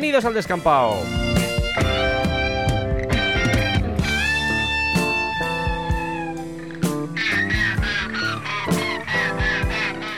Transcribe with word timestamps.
Bienvenidos 0.00 0.24
al 0.24 0.32
descampado. 0.32 0.94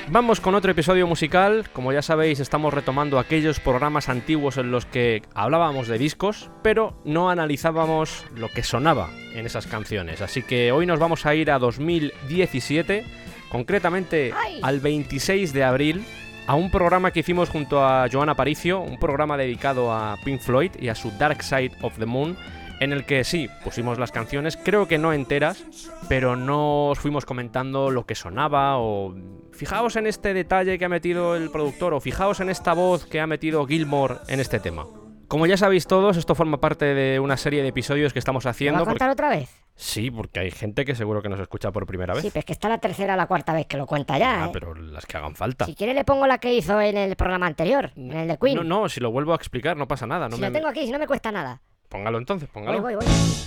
Vamos 0.07 0.39
con 0.39 0.55
otro 0.55 0.71
episodio 0.71 1.09
musical. 1.09 1.69
Como 1.73 1.93
ya 1.93 2.01
sabéis, 2.01 2.39
estamos 2.39 2.73
retomando 2.73 3.19
aquellos 3.19 3.59
programas 3.59 4.09
antiguos 4.09 4.57
en 4.57 4.71
los 4.71 4.87
que 4.87 5.23
hablábamos 5.35 5.89
de 5.89 5.99
discos, 5.99 6.49
pero 6.63 6.95
no 7.05 7.29
analizábamos 7.29 8.25
lo 8.37 8.51
que 8.51 8.63
sonaba 8.63 9.11
en 9.35 9.47
esas 9.47 9.67
canciones. 9.67 10.21
Así 10.21 10.45
que 10.45 10.71
hoy 10.71 10.87
nos 10.87 11.01
vamos 11.01 11.27
a 11.27 11.35
ir 11.35 11.51
a 11.51 11.59
2017, 11.59 13.05
concretamente 13.51 14.33
al 14.63 14.79
26 14.79 15.53
de 15.53 15.65
abril, 15.65 16.05
a 16.47 16.55
un 16.55 16.71
programa 16.71 17.11
que 17.11 17.21
hicimos 17.21 17.49
junto 17.49 17.85
a 17.85 18.07
Joana 18.11 18.35
Paricio, 18.35 18.81
un 18.81 18.99
programa 18.99 19.37
dedicado 19.37 19.93
a 19.93 20.17
Pink 20.25 20.41
Floyd 20.41 20.73
y 20.79 20.89
a 20.89 20.95
su 20.95 21.11
Dark 21.13 21.43
Side 21.43 21.73
of 21.83 21.99
the 21.99 22.07
Moon, 22.07 22.37
en 22.81 22.93
el 22.93 23.05
que 23.05 23.23
sí, 23.23 23.49
pusimos 23.63 23.99
las 23.99 24.11
canciones, 24.11 24.57
creo 24.57 24.89
que 24.89 24.99
no 24.99 25.13
enteras, 25.13 25.65
pero 26.09 26.35
no 26.35 26.89
os 26.89 26.99
fuimos 26.99 27.25
comentando 27.25 27.91
lo 27.91 28.07
que 28.07 28.17
sonaba 28.17 28.79
o 28.79 29.15
fijaos 29.53 29.97
en 29.97 30.07
este 30.07 30.35
detalle 30.35 30.79
que 30.79 30.85
ha 30.85 30.89
metido 30.89 31.37
el 31.37 31.51
productor 31.51 31.95
o 31.95 32.01
fijaos 32.01 32.41
en 32.41 32.51
esta 32.51 32.73
voz 32.73 33.07
que 33.07 33.21
ha 33.21 33.27
metido 33.27 33.67
Gilmore 33.67 34.17
en 34.29 34.41
este 34.41 34.59
tema. 34.59 34.87
Como 35.33 35.47
ya 35.47 35.57
sabéis 35.57 35.87
todos, 35.87 36.19
esto 36.19 36.35
forma 36.35 36.61
parte 36.61 36.85
de 36.95 37.19
una 37.19 37.39
serie 37.39 37.63
de 37.63 37.69
episodios 37.69 38.13
que 38.13 38.19
estamos 38.19 38.45
¿Lo 38.45 38.49
va 38.49 38.51
haciendo. 38.51 38.77
a 38.77 38.85
porque- 38.85 38.91
contar 38.99 39.09
otra 39.09 39.31
vez? 39.31 39.49
Sí, 39.75 40.11
porque 40.11 40.41
hay 40.41 40.51
gente 40.51 40.85
que 40.85 40.95
seguro 40.95 41.23
que 41.23 41.31
nos 41.31 41.41
escucha 41.41 41.73
por 41.73 41.87
primera 41.87 42.13
vez. 42.13 42.23
Sí, 42.23 42.29
pero 42.29 42.41
es 42.41 42.45
que 42.45 42.53
está 42.53 42.69
la 42.69 42.77
tercera 42.77 43.15
o 43.15 43.17
la 43.17 43.27
cuarta 43.27 43.55
vez 43.55 43.65
que 43.65 43.79
lo 43.79 43.87
cuenta 43.87 44.19
ya, 44.19 44.45
Ah, 44.45 44.47
¿eh? 44.49 44.51
pero 44.53 44.75
las 44.75 45.07
que 45.07 45.17
hagan 45.17 45.35
falta. 45.35 45.65
Si 45.65 45.75
quiere 45.75 45.95
le 45.95 46.05
pongo 46.05 46.27
la 46.27 46.37
que 46.37 46.53
hizo 46.53 46.79
en 46.83 46.99
el 46.99 47.17
programa 47.17 47.47
anterior, 47.47 47.93
en 47.97 48.13
el 48.13 48.29
de 48.29 48.37
Queen. 48.37 48.57
No, 48.57 48.63
no, 48.83 48.89
si 48.91 49.01
lo 49.01 49.11
vuelvo 49.11 49.33
a 49.33 49.37
explicar, 49.37 49.75
no 49.75 49.89
pasa 49.89 50.07
nada. 50.07 50.29
No 50.29 50.37
si 50.37 50.43
me... 50.43 50.49
lo 50.49 50.53
tengo 50.53 50.69
aquí, 50.69 50.85
si 50.85 50.93
no 50.93 50.99
me 50.99 51.07
cuesta 51.07 51.33
nada. 51.33 51.63
Póngalo 51.89 52.19
entonces, 52.19 52.51
póngalo. 52.51 52.83
voy, 52.83 52.95
voy. 52.97 53.05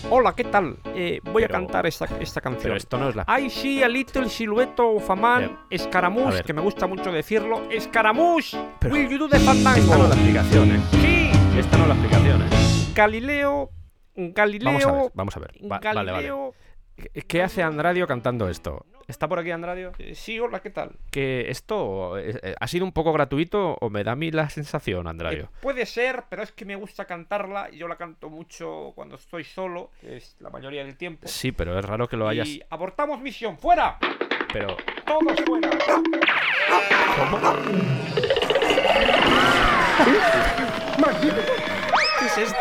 Hola, 0.09 0.33
¿qué 0.35 0.45
tal? 0.45 0.77
Eh, 0.95 1.19
voy 1.25 1.43
Pero- 1.43 1.55
a 1.55 1.59
cantar 1.59 1.85
esta, 1.85 2.05
esta 2.19 2.41
canción. 2.41 2.63
Pero 2.63 2.77
esto 2.77 2.97
no 2.97 3.09
es 3.09 3.15
la. 3.15 3.25
I 3.39 3.47
see 3.51 3.83
a 3.83 3.87
little 3.87 4.27
silhouette 4.27 4.79
of 4.79 5.07
a 5.07 5.15
man, 5.15 5.43
a 5.45 5.67
Escaramouche, 5.69 6.43
que 6.43 6.53
me 6.53 6.61
gusta 6.61 6.87
mucho 6.87 7.11
decirlo. 7.11 7.69
Escaramouche, 7.69 8.57
Pero- 8.79 8.95
will 8.95 9.07
you 9.07 9.19
do 9.19 9.29
the 9.29 9.37
fandango? 9.39 9.79
Esta 9.79 9.97
no 9.97 10.03
es 10.05 10.09
la 10.09 10.15
explicación, 10.15 10.71
¿eh? 10.71 10.79
Sí, 10.91 11.24
Esta 11.57 11.77
no 11.77 11.83
es 11.83 11.89
la 11.89 11.95
explicación, 11.95 12.41
¿eh? 12.41 12.45
Galileo, 12.93 13.69
Galileo, 14.15 14.65
Vamos 14.73 14.85
a 14.85 14.91
ver, 14.91 15.11
vamos 15.13 15.37
a 15.37 15.39
ver. 15.39 15.51
Va- 15.63 15.79
vale, 15.79 15.93
vale. 15.95 16.11
Galileo. 16.11 16.53
¿Qué- 16.95 17.21
¿Qué 17.23 17.43
hace 17.43 17.63
Andradio 17.63 18.07
cantando 18.07 18.47
esto? 18.49 18.85
¿Está 19.07 19.27
por 19.27 19.37
aquí 19.39 19.51
Andradio? 19.51 19.91
Eh, 19.99 20.15
sí, 20.15 20.39
hola, 20.39 20.61
¿qué 20.61 20.69
tal? 20.71 20.91
Que 21.11 21.49
esto 21.51 22.17
eh, 22.17 22.39
eh, 22.41 22.55
ha 22.59 22.67
sido 22.67 22.85
un 22.85 22.91
poco 22.91 23.13
gratuito 23.13 23.77
o 23.79 23.89
me 23.89 24.03
da 24.03 24.13
a 24.13 24.15
mí 24.15 24.31
la 24.31 24.49
sensación, 24.49 25.07
Andradio. 25.07 25.43
Eh, 25.43 25.49
puede 25.61 25.85
ser, 25.85 26.23
pero 26.29 26.41
es 26.43 26.51
que 26.51 26.65
me 26.65 26.75
gusta 26.75 27.05
cantarla 27.05 27.69
y 27.71 27.77
yo 27.77 27.87
la 27.87 27.97
canto 27.97 28.29
mucho 28.29 28.93
cuando 28.95 29.15
estoy 29.15 29.43
solo, 29.43 29.91
que 30.01 30.17
es 30.17 30.35
la 30.39 30.49
mayoría 30.49 30.83
del 30.83 30.97
tiempo. 30.97 31.27
Sí, 31.27 31.51
pero 31.51 31.77
es 31.77 31.85
raro 31.85 32.07
que 32.07 32.17
lo 32.17 32.27
hayas. 32.27 32.47
Y 32.47 32.61
abortamos 32.69 33.19
misión, 33.21 33.57
fuera, 33.57 33.97
Pero. 34.51 34.75
todos 35.05 35.39
fuera. 35.45 35.69
¿Qué 42.19 42.25
es 42.25 42.37
esto? 42.37 42.57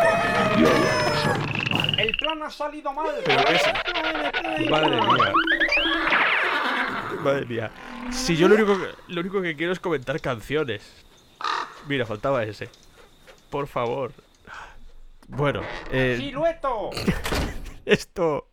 El 1.99 2.17
plan 2.17 2.43
ha 2.43 2.51
salido 2.51 2.93
mal. 2.93 3.07
¿Pero 3.25 3.45
qué 3.45 3.55
es? 3.55 4.71
Madre 4.71 5.01
mía. 5.01 5.33
Madre 7.23 7.47
mía. 7.47 7.71
Si 8.11 8.37
yo 8.37 8.49
lo 8.49 8.55
único 8.55 8.79
que, 8.79 8.89
lo 9.09 9.21
único 9.21 9.43
que 9.43 9.57
quiero 9.57 9.73
es 9.73 9.81
comentar 9.81 10.21
canciones. 10.21 11.05
Mira, 11.89 12.07
faltaba 12.07 12.45
ese. 12.45 12.69
Por 13.51 13.67
favor. 13.67 14.13
Bueno, 15.29 15.63
eh, 15.91 16.17
Silueto. 16.19 16.91
esto. 17.85 18.49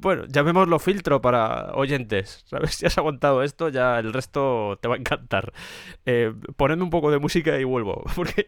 Bueno, 0.00 0.26
llamémoslo 0.28 0.78
filtro 0.78 1.20
para 1.20 1.72
oyentes. 1.74 2.42
¿Sabes? 2.46 2.76
Si 2.76 2.86
has 2.86 2.96
aguantado 2.98 3.42
esto, 3.42 3.68
ya 3.68 3.98
el 3.98 4.12
resto 4.12 4.78
te 4.80 4.88
va 4.88 4.94
a 4.94 4.98
encantar. 4.98 5.52
Eh, 6.06 6.32
ponedme 6.56 6.84
un 6.84 6.90
poco 6.90 7.10
de 7.10 7.18
música 7.18 7.58
y 7.58 7.64
vuelvo. 7.64 8.04
Porque. 8.16 8.46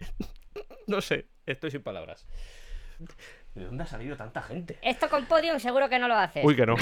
No 0.87 1.01
sé, 1.01 1.27
estoy 1.47 1.71
sin 1.71 1.83
palabras. 1.83 2.27
¿De 3.55 3.65
dónde 3.65 3.83
ha 3.83 3.87
salido 3.87 4.17
tanta 4.17 4.43
gente? 4.43 4.79
Esto 4.83 5.09
con 5.09 5.27
Podium 5.27 5.59
seguro 5.59 5.89
que 5.89 5.99
no 5.99 6.07
lo 6.09 6.15
haces. 6.15 6.45
Uy, 6.45 6.55
que 6.55 6.67
no. 6.67 6.77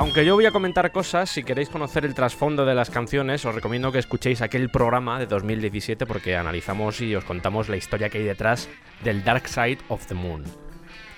Aunque 0.00 0.24
yo 0.24 0.34
voy 0.34 0.46
a 0.46 0.50
comentar 0.50 0.92
cosas, 0.92 1.28
si 1.28 1.44
queréis 1.44 1.68
conocer 1.68 2.06
el 2.06 2.14
trasfondo 2.14 2.64
de 2.64 2.74
las 2.74 2.88
canciones, 2.88 3.44
os 3.44 3.54
recomiendo 3.54 3.92
que 3.92 3.98
escuchéis 3.98 4.40
aquel 4.40 4.70
programa 4.70 5.18
de 5.18 5.26
2017 5.26 6.06
porque 6.06 6.36
analizamos 6.36 7.02
y 7.02 7.14
os 7.14 7.24
contamos 7.24 7.68
la 7.68 7.76
historia 7.76 8.08
que 8.08 8.16
hay 8.16 8.24
detrás 8.24 8.70
del 9.04 9.22
Dark 9.24 9.46
Side 9.46 9.80
of 9.88 10.06
the 10.06 10.14
Moon. 10.14 10.69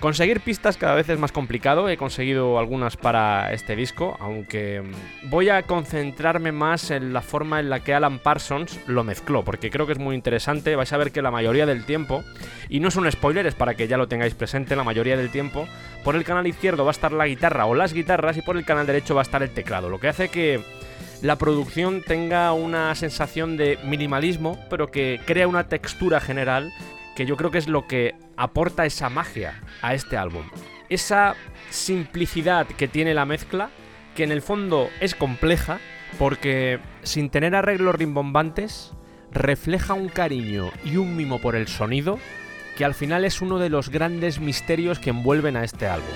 Conseguir 0.03 0.41
pistas 0.41 0.75
cada 0.75 0.95
vez 0.95 1.07
es 1.07 1.17
más 1.17 1.31
complicado, 1.31 1.87
he 1.87 1.95
conseguido 1.95 2.59
algunas 2.59 2.97
para 2.97 3.53
este 3.53 3.73
disco, 3.73 4.17
aunque 4.19 4.81
mm, 4.81 5.29
voy 5.29 5.47
a 5.47 5.63
concentrarme 5.63 6.51
más 6.51 6.91
en 6.91 7.13
la 7.13 7.21
forma 7.21 7.61
en 7.61 7.69
la 7.69 7.79
que 7.79 7.93
Alan 7.93 8.19
Parsons 8.19 8.81
lo 8.85 9.05
mezcló, 9.05 9.45
porque 9.45 9.69
creo 9.69 9.85
que 9.85 9.93
es 9.93 9.99
muy 9.99 10.13
interesante, 10.13 10.75
vais 10.75 10.91
a 10.91 10.97
ver 10.97 11.13
que 11.13 11.21
la 11.21 11.31
mayoría 11.31 11.65
del 11.65 11.85
tiempo, 11.85 12.21
y 12.67 12.81
no 12.81 12.89
es 12.89 12.97
un 12.97 13.09
spoiler, 13.09 13.47
es 13.47 13.55
para 13.55 13.75
que 13.75 13.87
ya 13.87 13.95
lo 13.95 14.09
tengáis 14.09 14.33
presente, 14.33 14.75
la 14.75 14.83
mayoría 14.83 15.15
del 15.15 15.31
tiempo, 15.31 15.69
por 16.03 16.17
el 16.17 16.25
canal 16.25 16.47
izquierdo 16.47 16.83
va 16.83 16.91
a 16.91 16.99
estar 16.99 17.13
la 17.13 17.25
guitarra 17.25 17.65
o 17.65 17.73
las 17.73 17.93
guitarras 17.93 18.35
y 18.35 18.41
por 18.41 18.57
el 18.57 18.65
canal 18.65 18.85
derecho 18.85 19.15
va 19.15 19.21
a 19.21 19.23
estar 19.23 19.41
el 19.41 19.51
teclado, 19.51 19.87
lo 19.87 20.01
que 20.01 20.09
hace 20.09 20.27
que 20.27 20.61
la 21.21 21.37
producción 21.37 22.01
tenga 22.01 22.51
una 22.51 22.93
sensación 22.95 23.55
de 23.55 23.79
minimalismo, 23.85 24.59
pero 24.69 24.91
que 24.91 25.21
crea 25.25 25.47
una 25.47 25.69
textura 25.69 26.19
general 26.19 26.73
que 27.15 27.25
yo 27.25 27.37
creo 27.37 27.51
que 27.51 27.57
es 27.57 27.67
lo 27.67 27.87
que 27.87 28.15
aporta 28.37 28.85
esa 28.85 29.09
magia 29.09 29.61
a 29.81 29.93
este 29.93 30.17
álbum. 30.17 30.43
Esa 30.89 31.35
simplicidad 31.69 32.67
que 32.67 32.87
tiene 32.87 33.13
la 33.13 33.25
mezcla, 33.25 33.69
que 34.15 34.23
en 34.23 34.31
el 34.31 34.41
fondo 34.41 34.89
es 34.99 35.15
compleja, 35.15 35.79
porque 36.19 36.79
sin 37.03 37.29
tener 37.29 37.55
arreglos 37.55 37.95
rimbombantes, 37.95 38.93
refleja 39.31 39.93
un 39.93 40.09
cariño 40.09 40.71
y 40.83 40.97
un 40.97 41.15
mimo 41.15 41.39
por 41.39 41.55
el 41.55 41.67
sonido, 41.67 42.19
que 42.77 42.85
al 42.85 42.93
final 42.93 43.25
es 43.25 43.41
uno 43.41 43.59
de 43.59 43.69
los 43.69 43.89
grandes 43.89 44.39
misterios 44.39 44.99
que 44.99 45.11
envuelven 45.11 45.57
a 45.57 45.63
este 45.63 45.87
álbum. 45.87 46.07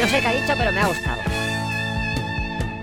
No 0.00 0.06
sé 0.06 0.20
qué 0.20 0.26
ha 0.26 0.32
dicho, 0.32 0.54
pero 0.56 0.72
me 0.72 0.80
ha 0.80 0.86
gustado. 0.86 1.35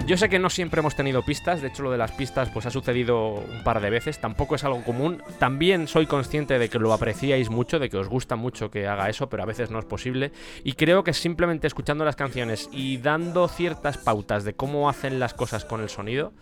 Yo 0.06 0.18
sé 0.18 0.28
que 0.28 0.38
no 0.38 0.50
siempre 0.50 0.82
hemos 0.82 0.98
tenido 0.98 1.24
pistas, 1.24 1.62
de 1.62 1.70
hecho 1.70 1.82
lo 1.82 1.90
de 1.90 1.98
las 1.98 2.12
pistas 2.12 2.50
pues 2.50 2.66
ha 2.66 2.70
sucedido 2.70 3.36
un 3.36 3.64
par 3.64 3.80
de 3.80 3.90
veces, 3.90 4.20
tampoco 4.20 4.56
es 4.56 4.66
algo 4.66 4.84
común. 4.84 5.24
También 5.40 5.88
soy 5.88 6.08
consciente 6.08 6.60
de 6.60 6.68
que 6.68 6.78
lo 6.78 6.92
apreciáis 6.92 7.50
mucho, 7.50 7.80
de 7.80 7.90
que 7.90 7.96
os 7.96 8.10
gusta 8.10 8.36
mucho 8.36 8.70
que 8.70 8.86
haga 8.86 9.08
eso, 9.10 9.30
pero 9.30 9.44
a 9.44 9.46
veces 9.46 9.72
no 9.72 9.80
es 9.80 9.86
posible. 9.86 10.34
Y 10.66 10.74
creo 10.74 11.06
que 11.06 11.14
simplemente 11.14 11.68
escuchando 11.68 12.04
las 12.04 12.18
canciones 12.18 12.70
y 12.74 12.98
dando 12.98 13.48
ciertas 13.48 13.98
pautas 13.98 14.44
de 14.44 14.56
cómo 14.56 14.90
hacen 14.90 15.22
las 15.22 15.34
cosas 15.34 15.64
con 15.64 15.80
el 15.80 15.88
sonido, 15.88 16.34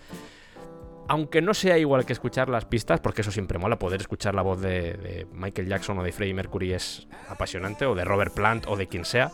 aunque 1.07 1.44
no 1.44 1.54
sea 1.54 1.78
igual 1.78 2.04
que 2.04 2.14
escuchar 2.14 2.50
las 2.50 2.66
pistas, 2.66 3.00
porque 3.00 3.22
eso 3.22 3.31
siempre 3.31 3.60
mola, 3.60 3.78
poder 3.78 4.02
escuchar 4.02 4.34
la 4.34 4.42
voz 4.42 4.60
de, 4.60 4.94
de 4.94 5.28
Michael 5.34 5.68
Jackson 5.68 6.00
o 6.00 6.04
de 6.04 6.12
Freddie 6.12 6.34
Mercury 6.34 6.74
es 6.74 7.07
apasionante, 7.30 7.86
o 7.86 7.94
de 7.94 8.06
Robert 8.06 8.34
Plant 8.34 8.66
o 8.68 8.75
de 8.75 8.88
quien 8.88 9.06
sea. 9.06 9.31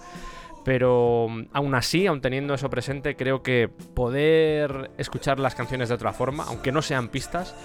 Pero 0.67 1.27
mm, 1.29 1.45
aún 1.53 1.75
así, 1.75 2.07
aún 2.07 2.19
teniendo 2.19 2.53
eso 2.53 2.69
presente, 2.69 3.15
creo 3.15 3.41
que 3.41 3.69
poder 3.69 4.91
escuchar 4.97 5.39
las 5.39 5.55
canciones 5.55 5.87
de 5.87 5.95
otra 5.95 6.11
forma, 6.11 6.43
aunque 6.43 6.73
no 6.73 6.81
sean 6.81 7.07
pistas, 7.07 7.55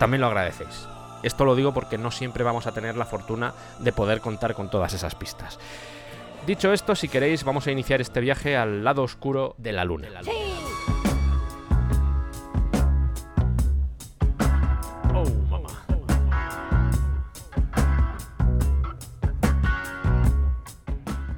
también 0.00 0.20
lo 0.20 0.26
agradecéis. 0.26 0.88
Esto 1.22 1.44
lo 1.44 1.54
digo 1.54 1.72
porque 1.72 1.98
no 1.98 2.10
siempre 2.10 2.42
vamos 2.42 2.66
a 2.66 2.72
tener 2.72 2.96
la 2.96 3.04
fortuna 3.04 3.54
de 3.78 3.92
poder 3.92 4.20
contar 4.20 4.54
con 4.54 4.68
todas 4.68 4.94
esas 4.94 5.14
pistas. 5.14 5.60
Dicho 6.44 6.72
esto, 6.72 6.96
si 6.96 7.06
queréis, 7.06 7.44
vamos 7.44 7.68
a 7.68 7.70
iniciar 7.70 8.00
este 8.00 8.18
viaje 8.18 8.56
al 8.56 8.82
lado 8.82 9.04
oscuro 9.04 9.54
de 9.58 9.70
la 9.70 9.84
luna. 9.84 10.08
¡Sí! 10.24 11.01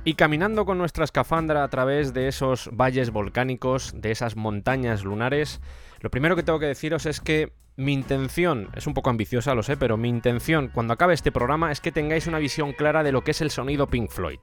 Y 0.07 0.15
caminando 0.15 0.67
con 0.67 0.77
nuestra 0.77 1.05
escafandra 1.05 1.65
a 1.65 1.69
través 1.69 2.13
de 2.13 2.29
esos 2.29 2.69
valles 2.75 3.11
volcánicos, 3.11 3.95
de 3.97 4.11
esas 4.11 4.37
montañas 4.37 5.03
lunares, 5.03 5.63
lo 6.01 6.11
primero 6.11 6.37
que 6.37 6.43
tengo 6.43 6.59
que 6.59 6.67
deciros 6.67 7.07
es 7.07 7.23
que 7.23 7.55
mi 7.77 7.95
intención, 7.95 8.69
es 8.77 8.87
un 8.87 8.93
poco 8.93 9.09
ambiciosa, 9.09 9.55
lo 9.55 9.63
sé, 9.63 9.79
pero 9.79 9.97
mi 9.97 10.11
intención 10.11 10.69
cuando 10.69 10.93
acabe 10.93 11.15
este 11.15 11.33
programa 11.33 11.73
es 11.73 11.81
que 11.81 11.91
tengáis 11.91 12.27
una 12.27 12.39
visión 12.39 12.75
clara 12.75 13.03
de 13.03 13.13
lo 13.13 13.25
que 13.25 13.31
es 13.31 13.41
el 13.41 13.51
sonido 13.51 13.87
Pink 13.87 14.11
Floyd. 14.11 14.41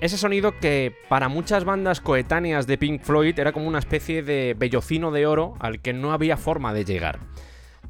Ese 0.00 0.16
sonido 0.16 0.58
que 0.60 0.94
para 1.08 1.28
muchas 1.28 1.64
bandas 1.64 2.00
coetáneas 2.00 2.68
de 2.68 2.78
Pink 2.78 3.02
Floyd 3.02 3.36
era 3.36 3.50
como 3.50 3.66
una 3.66 3.80
especie 3.80 4.22
de 4.22 4.54
bellocino 4.56 5.10
de 5.10 5.26
oro 5.26 5.54
al 5.58 5.80
que 5.80 5.92
no 5.92 6.12
había 6.12 6.36
forma 6.36 6.72
de 6.72 6.84
llegar. 6.84 7.18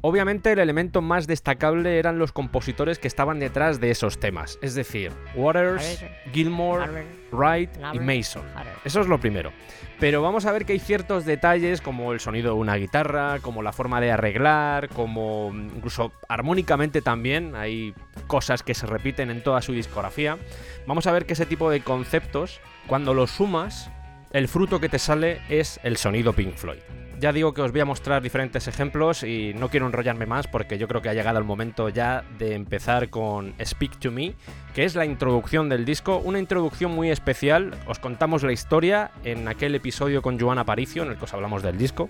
Obviamente 0.03 0.51
el 0.51 0.59
elemento 0.59 1.01
más 1.01 1.27
destacable 1.27 1.99
eran 1.99 2.17
los 2.17 2.31
compositores 2.31 2.97
que 2.97 3.07
estaban 3.07 3.39
detrás 3.39 3.79
de 3.79 3.91
esos 3.91 4.19
temas, 4.19 4.57
es 4.63 4.73
decir, 4.73 5.11
Waters, 5.35 6.03
Gilmore, 6.33 7.05
Wright 7.31 7.69
y 7.93 7.99
Mason. 7.99 8.43
Eso 8.83 9.01
es 9.01 9.07
lo 9.07 9.19
primero. 9.19 9.51
Pero 9.99 10.23
vamos 10.23 10.47
a 10.47 10.51
ver 10.51 10.65
que 10.65 10.73
hay 10.73 10.79
ciertos 10.79 11.25
detalles 11.25 11.79
como 11.79 12.11
el 12.13 12.19
sonido 12.19 12.55
de 12.55 12.59
una 12.59 12.75
guitarra, 12.75 13.37
como 13.39 13.61
la 13.61 13.71
forma 13.71 14.01
de 14.01 14.11
arreglar, 14.11 14.89
como 14.89 15.51
incluso 15.53 16.11
armónicamente 16.27 17.03
también 17.03 17.55
hay 17.55 17.93
cosas 18.25 18.63
que 18.63 18.73
se 18.73 18.87
repiten 18.87 19.29
en 19.29 19.43
toda 19.43 19.61
su 19.61 19.73
discografía. 19.73 20.39
Vamos 20.87 21.05
a 21.05 21.11
ver 21.11 21.27
que 21.27 21.33
ese 21.33 21.45
tipo 21.45 21.69
de 21.69 21.81
conceptos, 21.81 22.59
cuando 22.87 23.13
los 23.13 23.29
sumas, 23.29 23.91
el 24.31 24.47
fruto 24.47 24.79
que 24.79 24.89
te 24.89 24.97
sale 24.97 25.41
es 25.49 25.79
el 25.83 25.97
sonido 25.97 26.33
Pink 26.33 26.55
Floyd. 26.55 26.79
Ya 27.21 27.31
digo 27.31 27.53
que 27.53 27.61
os 27.61 27.71
voy 27.71 27.81
a 27.81 27.85
mostrar 27.85 28.23
diferentes 28.23 28.67
ejemplos 28.67 29.21
y 29.21 29.53
no 29.53 29.69
quiero 29.69 29.85
enrollarme 29.85 30.25
más 30.25 30.47
porque 30.47 30.79
yo 30.79 30.87
creo 30.87 31.03
que 31.03 31.09
ha 31.09 31.13
llegado 31.13 31.37
el 31.37 31.43
momento 31.43 31.87
ya 31.87 32.23
de 32.39 32.55
empezar 32.55 33.11
con 33.11 33.53
Speak 33.63 33.99
to 33.99 34.09
Me, 34.09 34.33
que 34.73 34.85
es 34.85 34.95
la 34.95 35.05
introducción 35.05 35.69
del 35.69 35.85
disco, 35.85 36.17
una 36.17 36.39
introducción 36.39 36.91
muy 36.91 37.11
especial. 37.11 37.77
Os 37.85 37.99
contamos 37.99 38.41
la 38.41 38.53
historia 38.53 39.11
en 39.23 39.47
aquel 39.47 39.75
episodio 39.75 40.23
con 40.23 40.39
Joan 40.39 40.57
Aparicio 40.57 41.03
en 41.03 41.11
el 41.11 41.17
que 41.17 41.25
os 41.25 41.33
hablamos 41.35 41.61
del 41.61 41.77
disco 41.77 42.09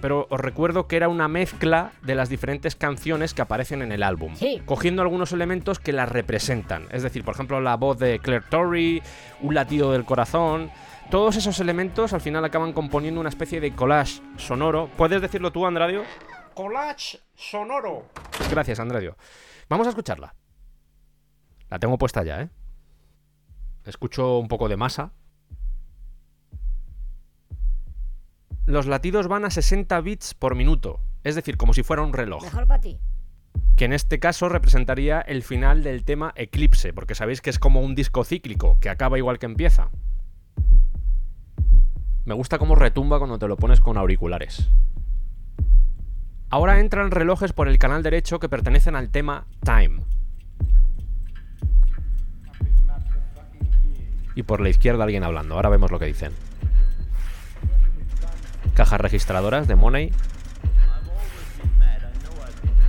pero 0.00 0.28
os 0.30 0.38
recuerdo 0.40 0.86
que 0.86 0.94
era 0.96 1.08
una 1.08 1.26
mezcla 1.26 1.90
de 2.02 2.14
las 2.14 2.28
diferentes 2.28 2.76
canciones 2.76 3.34
que 3.34 3.42
aparecen 3.42 3.82
en 3.82 3.90
el 3.90 4.04
álbum, 4.04 4.36
Sí. 4.36 4.62
cogiendo 4.64 5.02
algunos 5.02 5.32
elementos 5.32 5.80
que 5.80 5.92
las 5.92 6.08
representan. 6.08 6.84
Es 6.92 7.02
decir, 7.02 7.24
por 7.24 7.34
ejemplo, 7.34 7.60
la 7.60 7.74
voz 7.76 7.98
de 7.98 8.20
Claire 8.20 8.44
Torrey, 8.48 9.02
un 9.40 9.56
latido 9.56 9.90
del 9.90 10.04
corazón. 10.04 10.70
Todos 11.10 11.36
esos 11.36 11.58
elementos 11.60 12.12
al 12.12 12.20
final 12.20 12.44
acaban 12.44 12.72
componiendo 12.72 13.20
una 13.20 13.30
especie 13.30 13.60
de 13.60 13.74
collage 13.74 14.20
sonoro. 14.36 14.90
¿Puedes 14.96 15.22
decirlo 15.22 15.50
tú, 15.52 15.64
Andradio? 15.66 16.02
Collage 16.54 17.20
sonoro. 17.34 18.04
Gracias, 18.50 18.78
Andradio. 18.78 19.16
Vamos 19.70 19.86
a 19.86 19.90
escucharla. 19.90 20.34
La 21.70 21.78
tengo 21.78 21.96
puesta 21.96 22.22
ya, 22.24 22.42
¿eh? 22.42 22.50
Escucho 23.84 24.38
un 24.38 24.48
poco 24.48 24.68
de 24.68 24.76
masa. 24.76 25.12
Los 28.66 28.86
latidos 28.86 29.28
van 29.28 29.46
a 29.46 29.50
60 29.50 29.98
bits 30.02 30.34
por 30.34 30.54
minuto, 30.54 31.00
es 31.24 31.34
decir, 31.34 31.56
como 31.56 31.72
si 31.72 31.82
fuera 31.82 32.02
un 32.02 32.12
reloj, 32.12 32.42
Mejor 32.44 32.66
para 32.66 32.80
ti. 32.82 32.98
que 33.76 33.86
en 33.86 33.94
este 33.94 34.18
caso 34.18 34.50
representaría 34.50 35.22
el 35.22 35.42
final 35.42 35.82
del 35.82 36.04
tema 36.04 36.34
Eclipse, 36.36 36.92
porque 36.92 37.14
sabéis 37.14 37.40
que 37.40 37.48
es 37.48 37.58
como 37.58 37.80
un 37.80 37.94
disco 37.94 38.24
cíclico, 38.24 38.78
que 38.78 38.90
acaba 38.90 39.16
igual 39.16 39.38
que 39.38 39.46
empieza. 39.46 39.88
Me 42.28 42.34
gusta 42.34 42.58
cómo 42.58 42.74
retumba 42.74 43.16
cuando 43.16 43.38
te 43.38 43.48
lo 43.48 43.56
pones 43.56 43.80
con 43.80 43.96
auriculares. 43.96 44.68
Ahora 46.50 46.78
entran 46.78 47.10
relojes 47.10 47.54
por 47.54 47.68
el 47.68 47.78
canal 47.78 48.02
derecho 48.02 48.38
que 48.38 48.50
pertenecen 48.50 48.96
al 48.96 49.08
tema 49.08 49.46
Time. 49.64 50.02
Y 54.34 54.42
por 54.42 54.60
la 54.60 54.68
izquierda 54.68 55.04
alguien 55.04 55.24
hablando. 55.24 55.54
Ahora 55.54 55.70
vemos 55.70 55.90
lo 55.90 55.98
que 55.98 56.04
dicen. 56.04 56.32
Cajas 58.74 59.00
registradoras 59.00 59.66
de 59.66 59.76
Money. 59.76 60.12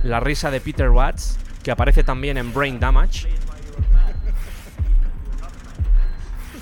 La 0.02 0.20
risa 0.20 0.50
de 0.50 0.60
Peter 0.60 0.90
Watts, 0.90 1.38
que 1.62 1.70
aparece 1.70 2.04
también 2.04 2.36
en 2.36 2.52
Brain 2.52 2.78
Damage. 2.78 3.26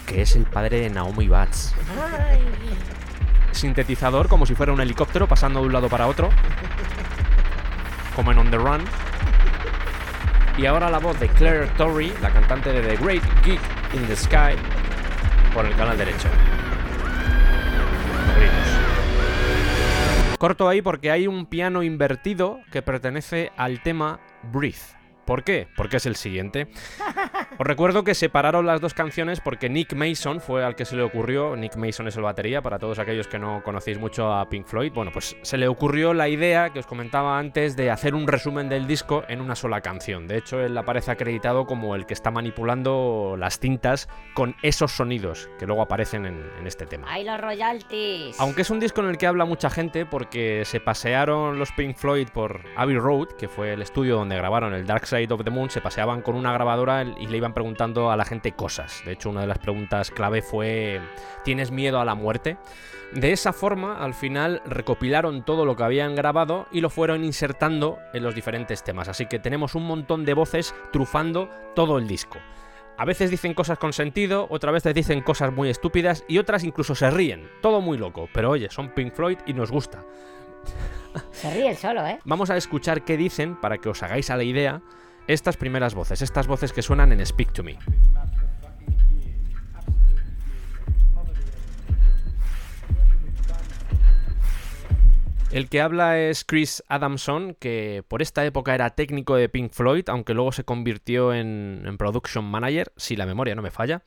Que 0.08 0.22
es 0.22 0.34
el 0.36 0.44
padre 0.44 0.80
de 0.80 0.90
Naomi 0.90 1.28
Watts. 1.28 1.74
Sintetizador 3.52 4.28
como 4.28 4.46
si 4.46 4.54
fuera 4.54 4.72
un 4.72 4.80
helicóptero 4.80 5.28
pasando 5.28 5.60
de 5.60 5.66
un 5.66 5.72
lado 5.72 5.88
para 5.88 6.06
otro. 6.06 6.30
Como 8.16 8.32
en 8.32 8.38
On 8.38 8.50
the 8.50 8.56
Run. 8.56 8.80
Y 10.56 10.66
ahora 10.66 10.90
la 10.90 10.98
voz 10.98 11.20
de 11.20 11.28
Claire 11.28 11.68
Torrey, 11.76 12.12
la 12.20 12.30
cantante 12.30 12.72
de 12.72 12.82
The 12.82 12.96
Great 12.96 13.22
Geek 13.44 13.60
in 13.94 14.06
the 14.08 14.16
Sky, 14.16 14.56
por 15.54 15.64
el 15.66 15.76
canal 15.76 15.96
derecho. 15.96 16.28
Corto 20.38 20.68
ahí 20.68 20.82
porque 20.82 21.10
hay 21.10 21.26
un 21.26 21.46
piano 21.46 21.82
invertido 21.82 22.60
que 22.72 22.80
pertenece 22.80 23.52
al 23.56 23.82
tema 23.82 24.20
Breathe. 24.52 24.97
¿Por 25.28 25.44
qué? 25.44 25.68
Porque 25.76 25.98
es 25.98 26.06
el 26.06 26.16
siguiente. 26.16 26.68
Os 27.58 27.66
recuerdo 27.66 28.02
que 28.02 28.14
separaron 28.14 28.64
las 28.64 28.80
dos 28.80 28.94
canciones 28.94 29.42
porque 29.42 29.68
Nick 29.68 29.92
Mason 29.92 30.40
fue 30.40 30.64
al 30.64 30.74
que 30.74 30.86
se 30.86 30.96
le 30.96 31.02
ocurrió. 31.02 31.54
Nick 31.54 31.76
Mason 31.76 32.08
es 32.08 32.16
el 32.16 32.22
batería, 32.22 32.62
para 32.62 32.78
todos 32.78 32.98
aquellos 32.98 33.28
que 33.28 33.38
no 33.38 33.62
conocéis 33.62 33.98
mucho 33.98 34.32
a 34.32 34.48
Pink 34.48 34.64
Floyd. 34.64 34.90
Bueno, 34.94 35.10
pues 35.12 35.36
se 35.42 35.58
le 35.58 35.68
ocurrió 35.68 36.14
la 36.14 36.30
idea 36.30 36.70
que 36.70 36.78
os 36.78 36.86
comentaba 36.86 37.38
antes 37.38 37.76
de 37.76 37.90
hacer 37.90 38.14
un 38.14 38.26
resumen 38.26 38.70
del 38.70 38.86
disco 38.86 39.22
en 39.28 39.42
una 39.42 39.54
sola 39.54 39.82
canción. 39.82 40.28
De 40.28 40.38
hecho, 40.38 40.62
él 40.62 40.78
aparece 40.78 41.10
acreditado 41.10 41.66
como 41.66 41.94
el 41.94 42.06
que 42.06 42.14
está 42.14 42.30
manipulando 42.30 43.36
las 43.38 43.58
cintas 43.58 44.08
con 44.32 44.56
esos 44.62 44.92
sonidos 44.92 45.50
que 45.58 45.66
luego 45.66 45.82
aparecen 45.82 46.24
en, 46.24 46.42
en 46.58 46.66
este 46.66 46.86
tema. 46.86 47.06
¡Ay, 47.10 47.24
los 47.24 47.38
royalties! 47.38 48.40
Aunque 48.40 48.62
es 48.62 48.70
un 48.70 48.80
disco 48.80 49.02
en 49.02 49.08
el 49.08 49.18
que 49.18 49.26
habla 49.26 49.44
mucha 49.44 49.68
gente 49.68 50.06
porque 50.06 50.64
se 50.64 50.80
pasearon 50.80 51.58
los 51.58 51.70
Pink 51.72 51.98
Floyd 51.98 52.28
por 52.32 52.62
Abbey 52.78 52.96
Road, 52.96 53.28
que 53.38 53.48
fue 53.48 53.74
el 53.74 53.82
estudio 53.82 54.16
donde 54.16 54.34
grabaron 54.34 54.72
el 54.72 54.86
Dark 54.86 55.06
Side 55.06 55.17
of 55.30 55.44
the 55.44 55.50
Moon, 55.50 55.70
se 55.70 55.80
paseaban 55.80 56.22
con 56.22 56.34
una 56.36 56.52
grabadora 56.52 57.02
y 57.02 57.26
le 57.26 57.36
iban 57.36 57.54
preguntando 57.54 58.10
a 58.10 58.16
la 58.16 58.24
gente 58.24 58.52
cosas. 58.52 59.02
De 59.04 59.12
hecho, 59.12 59.30
una 59.30 59.42
de 59.42 59.46
las 59.46 59.58
preguntas 59.58 60.10
clave 60.10 60.42
fue 60.42 61.00
¿Tienes 61.44 61.70
miedo 61.70 62.00
a 62.00 62.04
la 62.04 62.14
muerte? 62.14 62.56
De 63.12 63.32
esa 63.32 63.52
forma, 63.52 64.04
al 64.04 64.12
final 64.14 64.60
recopilaron 64.66 65.42
todo 65.42 65.64
lo 65.64 65.76
que 65.76 65.82
habían 65.82 66.14
grabado 66.14 66.66
y 66.70 66.82
lo 66.82 66.90
fueron 66.90 67.24
insertando 67.24 67.98
en 68.12 68.22
los 68.22 68.34
diferentes 68.34 68.84
temas. 68.84 69.08
Así 69.08 69.26
que 69.26 69.38
tenemos 69.38 69.74
un 69.74 69.86
montón 69.86 70.24
de 70.24 70.34
voces 70.34 70.74
trufando 70.92 71.48
todo 71.74 71.98
el 71.98 72.06
disco. 72.06 72.38
A 72.98 73.04
veces 73.04 73.30
dicen 73.30 73.54
cosas 73.54 73.78
con 73.78 73.92
sentido, 73.92 74.46
otras 74.50 74.74
veces 74.74 74.92
dicen 74.92 75.22
cosas 75.22 75.52
muy 75.52 75.70
estúpidas 75.70 76.24
y 76.28 76.38
otras 76.38 76.64
incluso 76.64 76.94
se 76.94 77.10
ríen. 77.10 77.48
Todo 77.62 77.80
muy 77.80 77.96
loco, 77.96 78.28
pero 78.34 78.50
oye, 78.50 78.68
son 78.70 78.90
Pink 78.90 79.14
Floyd 79.14 79.38
y 79.46 79.54
nos 79.54 79.70
gusta. 79.70 80.04
Se 81.30 81.50
ríe 81.50 81.70
el 81.70 81.76
solo, 81.76 82.04
¿eh? 82.06 82.18
Vamos 82.24 82.50
a 82.50 82.56
escuchar 82.56 83.04
qué 83.04 83.16
dicen 83.16 83.56
para 83.56 83.78
que 83.78 83.88
os 83.88 84.02
hagáis 84.02 84.30
a 84.30 84.36
la 84.36 84.42
idea 84.42 84.82
estas 85.28 85.56
primeras 85.56 85.94
voces, 85.94 86.22
estas 86.22 86.46
voces 86.48 86.72
que 86.72 86.82
suenan 86.82 87.12
en 87.12 87.24
Speak 87.24 87.52
to 87.52 87.62
Me. 87.62 87.78
El 95.50 95.70
que 95.70 95.80
habla 95.80 96.18
es 96.18 96.44
Chris 96.44 96.84
Adamson, 96.88 97.56
que 97.58 98.04
por 98.06 98.20
esta 98.20 98.44
época 98.44 98.74
era 98.74 98.90
técnico 98.90 99.34
de 99.34 99.48
Pink 99.48 99.72
Floyd, 99.72 100.04
aunque 100.08 100.34
luego 100.34 100.52
se 100.52 100.64
convirtió 100.64 101.32
en, 101.32 101.96
production 101.98 102.44
manager, 102.44 102.92
si 102.96 103.16
la 103.16 103.24
memoria 103.24 103.54
no 103.54 103.62
me 103.62 103.70
falla. 103.70 104.02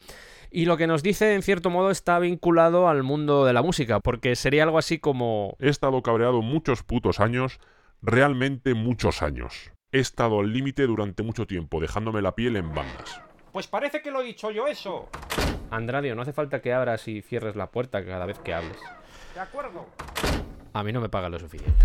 Y 0.51 0.65
lo 0.65 0.77
que 0.77 0.85
nos 0.85 1.01
dice, 1.01 1.33
en 1.33 1.41
cierto 1.41 1.71
modo, 1.71 1.89
está 1.89 2.19
vinculado 2.19 2.89
al 2.89 3.01
mundo 3.01 3.45
de 3.45 3.53
la 3.53 3.63
música, 3.63 4.01
porque 4.01 4.35
sería 4.35 4.63
algo 4.63 4.77
así 4.77 4.99
como... 4.99 5.55
He 5.59 5.69
estado 5.69 6.03
cabreado 6.03 6.43
muchos 6.43 6.83
putos 6.83 7.19
años, 7.19 7.59
realmente 8.01 8.75
muchos 8.75 9.23
años. 9.23 9.71
He 9.93 10.00
estado 10.00 10.39
al 10.39 10.53
límite 10.53 10.88
durante 10.88 11.21
mucho 11.21 11.45
tiempo, 11.45 11.81
dejándome 11.81 12.21
la 12.21 12.33
piel 12.33 12.55
en 12.55 12.74
bandas. 12.74 13.21
Pues 13.51 13.67
parece 13.67 14.01
que 14.01 14.10
lo 14.10 14.21
he 14.21 14.24
dicho 14.24 14.50
yo 14.50 14.67
eso. 14.67 15.10
Andradio, 15.69 16.15
no 16.15 16.21
hace 16.21 16.31
falta 16.31 16.62
que 16.62 16.71
abras 16.71 17.10
y 17.10 17.21
cierres 17.21 17.57
la 17.57 17.71
puerta 17.71 18.05
cada 18.05 18.25
vez 18.25 18.39
que 18.39 18.53
hables. 18.53 18.77
¿De 19.33 19.41
acuerdo? 19.41 19.88
A 20.71 20.83
mí 20.83 20.93
no 20.93 21.01
me 21.01 21.10
paga 21.10 21.27
lo 21.27 21.38
suficiente. 21.39 21.83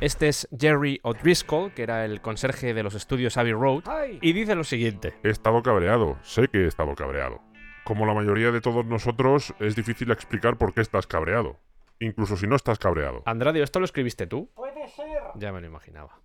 Este 0.00 0.28
es 0.28 0.48
Jerry 0.56 1.00
O'Driscoll, 1.02 1.72
que 1.72 1.82
era 1.82 2.04
el 2.04 2.20
conserje 2.20 2.72
de 2.72 2.84
los 2.84 2.94
estudios 2.94 3.36
Abbey 3.36 3.52
Road, 3.52 3.82
y 4.20 4.32
dice 4.32 4.54
lo 4.54 4.62
siguiente. 4.62 5.14
He 5.24 5.30
estado 5.30 5.60
cabreado, 5.64 6.16
sé 6.22 6.46
que 6.46 6.58
he 6.58 6.66
estado 6.68 6.94
cabreado. 6.94 7.47
Como 7.88 8.04
la 8.04 8.12
mayoría 8.12 8.50
de 8.50 8.60
todos 8.60 8.84
nosotros, 8.84 9.54
es 9.60 9.74
difícil 9.74 10.10
explicar 10.10 10.58
por 10.58 10.74
qué 10.74 10.82
estás 10.82 11.06
cabreado. 11.06 11.56
Incluso 12.00 12.36
si 12.36 12.46
no 12.46 12.54
estás 12.54 12.78
cabreado. 12.78 13.22
Andradio, 13.24 13.64
¿esto 13.64 13.78
lo 13.78 13.86
escribiste 13.86 14.26
tú? 14.26 14.50
Puede 14.54 14.86
ser. 14.88 15.06
Ya 15.36 15.52
me 15.52 15.62
lo 15.62 15.68
imaginaba. 15.68 16.20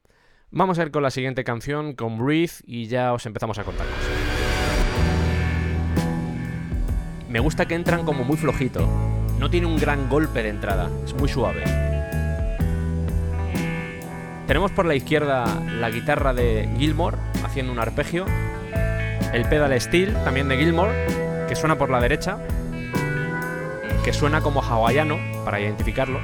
Vamos 0.51 0.77
a 0.77 0.83
ir 0.83 0.91
con 0.91 1.03
la 1.03 1.09
siguiente 1.09 1.45
canción, 1.45 1.93
con 1.93 2.17
Breathe, 2.17 2.65
y 2.65 2.87
ya 2.87 3.13
os 3.13 3.25
empezamos 3.25 3.59
a 3.59 3.63
contar 3.63 3.87
cosas. 3.87 4.11
Me 7.29 7.39
gusta 7.39 7.65
que 7.65 7.75
entran 7.75 8.03
como 8.03 8.25
muy 8.25 8.35
flojito. 8.35 8.85
No 9.39 9.49
tiene 9.49 9.65
un 9.65 9.77
gran 9.77 10.09
golpe 10.09 10.43
de 10.43 10.49
entrada, 10.49 10.89
es 11.05 11.13
muy 11.13 11.29
suave. 11.29 11.63
Tenemos 14.47 14.73
por 14.73 14.85
la 14.85 14.95
izquierda 14.95 15.45
la 15.79 15.89
guitarra 15.89 16.33
de 16.33 16.67
Gilmore 16.77 17.15
haciendo 17.45 17.71
un 17.71 17.79
arpegio, 17.79 18.25
el 19.31 19.47
pedal 19.47 19.79
steel 19.79 20.13
también 20.25 20.49
de 20.49 20.57
Gilmore, 20.57 20.91
que 21.47 21.55
suena 21.55 21.77
por 21.77 21.89
la 21.89 21.99
derecha, 21.99 22.37
que 24.03 24.13
suena 24.13 24.41
como 24.41 24.61
hawaiano 24.61 25.17
para 25.45 25.59
identificarlo, 25.59 26.19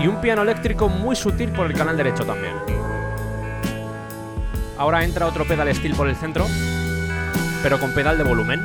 y 0.00 0.06
un 0.06 0.20
piano 0.20 0.42
eléctrico 0.42 0.88
muy 0.88 1.16
sutil 1.16 1.50
por 1.50 1.66
el 1.66 1.74
canal 1.74 1.96
derecho 1.96 2.24
también. 2.24 2.54
Ahora 4.78 5.02
entra 5.02 5.26
otro 5.26 5.44
pedal 5.44 5.74
steel 5.74 5.94
por 5.94 6.08
el 6.08 6.16
centro, 6.16 6.46
pero 7.62 7.80
con 7.80 7.92
pedal 7.92 8.16
de 8.16 8.24
volumen. 8.24 8.60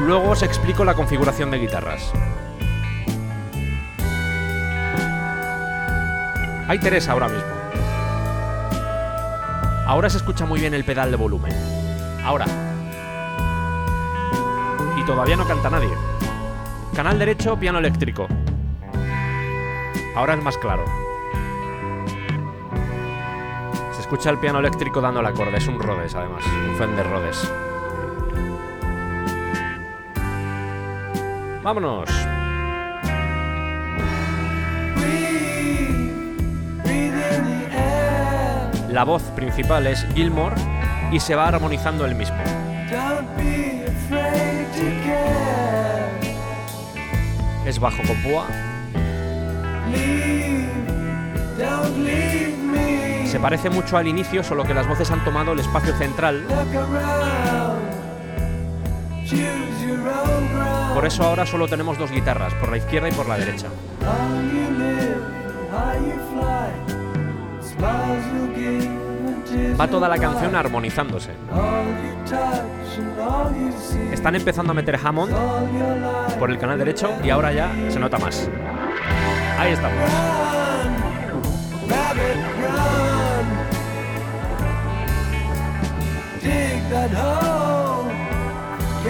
Luego 0.00 0.30
os 0.30 0.42
explico 0.42 0.84
la 0.84 0.94
configuración 0.94 1.50
de 1.50 1.58
guitarras. 1.58 2.12
Hay 6.66 6.78
Teresa 6.78 7.12
ahora 7.12 7.28
mismo. 7.28 7.52
Ahora 9.86 10.08
se 10.08 10.16
escucha 10.16 10.46
muy 10.46 10.60
bien 10.60 10.72
el 10.72 10.84
pedal 10.84 11.10
de 11.10 11.16
volumen. 11.16 11.52
Ahora. 12.24 12.46
Y 14.96 15.02
todavía 15.04 15.36
no 15.36 15.46
canta 15.46 15.68
nadie. 15.68 15.92
Canal 16.96 17.18
derecho, 17.18 17.58
piano 17.58 17.80
eléctrico. 17.80 18.26
Ahora 20.16 20.34
es 20.34 20.42
más 20.42 20.56
claro. 20.56 20.84
Se 23.92 24.00
escucha 24.00 24.30
el 24.30 24.38
piano 24.38 24.60
eléctrico 24.60 25.02
dando 25.02 25.20
la 25.20 25.28
acorde. 25.28 25.58
Es 25.58 25.68
un 25.68 25.78
Rhodes, 25.78 26.14
además. 26.14 26.44
Un 26.46 26.76
Fender 26.76 27.06
Rhodes. 27.10 27.52
Vámonos. 31.62 32.33
La 38.94 39.02
voz 39.02 39.24
principal 39.34 39.88
es 39.88 40.06
Gilmore 40.14 40.54
y 41.10 41.18
se 41.18 41.34
va 41.34 41.48
armonizando 41.48 42.06
el 42.06 42.14
mismo. 42.14 42.36
Es 47.66 47.80
bajo 47.80 48.00
con 48.06 48.22
púa. 48.22 48.46
Se 53.26 53.40
parece 53.40 53.68
mucho 53.68 53.96
al 53.96 54.06
inicio, 54.06 54.44
solo 54.44 54.62
que 54.62 54.74
las 54.74 54.86
voces 54.86 55.10
han 55.10 55.24
tomado 55.24 55.54
el 55.54 55.58
espacio 55.58 55.92
central. 55.96 56.44
Por 60.94 61.04
eso 61.04 61.24
ahora 61.24 61.44
solo 61.44 61.66
tenemos 61.66 61.98
dos 61.98 62.12
guitarras, 62.12 62.54
por 62.54 62.70
la 62.70 62.76
izquierda 62.76 63.08
y 63.08 63.12
por 63.12 63.28
la 63.28 63.38
derecha. 63.38 63.66
Va 69.80 69.88
toda 69.88 70.08
la 70.08 70.18
canción 70.18 70.54
armonizándose. 70.54 71.30
Están 74.12 74.36
empezando 74.36 74.72
a 74.72 74.74
meter 74.74 74.98
Hammond 75.02 75.34
por 76.38 76.50
el 76.50 76.58
canal 76.58 76.78
derecho 76.78 77.10
y 77.22 77.30
ahora 77.30 77.52
ya 77.52 77.72
se 77.88 77.98
nota 77.98 78.18
más. 78.18 78.48
Ahí 79.58 79.72
estamos. 79.72 79.98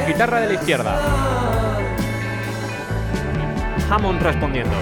Guitarra 0.07 0.41
de 0.41 0.47
la 0.47 0.55
izquierda. 0.55 1.01
Hammond 3.91 4.23
respondiendo. 4.23 4.75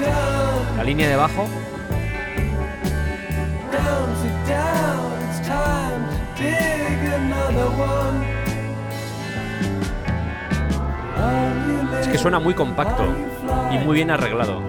La 0.00 0.84
línea 0.84 1.08
de 1.08 1.16
bajo. 1.16 1.48
Es 12.00 12.08
que 12.08 12.18
suena 12.18 12.38
muy 12.38 12.54
compacto 12.54 13.04
y 13.72 13.78
muy 13.78 13.96
bien 13.96 14.10
arreglado. 14.10 14.62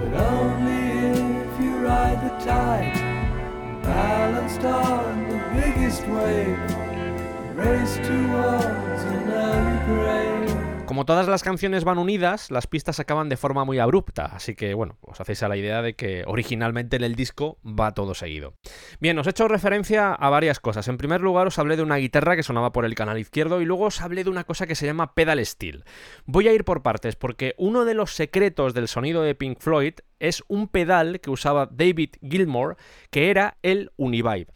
Como 10.89 11.05
todas 11.05 11.27
las 11.27 11.43
canciones 11.43 11.83
van 11.83 11.99
unidas, 11.99 12.49
las 12.49 12.65
pistas 12.65 12.99
acaban 12.99 13.29
de 13.29 13.37
forma 13.37 13.63
muy 13.63 13.77
abrupta, 13.77 14.25
así 14.25 14.55
que 14.55 14.73
bueno, 14.73 14.97
os 15.01 15.21
hacéis 15.21 15.43
a 15.43 15.47
la 15.47 15.55
idea 15.55 15.83
de 15.83 15.93
que 15.93 16.23
originalmente 16.25 16.95
en 16.95 17.03
el 17.03 17.13
disco 17.13 17.59
va 17.63 17.93
todo 17.93 18.15
seguido. 18.15 18.55
Bien, 18.99 19.15
os 19.19 19.27
he 19.27 19.29
hecho 19.29 19.47
referencia 19.47 20.11
a 20.11 20.29
varias 20.31 20.59
cosas. 20.59 20.87
En 20.87 20.97
primer 20.97 21.21
lugar 21.21 21.45
os 21.45 21.59
hablé 21.59 21.77
de 21.77 21.83
una 21.83 21.97
guitarra 21.97 22.35
que 22.35 22.41
sonaba 22.41 22.71
por 22.71 22.85
el 22.85 22.95
canal 22.95 23.19
izquierdo 23.19 23.61
y 23.61 23.65
luego 23.65 23.85
os 23.85 24.01
hablé 24.01 24.23
de 24.23 24.31
una 24.31 24.45
cosa 24.45 24.65
que 24.65 24.73
se 24.73 24.87
llama 24.87 25.13
pedal 25.13 25.45
steel. 25.45 25.83
Voy 26.25 26.47
a 26.47 26.53
ir 26.53 26.65
por 26.65 26.81
partes 26.81 27.15
porque 27.15 27.53
uno 27.59 27.85
de 27.85 27.93
los 27.93 28.15
secretos 28.15 28.73
del 28.73 28.87
sonido 28.87 29.21
de 29.21 29.35
Pink 29.35 29.59
Floyd 29.59 29.93
es 30.17 30.43
un 30.47 30.67
pedal 30.67 31.19
que 31.19 31.29
usaba 31.29 31.69
David 31.71 32.15
Gilmour, 32.27 32.77
que 33.11 33.29
era 33.29 33.59
el 33.61 33.91
Univibe. 33.95 34.47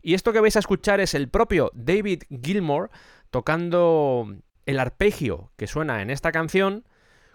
Y 0.00 0.14
esto 0.14 0.32
que 0.32 0.40
vais 0.40 0.56
a 0.56 0.60
escuchar 0.60 1.00
es 1.00 1.12
el 1.12 1.28
propio 1.28 1.70
David 1.74 2.22
Gilmour 2.42 2.88
tocando 3.30 4.26
el 4.66 4.80
arpegio 4.80 5.52
que 5.56 5.66
suena 5.66 6.02
en 6.02 6.10
esta 6.10 6.32
canción 6.32 6.84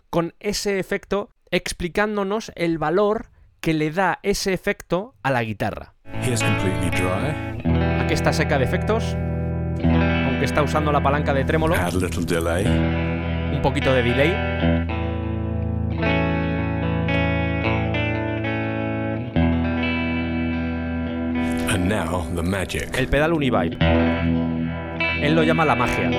con 0.09 0.33
ese 0.39 0.79
efecto 0.79 1.29
explicándonos 1.51 2.51
el 2.55 2.77
valor 2.77 3.29
que 3.59 3.73
le 3.73 3.91
da 3.91 4.19
ese 4.23 4.53
efecto 4.53 5.15
a 5.23 5.31
la 5.31 5.43
guitarra. 5.43 5.93
Aquí 8.01 8.13
está 8.13 8.31
seca 8.31 8.57
de 8.57 8.65
efectos, 8.65 9.15
aunque 9.83 10.45
está 10.45 10.61
usando 10.61 10.91
la 10.91 11.01
palanca 11.01 11.33
de 11.33 11.43
trémolo. 11.43 11.75
Un 13.51 13.61
poquito 13.61 13.93
de 13.93 14.03
delay. 14.03 14.97
El 22.97 23.07
pedal 23.07 23.33
Univibe. 23.33 24.56
Él 25.21 25.35
lo 25.35 25.43
llama 25.43 25.65
la 25.65 25.75
magia. 25.75 26.09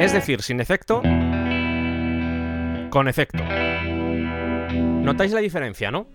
Es 0.00 0.12
decir, 0.12 0.42
sin 0.42 0.60
efecto, 0.60 1.00
con 2.90 3.08
efecto. 3.08 3.42
¿Notáis 5.02 5.32
la 5.32 5.40
diferencia, 5.40 5.90
no? 5.90 6.08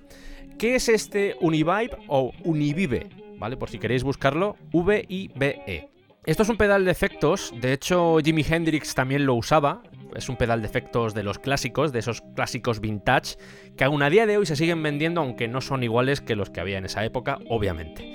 ¿Qué 0.57 0.75
es 0.75 0.89
este 0.89 1.35
Univibe 1.39 1.97
o 2.07 2.33
Univive? 2.43 3.09
¿Vale? 3.37 3.55
Por 3.55 3.69
si 3.69 3.79
queréis 3.79 4.03
buscarlo, 4.03 4.57
V-I-B-E. 4.73 5.89
Esto 6.25 6.43
es 6.43 6.49
un 6.49 6.57
pedal 6.57 6.83
de 6.83 6.91
efectos, 6.91 7.53
de 7.61 7.73
hecho 7.73 8.17
Jimi 8.23 8.45
Hendrix 8.47 8.93
también 8.93 9.25
lo 9.25 9.35
usaba, 9.35 9.81
es 10.15 10.29
un 10.29 10.37
pedal 10.37 10.61
de 10.61 10.67
efectos 10.67 11.13
de 11.13 11.23
los 11.23 11.39
clásicos, 11.39 11.91
de 11.91 11.99
esos 11.99 12.21
clásicos 12.35 12.79
vintage, 12.79 13.35
que 13.75 13.83
aún 13.83 14.03
a 14.03 14.09
día 14.09 14.25
de 14.25 14.37
hoy 14.37 14.45
se 14.45 14.55
siguen 14.55 14.81
vendiendo, 14.83 15.21
aunque 15.21 15.47
no 15.47 15.61
son 15.61 15.83
iguales 15.83 16.21
que 16.21 16.35
los 16.35 16.49
que 16.49 16.61
había 16.61 16.77
en 16.77 16.85
esa 16.85 17.03
época, 17.05 17.39
obviamente. 17.49 18.13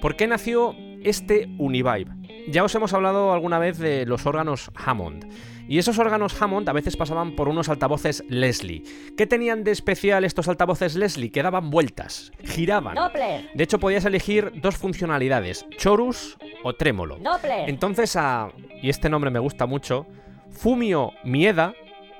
¿Por 0.00 0.16
qué 0.16 0.26
nació 0.26 0.74
este 1.02 1.48
Univibe? 1.58 2.12
Ya 2.48 2.62
os 2.62 2.74
hemos 2.74 2.92
hablado 2.92 3.32
alguna 3.32 3.58
vez 3.58 3.78
de 3.78 4.06
los 4.06 4.26
órganos 4.26 4.70
Hammond. 4.74 5.26
Y 5.68 5.78
esos 5.78 5.98
órganos 5.98 6.40
Hammond 6.40 6.68
a 6.68 6.72
veces 6.72 6.96
pasaban 6.96 7.34
por 7.34 7.48
unos 7.48 7.68
altavoces 7.68 8.22
Leslie. 8.28 8.84
¿Qué 9.16 9.26
tenían 9.26 9.64
de 9.64 9.72
especial 9.72 10.24
estos 10.24 10.46
altavoces 10.46 10.94
Leslie? 10.94 11.32
Que 11.32 11.42
daban 11.42 11.70
vueltas, 11.70 12.30
giraban. 12.44 12.94
Doppler. 12.94 13.50
De 13.52 13.64
hecho, 13.64 13.80
podías 13.80 14.04
elegir 14.04 14.52
dos 14.60 14.76
funcionalidades, 14.76 15.66
chorus 15.76 16.36
o 16.62 16.74
trémolo. 16.74 17.16
Doppler. 17.16 17.68
Entonces 17.68 18.14
a... 18.14 18.52
y 18.80 18.90
este 18.90 19.08
nombre 19.08 19.32
me 19.32 19.40
gusta 19.40 19.66
mucho, 19.66 20.06
Fumio 20.50 21.12
Mieda, 21.24 21.74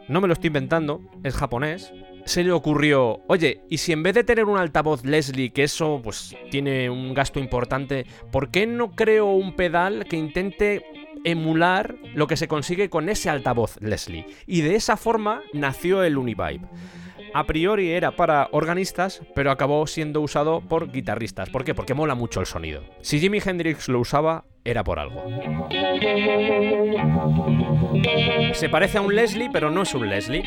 no 0.09 0.21
me 0.21 0.29
lo 0.29 0.35
estoy 0.35 0.49
inventando, 0.49 1.01
es 1.25 1.35
japonés, 1.35 1.93
se 2.27 2.43
le 2.43 2.53
ocurrió, 2.53 3.21
oye, 3.29 3.61
¿y 3.71 3.79
si 3.79 3.93
en 3.93 4.03
vez 4.03 4.15
de 4.15 4.25
tener 4.25 4.47
un 4.47 4.59
altavoz 4.59 5.05
Leslie, 5.05 5.51
que 5.51 5.63
eso 5.63 6.01
pues 6.03 6.37
tiene 6.51 6.91
un 6.91 7.15
gasto 7.15 7.39
importante, 7.39 8.05
¿por 8.33 8.51
qué 8.51 8.67
no 8.67 8.91
creo 8.91 9.27
un 9.27 9.55
pedal 9.55 10.07
que 10.09 10.17
intente 10.17 10.85
emular 11.25 11.97
lo 12.15 12.27
que 12.27 12.37
se 12.37 12.49
consigue 12.49 12.91
con 12.91 13.09
ese 13.09 13.31
altavoz 13.31 13.81
Leslie? 13.81 14.27
Y 14.47 14.63
de 14.63 14.75
esa 14.75 14.97
forma 14.97 15.43
nació 15.53 16.03
el 16.03 16.19
Univibe. 16.19 16.67
A 17.33 17.45
priori 17.45 17.91
era 17.91 18.17
para 18.17 18.49
organistas, 18.51 19.21
pero 19.35 19.51
acabó 19.51 19.87
siendo 19.87 20.21
usado 20.21 20.63
por 20.63 20.91
guitarristas. 20.91 21.51
¿Por 21.51 21.65
qué? 21.65 21.75
Porque 21.75 21.95
mola 21.95 22.15
mucho 22.15 22.41
el 22.41 22.47
sonido. 22.47 22.83
Si 23.03 23.21
Jimi 23.21 23.41
Hendrix 23.45 23.89
lo 23.89 24.01
usaba, 24.01 24.47
era 24.65 24.83
por 24.83 24.99
algo. 24.99 25.23
Se 28.53 28.69
parece 28.69 28.99
a 28.99 29.01
un 29.01 29.15
Leslie, 29.15 29.51
pero 29.53 29.71
no 29.71 29.83
es 29.83 29.95
un 29.95 30.09
Leslie. 30.09 30.45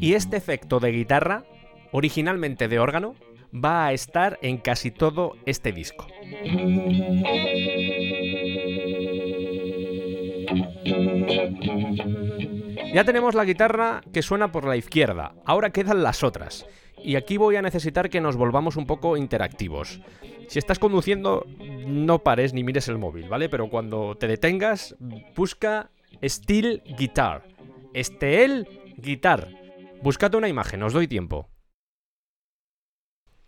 Y 0.00 0.14
este 0.14 0.36
efecto 0.36 0.80
de 0.80 0.92
guitarra 0.92 1.44
originalmente 1.94 2.66
de 2.66 2.80
órgano, 2.80 3.14
va 3.54 3.86
a 3.86 3.92
estar 3.92 4.36
en 4.42 4.58
casi 4.58 4.90
todo 4.90 5.36
este 5.46 5.70
disco. 5.70 6.08
Ya 12.92 13.04
tenemos 13.04 13.36
la 13.36 13.44
guitarra 13.44 14.00
que 14.12 14.22
suena 14.22 14.50
por 14.50 14.66
la 14.66 14.76
izquierda, 14.76 15.36
ahora 15.46 15.70
quedan 15.70 16.02
las 16.02 16.24
otras. 16.24 16.66
Y 17.04 17.16
aquí 17.16 17.36
voy 17.36 17.56
a 17.56 17.62
necesitar 17.62 18.08
que 18.08 18.22
nos 18.22 18.36
volvamos 18.36 18.76
un 18.76 18.86
poco 18.86 19.18
interactivos. 19.18 20.00
Si 20.48 20.58
estás 20.58 20.78
conduciendo, 20.78 21.44
no 21.86 22.20
pares 22.20 22.54
ni 22.54 22.64
mires 22.64 22.88
el 22.88 22.96
móvil, 22.96 23.28
¿vale? 23.28 23.50
Pero 23.50 23.68
cuando 23.68 24.16
te 24.16 24.26
detengas, 24.26 24.96
busca 25.36 25.90
Steel 26.24 26.82
Guitar. 26.96 27.46
Steel 27.94 28.66
Guitar. 28.96 29.50
Buscad 30.02 30.34
una 30.34 30.48
imagen, 30.48 30.82
os 30.82 30.94
doy 30.94 31.06
tiempo. 31.06 31.50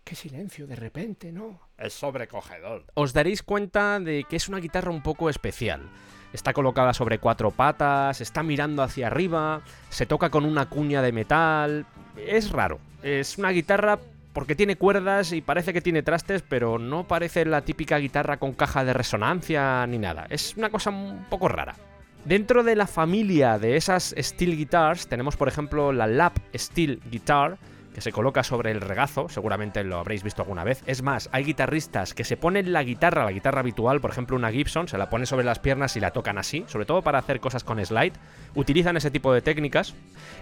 Qué 0.03 0.13
silencio 0.13 0.67
de 0.67 0.75
repente, 0.75 1.31
¿no? 1.31 1.59
Es 1.79 1.93
sobrecogedor. 1.93 2.85
Os 2.93 3.11
daréis 3.11 3.41
cuenta 3.41 3.99
de 3.99 4.23
que 4.29 4.35
es 4.35 4.47
una 4.47 4.59
guitarra 4.59 4.91
un 4.91 5.01
poco 5.01 5.31
especial. 5.31 5.89
Está 6.33 6.53
colocada 6.53 6.93
sobre 6.93 7.19
cuatro 7.19 7.51
patas, 7.51 8.21
está 8.21 8.43
mirando 8.43 8.83
hacia 8.83 9.07
arriba, 9.07 9.61
se 9.89 10.05
toca 10.05 10.29
con 10.29 10.45
una 10.45 10.67
cuña 10.67 11.01
de 11.01 11.11
metal. 11.11 11.85
Es 12.17 12.51
raro. 12.51 12.79
Es 13.01 13.37
una 13.37 13.51
guitarra 13.51 13.99
porque 14.33 14.55
tiene 14.55 14.75
cuerdas 14.75 15.31
y 15.31 15.41
parece 15.41 15.73
que 15.73 15.81
tiene 15.81 16.03
trastes, 16.03 16.43
pero 16.43 16.77
no 16.77 17.07
parece 17.07 17.43
la 17.45 17.61
típica 17.61 17.97
guitarra 17.97 18.37
con 18.37 18.53
caja 18.53 18.85
de 18.85 18.93
resonancia 18.93 19.87
ni 19.87 19.97
nada. 19.97 20.27
Es 20.29 20.55
una 20.57 20.69
cosa 20.69 20.91
un 20.91 21.25
poco 21.29 21.47
rara. 21.47 21.75
Dentro 22.23 22.63
de 22.63 22.75
la 22.75 22.87
familia 22.87 23.57
de 23.57 23.77
esas 23.77 24.13
steel 24.17 24.57
guitars 24.57 25.07
tenemos 25.07 25.37
por 25.37 25.47
ejemplo 25.47 25.93
la 25.93 26.07
lap 26.07 26.37
steel 26.53 26.99
guitar, 27.09 27.57
que 27.97 28.01
se 28.01 28.11
coloca 28.11 28.43
sobre 28.43 28.69
el 28.69 28.79
regazo, 28.79 29.27
seguramente 29.27 29.83
lo 29.83 29.97
habréis 29.97 30.21
visto 30.21 30.43
alguna 30.43 30.63
vez. 30.63 30.83
Es 30.85 31.01
más, 31.01 31.29
hay 31.31 31.43
guitarristas 31.45 32.13
que 32.13 32.23
se 32.23 32.37
ponen 32.37 32.71
la 32.71 32.83
guitarra, 32.83 33.25
la 33.25 33.31
guitarra 33.31 33.61
habitual, 33.61 34.01
por 34.01 34.11
ejemplo 34.11 34.35
una 34.35 34.51
Gibson, 34.51 34.87
se 34.87 34.99
la 34.99 35.09
pone 35.09 35.25
sobre 35.25 35.45
las 35.45 35.57
piernas 35.57 35.97
y 35.97 35.99
la 35.99 36.11
tocan 36.11 36.37
así, 36.37 36.63
sobre 36.67 36.85
todo 36.85 37.01
para 37.01 37.17
hacer 37.17 37.39
cosas 37.39 37.63
con 37.63 37.83
slide, 37.83 38.13
utilizan 38.53 38.97
ese 38.97 39.09
tipo 39.09 39.33
de 39.33 39.41
técnicas. 39.41 39.95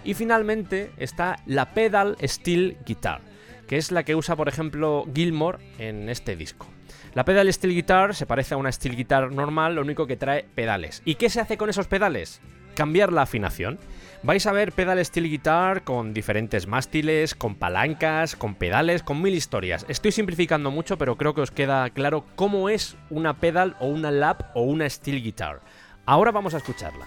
Y 0.03 0.15
finalmente 0.15 0.91
está 0.97 1.37
la 1.45 1.73
pedal 1.73 2.17
steel 2.23 2.75
guitar, 2.85 3.21
que 3.69 3.77
es 3.77 3.89
la 3.89 4.03
que 4.03 4.15
usa 4.15 4.35
por 4.35 4.49
ejemplo 4.49 5.05
Gilmore 5.15 5.59
en 5.79 6.09
este 6.09 6.35
disco. 6.35 6.67
La 7.13 7.23
pedal 7.23 7.53
steel 7.53 7.73
guitar 7.73 8.15
se 8.15 8.25
parece 8.25 8.55
a 8.55 8.57
una 8.57 8.69
steel 8.69 8.97
guitar 8.97 9.31
normal, 9.31 9.75
lo 9.75 9.81
único 9.81 10.07
que 10.07 10.17
trae 10.17 10.43
pedales. 10.43 11.01
¿Y 11.05 11.15
qué 11.15 11.29
se 11.29 11.39
hace 11.39 11.55
con 11.55 11.69
esos 11.69 11.87
pedales? 11.87 12.41
Cambiar 12.75 13.13
la 13.13 13.21
afinación. 13.23 13.79
Vais 14.21 14.45
a 14.47 14.51
ver 14.51 14.71
pedal 14.71 15.03
steel 15.05 15.29
guitar 15.29 15.83
con 15.83 16.13
diferentes 16.13 16.67
mástiles, 16.67 17.35
con 17.35 17.55
palancas, 17.55 18.35
con 18.35 18.55
pedales, 18.55 19.01
con 19.03 19.21
mil 19.21 19.33
historias. 19.33 19.85
Estoy 19.87 20.11
simplificando 20.11 20.71
mucho, 20.71 20.97
pero 20.97 21.15
creo 21.15 21.33
que 21.33 21.41
os 21.41 21.51
queda 21.51 21.89
claro 21.91 22.25
cómo 22.35 22.69
es 22.69 22.97
una 23.09 23.39
pedal 23.39 23.75
o 23.79 23.87
una 23.87 24.11
lap 24.11 24.43
o 24.55 24.63
una 24.63 24.89
steel 24.89 25.23
guitar. 25.23 25.61
Ahora 26.05 26.31
vamos 26.31 26.53
a 26.53 26.57
escucharla. 26.57 27.05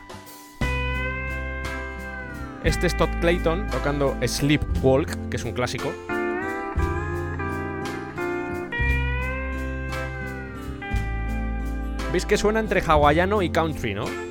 Este 2.64 2.86
es 2.86 2.96
Todd 2.96 3.10
Clayton 3.20 3.66
tocando 3.66 4.16
Sleepwalk, 4.26 5.28
que 5.28 5.36
es 5.36 5.44
un 5.44 5.52
clásico. 5.52 5.92
¿Veis 12.10 12.24
que 12.24 12.38
suena 12.38 12.58
entre 12.60 12.80
hawaiano 12.80 13.42
y 13.42 13.50
country, 13.50 13.94
no? 13.94 14.27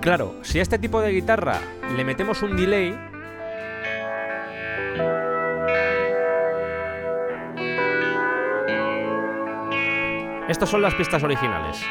Claro, 0.00 0.34
si 0.42 0.58
a 0.58 0.62
este 0.62 0.78
tipo 0.78 1.00
de 1.00 1.12
guitarra 1.12 1.60
le 1.96 2.04
metemos 2.04 2.42
un 2.42 2.56
delay, 2.56 2.96
Estas 10.48 10.70
son 10.70 10.80
las 10.80 10.94
pistas 10.94 11.22
originales. 11.22 11.84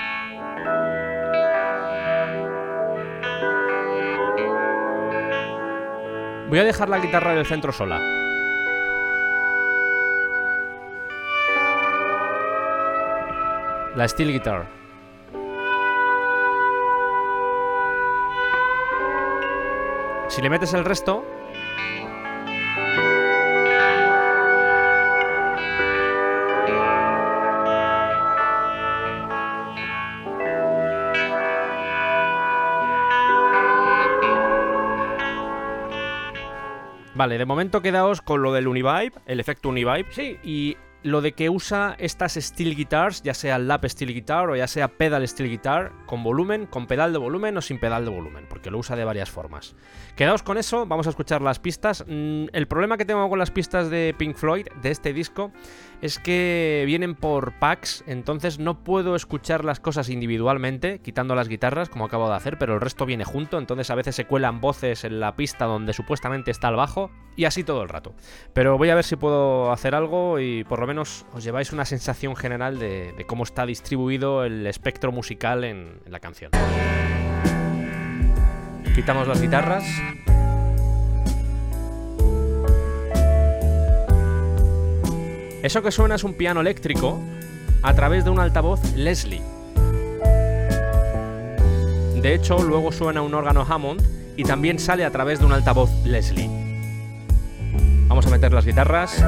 Voy 6.50 6.58
a 6.58 6.63
dejar 6.63 6.89
la 6.89 6.98
guitarra 6.98 7.36
del 7.36 7.46
centro 7.46 7.72
sola. 7.72 8.00
La 13.96 14.08
steel 14.08 14.32
guitar. 14.32 14.77
Si 20.30 20.42
le 20.42 20.50
metes 20.50 20.74
el 20.74 20.86
resto, 20.86 21.26
Vale, 37.18 37.40
de 37.40 37.46
momento 37.46 37.82
quedaos 37.82 38.22
con 38.22 38.44
lo 38.44 38.54
del 38.54 38.68
Univibe, 38.68 39.13
el 39.26 39.40
efecto 39.40 39.70
Univibe. 39.70 40.06
Sí, 40.12 40.38
y 40.44 40.78
lo 41.04 41.22
de 41.22 41.34
que 41.34 41.50
usa 41.50 41.96
estas 42.00 42.34
steel 42.34 42.76
guitars, 42.76 43.22
ya 43.24 43.34
sea 43.34 43.60
lap 43.60 43.86
steel 43.86 44.14
guitar 44.14 44.50
o 44.50 44.56
ya 44.56 44.68
sea 44.68 44.88
pedal 44.88 45.28
steel 45.28 45.50
guitar, 45.50 45.92
con 46.06 46.24
volumen, 46.24 46.66
con 46.66 46.88
pedal 46.88 47.14
de 47.14 47.20
volumen 47.20 47.58
o 47.58 47.62
sin 47.62 47.80
pedal 47.80 48.06
de 48.06 48.12
volumen, 48.12 48.46
porque 48.50 48.72
lo 48.72 48.80
usa 48.80 48.96
de 48.96 49.06
varias 49.06 49.30
formas. 49.30 49.76
Quedaos 50.16 50.44
con 50.44 50.58
eso, 50.58 50.86
vamos 50.86 51.08
a 51.08 51.12
escuchar 51.12 51.42
las 51.42 51.60
pistas. 51.60 52.04
Mm, 52.08 52.46
el 52.52 52.68
problema 52.68 52.98
que 52.98 53.06
tengo 53.06 53.30
con 53.30 53.40
las 53.40 53.52
pistas 53.52 53.90
de 53.90 54.16
Pink 54.18 54.36
Floyd, 54.36 54.68
de 54.82 54.92
este 54.92 55.14
disco, 55.14 55.52
es 56.02 56.20
que 56.20 56.84
vienen 56.86 57.16
por 57.16 57.54
packs, 57.54 58.04
entonces 58.08 58.60
no 58.60 58.84
puedo 58.84 59.16
escuchar 59.16 59.66
las 59.66 59.80
cosas 59.80 60.10
individualmente, 60.10 61.00
quitando 61.00 61.36
las 61.36 61.48
guitarras, 61.48 61.90
como 61.90 62.06
acabo 62.06 62.30
de 62.30 62.36
hacer, 62.36 62.58
pero 62.58 62.76
el 62.76 62.82
resto 62.82 63.06
viene 63.06 63.24
junto, 63.24 63.58
entonces 63.58 63.90
a 63.90 63.96
veces 63.96 64.16
se 64.16 64.26
cuelan 64.26 64.62
voces 64.62 65.04
en 65.04 65.20
la 65.20 65.36
pista 65.36 65.66
donde 65.66 65.94
supuestamente 65.94 66.52
está 66.52 66.70
el 66.70 66.76
bajo, 66.76 67.12
y 67.36 67.46
así 67.46 67.64
todo 67.64 67.84
el 67.84 67.90
rato. 67.90 68.14
Pero 68.54 68.78
voy 68.78 68.90
a 68.90 68.96
ver 68.96 69.04
si 69.04 69.16
puedo 69.16 69.72
hacer 69.72 69.96
algo 69.96 70.40
y 70.40 70.64
por 70.64 70.80
lo 70.80 70.88
menos 70.88 71.26
os 71.34 71.44
lleváis 71.44 71.72
una 71.72 71.86
sensación 71.86 72.36
general 72.36 72.80
de, 72.80 73.14
cómo 73.28 73.44
está 73.44 73.66
distribuido 73.66 74.44
el 74.44 74.66
espectro 74.68 75.12
musical 75.12 75.64
en 75.64 76.00
la 76.08 76.20
canción. 76.20 76.52
Quitamos 78.96 79.28
las 79.28 79.40
guitarras. 79.40 79.86
Eso 85.68 85.84
que 85.84 85.92
suena 85.92 86.16
es 86.16 86.24
un 86.24 86.34
piano 86.34 86.62
eléctrico 86.62 87.20
a 87.84 87.94
través 87.94 88.24
de 88.24 88.30
un 88.30 88.40
altavoz 88.40 88.80
Leslie. 88.96 89.42
De 92.22 92.34
hecho, 92.34 92.64
luego 92.64 92.94
suena 92.94 93.22
un 93.22 93.34
órgano 93.34 93.66
Hammond 93.68 94.02
y 94.38 94.46
también 94.46 94.80
sale 94.80 95.04
a 95.04 95.12
través 95.12 95.40
de 95.40 95.46
un 95.46 95.52
altavoz 95.52 95.90
Leslie. 96.06 96.50
Vamos 98.08 98.26
a 98.26 98.30
meter 98.30 98.54
las 98.54 98.66
guitarras. 98.66 99.22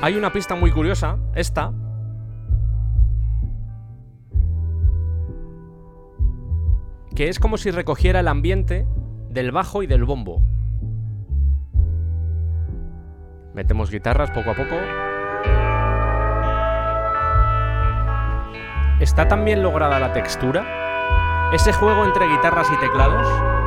Hay 0.00 0.14
una 0.16 0.32
pista 0.32 0.54
muy 0.54 0.70
curiosa, 0.72 1.18
esta, 1.34 1.70
que 7.22 7.28
es 7.28 7.38
como 7.38 7.56
si 7.56 7.70
recogiera 7.70 8.18
el 8.18 8.26
ambiente 8.26 8.84
del 9.30 9.52
bajo 9.52 9.84
y 9.84 9.86
del 9.86 10.02
bombo. 10.02 10.42
Metemos 13.54 13.92
guitarras 13.92 14.32
poco 14.32 14.50
a 14.50 14.54
poco. 14.56 14.74
¿Está 19.00 19.28
tan 19.28 19.44
bien 19.44 19.62
lograda 19.62 20.00
la 20.00 20.12
textura? 20.12 21.50
Ese 21.52 21.72
juego 21.72 22.04
entre 22.04 22.26
guitarras 22.26 22.66
y 22.72 22.76
teclados. 22.80 23.61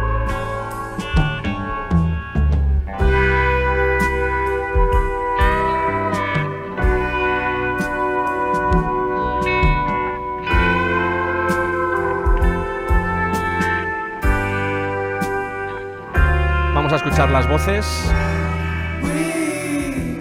A 16.95 16.97
escuchar 16.97 17.29
las 17.29 17.47
voces. 17.47 17.86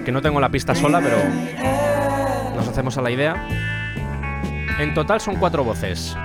Que 0.04 0.12
no 0.12 0.20
tengo 0.20 0.40
la 0.40 0.50
pista 0.50 0.74
sola, 0.74 1.00
pero 1.00 1.16
nos 2.54 2.68
hacemos 2.68 2.98
a 2.98 3.02
la 3.02 3.10
idea. 3.10 3.46
En 4.78 4.92
total 4.92 5.20
son 5.20 5.36
cuatro 5.36 5.64
voces. 5.64 6.16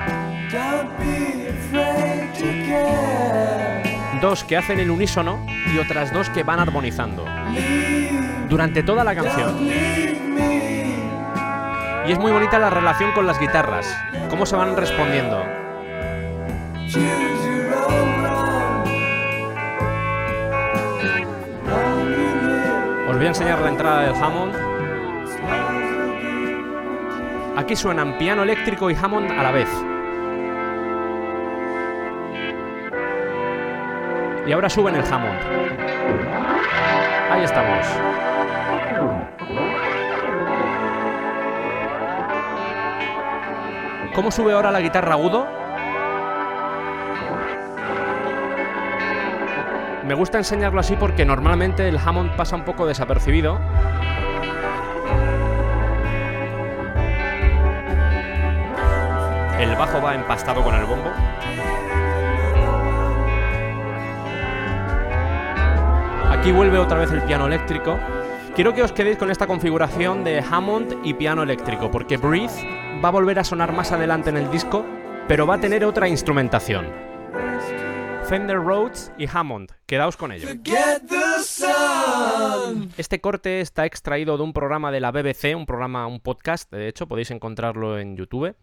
dos 4.22 4.44
que 4.44 4.58
hacen 4.58 4.80
el 4.80 4.92
unísono 4.92 5.46
y 5.74 5.78
otras 5.78 6.14
dos 6.14 6.30
que 6.30 6.44
van 6.44 6.60
armonizando. 6.60 7.26
Durante 8.50 8.84
toda 8.84 9.04
la 9.04 9.16
canción. 9.16 9.68
Y 12.08 12.12
es 12.12 12.20
muy 12.20 12.32
bonita 12.32 12.60
la 12.60 12.70
relación 12.70 13.12
con 13.14 13.28
las 13.28 13.40
guitarras, 13.40 13.88
cómo 14.30 14.46
se 14.46 14.56
van 14.56 14.76
respondiendo. 14.76 15.44
Voy 23.20 23.26
a 23.26 23.30
enseñar 23.32 23.60
la 23.60 23.68
entrada 23.68 24.04
del 24.04 24.16
Hammond. 24.16 24.56
Aquí 27.58 27.76
suenan 27.76 28.18
piano 28.18 28.44
eléctrico 28.44 28.90
y 28.90 28.96
Hammond 28.96 29.30
a 29.32 29.44
la 29.44 29.52
vez. 29.52 29.68
Y 34.48 34.52
ahora 34.54 34.70
suben 34.70 34.96
el 34.96 35.04
Hammond. 35.04 35.38
Ahí 37.30 37.44
estamos. 37.44 37.86
¿Cómo 44.16 44.32
sube 44.32 44.54
ahora 44.54 44.72
la 44.72 44.80
guitarra 44.80 45.16
agudo? 45.16 45.59
Me 50.10 50.16
gusta 50.16 50.40
enseñarlo 50.40 50.80
así 50.80 50.96
porque 50.96 51.24
normalmente 51.24 51.88
el 51.88 52.00
Hammond 52.00 52.36
pasa 52.36 52.56
un 52.56 52.66
poco 52.66 52.88
desapercibido. 52.88 53.60
El 59.60 59.76
bajo 59.76 60.02
va 60.02 60.16
empastado 60.16 60.64
con 60.64 60.74
el 60.74 60.84
bombo. 60.86 61.12
Aquí 66.32 66.52
vuelve 66.52 66.80
otra 66.80 66.98
vez 66.98 67.12
el 67.12 67.22
piano 67.22 67.46
eléctrico. 67.46 68.00
Quiero 68.56 68.74
que 68.74 68.82
os 68.82 68.92
quedéis 68.92 69.18
con 69.18 69.30
esta 69.30 69.46
configuración 69.46 70.24
de 70.24 70.40
Hammond 70.40 71.06
y 71.06 71.14
piano 71.14 71.44
eléctrico, 71.44 71.92
porque 71.92 72.18
Breathe 72.18 73.00
va 73.06 73.10
a 73.10 73.12
volver 73.12 73.38
a 73.38 73.44
sonar 73.44 73.74
más 73.74 73.92
adelante 73.92 74.32
en 74.32 74.38
el 74.38 74.50
disco, 74.50 74.84
pero 75.28 75.46
va 75.46 75.58
a 75.58 75.60
tener 75.60 75.86
otra 75.86 76.08
instrumentación. 76.08 77.09
Fender 78.30 78.58
Rhodes 78.58 79.12
y 79.18 79.26
Hammond, 79.28 79.72
quedaos 79.88 80.16
con 80.16 80.32
ello. 80.32 80.50
Este 82.96 83.22
corte 83.22 83.60
está 83.60 83.88
extraído 83.88 84.38
de 84.38 84.44
un 84.44 84.54
programa 84.54 84.92
de 84.92 85.00
la 85.00 85.12
BBC, 85.12 85.56
un 85.56 85.66
programa, 85.66 86.06
un 86.06 86.20
podcast, 86.20 86.72
de 86.72 86.88
hecho, 86.88 87.08
podéis 87.08 87.32
encontrarlo 87.32 87.98
en 87.98 88.16
YouTube, 88.16 88.56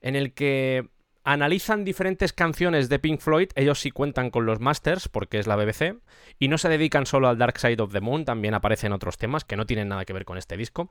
en 0.00 0.16
el 0.16 0.34
que 0.34 0.88
analizan 1.26 1.84
diferentes 1.84 2.32
canciones 2.32 2.88
de 2.88 3.00
Pink 3.00 3.20
Floyd, 3.20 3.48
ellos 3.56 3.80
sí 3.80 3.90
cuentan 3.90 4.30
con 4.30 4.46
los 4.46 4.60
masters 4.60 5.08
porque 5.08 5.40
es 5.40 5.48
la 5.48 5.56
BBC, 5.56 5.96
y 6.38 6.46
no 6.46 6.56
se 6.56 6.68
dedican 6.68 7.04
solo 7.04 7.28
al 7.28 7.36
Dark 7.36 7.58
Side 7.58 7.82
of 7.82 7.92
the 7.92 8.00
Moon, 8.00 8.24
también 8.24 8.54
aparecen 8.54 8.92
otros 8.92 9.18
temas 9.18 9.44
que 9.44 9.56
no 9.56 9.66
tienen 9.66 9.88
nada 9.88 10.04
que 10.04 10.12
ver 10.12 10.24
con 10.24 10.38
este 10.38 10.56
disco, 10.56 10.88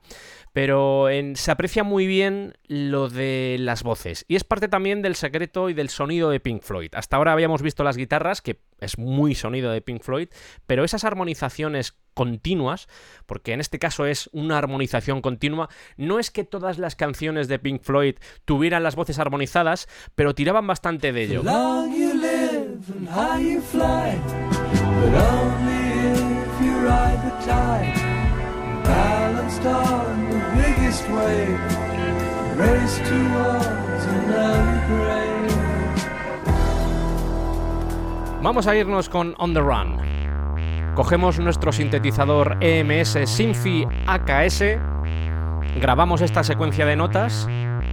pero 0.52 1.08
se 1.34 1.50
aprecia 1.50 1.84
muy 1.84 2.06
bien 2.06 2.52
lo 2.68 3.08
de 3.08 3.56
las 3.58 3.82
voces, 3.82 4.26
y 4.28 4.36
es 4.36 4.44
parte 4.44 4.68
también 4.68 5.00
del 5.00 5.16
secreto 5.16 5.70
y 5.70 5.74
del 5.74 5.88
sonido 5.88 6.28
de 6.28 6.38
Pink 6.38 6.62
Floyd. 6.62 6.90
Hasta 6.92 7.16
ahora 7.16 7.32
habíamos 7.32 7.62
visto 7.62 7.82
las 7.82 7.96
guitarras, 7.96 8.42
que 8.42 8.60
es 8.78 8.98
muy 8.98 9.34
sonido 9.34 9.72
de 9.72 9.80
Pink 9.80 10.02
Floyd, 10.02 10.28
pero 10.66 10.84
esas 10.84 11.04
armonizaciones 11.04 11.96
continuas, 12.16 12.88
porque 13.26 13.52
en 13.52 13.60
este 13.60 13.78
caso 13.78 14.06
es 14.06 14.30
una 14.32 14.56
armonización 14.56 15.20
continua, 15.20 15.68
no 15.98 16.18
es 16.18 16.30
que 16.30 16.44
todas 16.44 16.78
las 16.78 16.96
canciones 16.96 17.46
de 17.46 17.58
Pink 17.58 17.82
Floyd 17.82 18.14
tuvieran 18.46 18.82
las 18.82 18.96
voces 18.96 19.18
armonizadas, 19.18 19.86
pero 20.14 20.34
tiraban 20.34 20.66
bastante 20.66 21.12
de 21.12 21.22
ello. 21.22 21.42
Vamos 38.42 38.66
a 38.66 38.76
irnos 38.76 39.08
con 39.10 39.34
On 39.36 39.52
the 39.52 39.60
Run. 39.60 40.25
Cogemos 40.96 41.38
nuestro 41.38 41.72
sintetizador 41.72 42.56
EMS 42.62 43.18
Synfi 43.26 43.86
AKS, 44.06 44.78
grabamos 45.78 46.22
esta 46.22 46.42
secuencia 46.42 46.86
de 46.86 46.96
notas, 46.96 47.46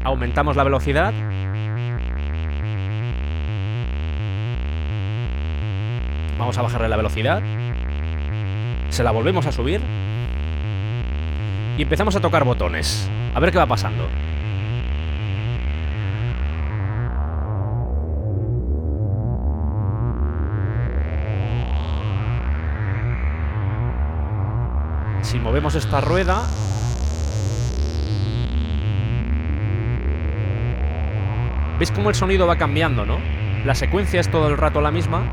aumentamos 0.05 0.55
la 0.55 0.63
velocidad. 0.63 1.13
Vamos 6.39 6.57
a 6.57 6.61
bajarle 6.61 6.87
la 6.87 6.95
velocidad. 6.95 7.43
Se 8.87 9.03
la 9.03 9.11
volvemos 9.11 9.45
a 9.47 9.51
subir. 9.51 9.81
Y 11.77 11.81
empezamos 11.81 12.15
a 12.15 12.21
tocar 12.21 12.45
botones. 12.45 13.09
A 13.35 13.39
ver 13.41 13.51
qué 13.51 13.57
va 13.57 13.65
pasando. 13.65 14.07
Si 25.23 25.39
movemos 25.39 25.75
esta 25.75 26.01
rueda... 26.01 26.43
¿Veis 31.79 31.91
cómo 31.91 32.09
el 32.09 32.15
sonido 32.15 32.45
va 32.45 32.55
cambiando, 32.57 33.05
no? 33.05 33.17
La 33.65 33.73
secuencia 33.73 34.19
es 34.19 34.29
todo 34.29 34.47
el 34.47 34.57
rato 34.57 34.79
la 34.79 34.91
misma. 34.91 35.23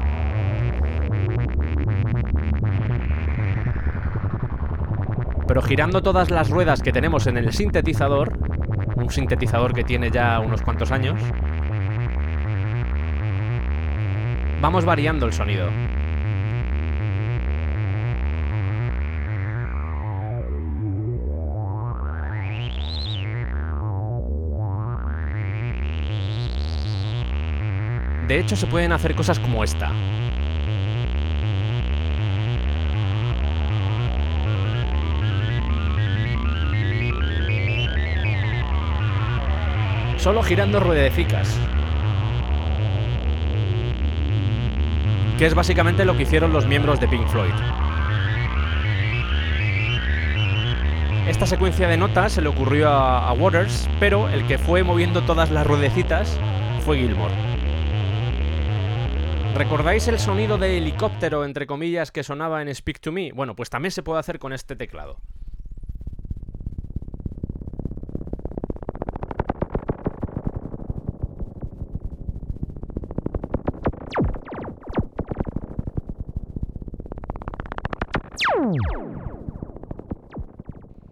Pero 5.46 5.62
girando 5.62 6.02
todas 6.02 6.30
las 6.30 6.48
ruedas 6.48 6.80
que 6.80 6.92
tenemos 6.92 7.26
en 7.26 7.36
el 7.36 7.52
sintetizador, 7.52 8.32
un 8.96 9.10
sintetizador 9.10 9.74
que 9.74 9.84
tiene 9.84 10.10
ya 10.10 10.40
unos 10.40 10.62
cuantos 10.62 10.92
años, 10.92 11.20
vamos 14.60 14.84
variando 14.84 15.26
el 15.26 15.32
sonido. 15.32 15.68
De 28.30 28.38
hecho, 28.38 28.54
se 28.54 28.68
pueden 28.68 28.92
hacer 28.92 29.16
cosas 29.16 29.40
como 29.40 29.64
esta. 29.64 29.90
Solo 40.16 40.44
girando 40.44 40.78
ruedecicas. 40.78 41.58
Que 45.36 45.46
es 45.46 45.54
básicamente 45.54 46.04
lo 46.04 46.16
que 46.16 46.22
hicieron 46.22 46.52
los 46.52 46.68
miembros 46.68 47.00
de 47.00 47.08
Pink 47.08 47.26
Floyd. 47.26 47.50
Esta 51.26 51.46
secuencia 51.46 51.88
de 51.88 51.96
notas 51.96 52.30
se 52.30 52.42
le 52.42 52.48
ocurrió 52.48 52.90
a, 52.90 53.32
Waters, 53.32 53.88
pero 53.98 54.28
el 54.28 54.46
que 54.46 54.56
fue 54.56 54.84
moviendo 54.84 55.20
todas 55.22 55.50
las 55.50 55.66
ruedecitas 55.66 56.38
fue 56.84 56.98
Gilmore. 56.98 57.59
¿Recordáis 59.54 60.08
el 60.08 60.18
sonido 60.18 60.58
de 60.58 60.78
helicóptero, 60.78 61.44
entre 61.44 61.66
comillas, 61.66 62.12
que 62.12 62.22
sonaba 62.22 62.62
en 62.62 62.74
Speak 62.74 63.00
to 63.00 63.12
Me? 63.12 63.32
Bueno, 63.32 63.54
pues 63.56 63.68
también 63.68 63.90
se 63.90 64.02
puede 64.02 64.20
hacer 64.20 64.38
con 64.38 64.52
este 64.52 64.76
teclado. 64.76 65.18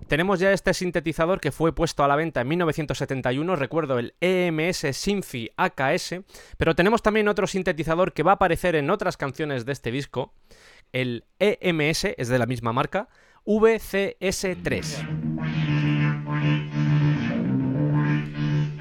Tenemos 0.09 0.41
ya 0.41 0.53
este 0.53 0.73
sintetizador 0.73 1.39
que 1.39 1.53
fue 1.53 1.75
puesto 1.75 2.03
a 2.03 2.09
la 2.09 2.17
venta 2.17 2.41
en 2.41 2.49
1971, 2.49 3.57
recuerdo 3.57 3.99
el 3.99 4.15
EMS 4.23 4.87
Synthi 4.93 5.51
AKS, 5.55 6.21
pero 6.57 6.75
tenemos 6.75 7.03
también 7.03 7.29
otro 7.29 7.47
sintetizador 7.47 8.15
que 8.15 8.23
va 8.23 8.33
a 8.33 8.35
aparecer 8.37 8.75
en 8.75 8.89
otras 8.89 9.19
canciones 9.19 9.67
de 9.67 9.73
este 9.73 9.91
disco, 9.91 10.33
el 10.95 11.25
EMS, 11.39 12.05
es 12.17 12.29
de 12.29 12.39
la 12.39 12.47
misma 12.47 12.73
marca, 12.73 13.11
VCS3. 13.45 15.07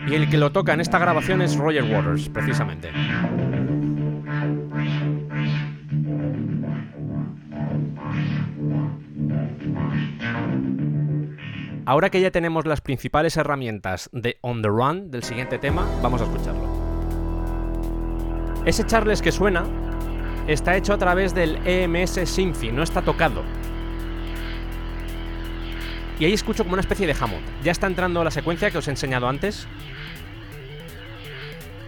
Y 0.08 0.16
el 0.16 0.30
que 0.30 0.38
lo 0.38 0.54
toca 0.54 0.74
en 0.74 0.80
esta 0.80 0.98
grabación 0.98 1.42
es 1.42 1.58
Roger 1.58 1.84
Waters, 1.84 2.30
precisamente. 2.30 2.92
Ahora 11.88 12.10
que 12.10 12.20
ya 12.20 12.32
tenemos 12.32 12.66
las 12.66 12.82
principales 12.82 13.38
herramientas 13.38 14.10
de 14.12 14.40
On 14.42 14.62
the 14.62 14.68
Run 14.68 15.10
del 15.10 15.24
siguiente 15.24 15.58
tema, 15.58 15.88
vamos 16.04 16.20
a 16.20 16.26
escucharlo. 16.26 16.68
Ese 18.66 18.86
Charles 18.86 19.22
que 19.22 19.32
suena 19.32 19.64
está 20.48 20.76
hecho 20.76 20.92
a 20.92 20.98
través 20.98 21.34
del 21.34 21.58
EMS 21.66 22.30
Symphony, 22.30 22.74
no 22.74 22.84
está 22.84 23.04
tocado. 23.04 23.42
Y 26.20 26.26
ahí 26.26 26.34
escucho 26.34 26.64
como 26.64 26.74
una 26.74 26.82
especie 26.82 27.08
de 27.08 27.16
Hammond. 27.18 27.46
Ya 27.64 27.72
está 27.72 27.88
entrando 27.88 28.22
la 28.22 28.32
secuencia 28.32 28.70
que 28.70 28.80
os 28.80 28.88
he 28.90 28.92
enseñado 28.92 29.30
antes. 29.30 29.66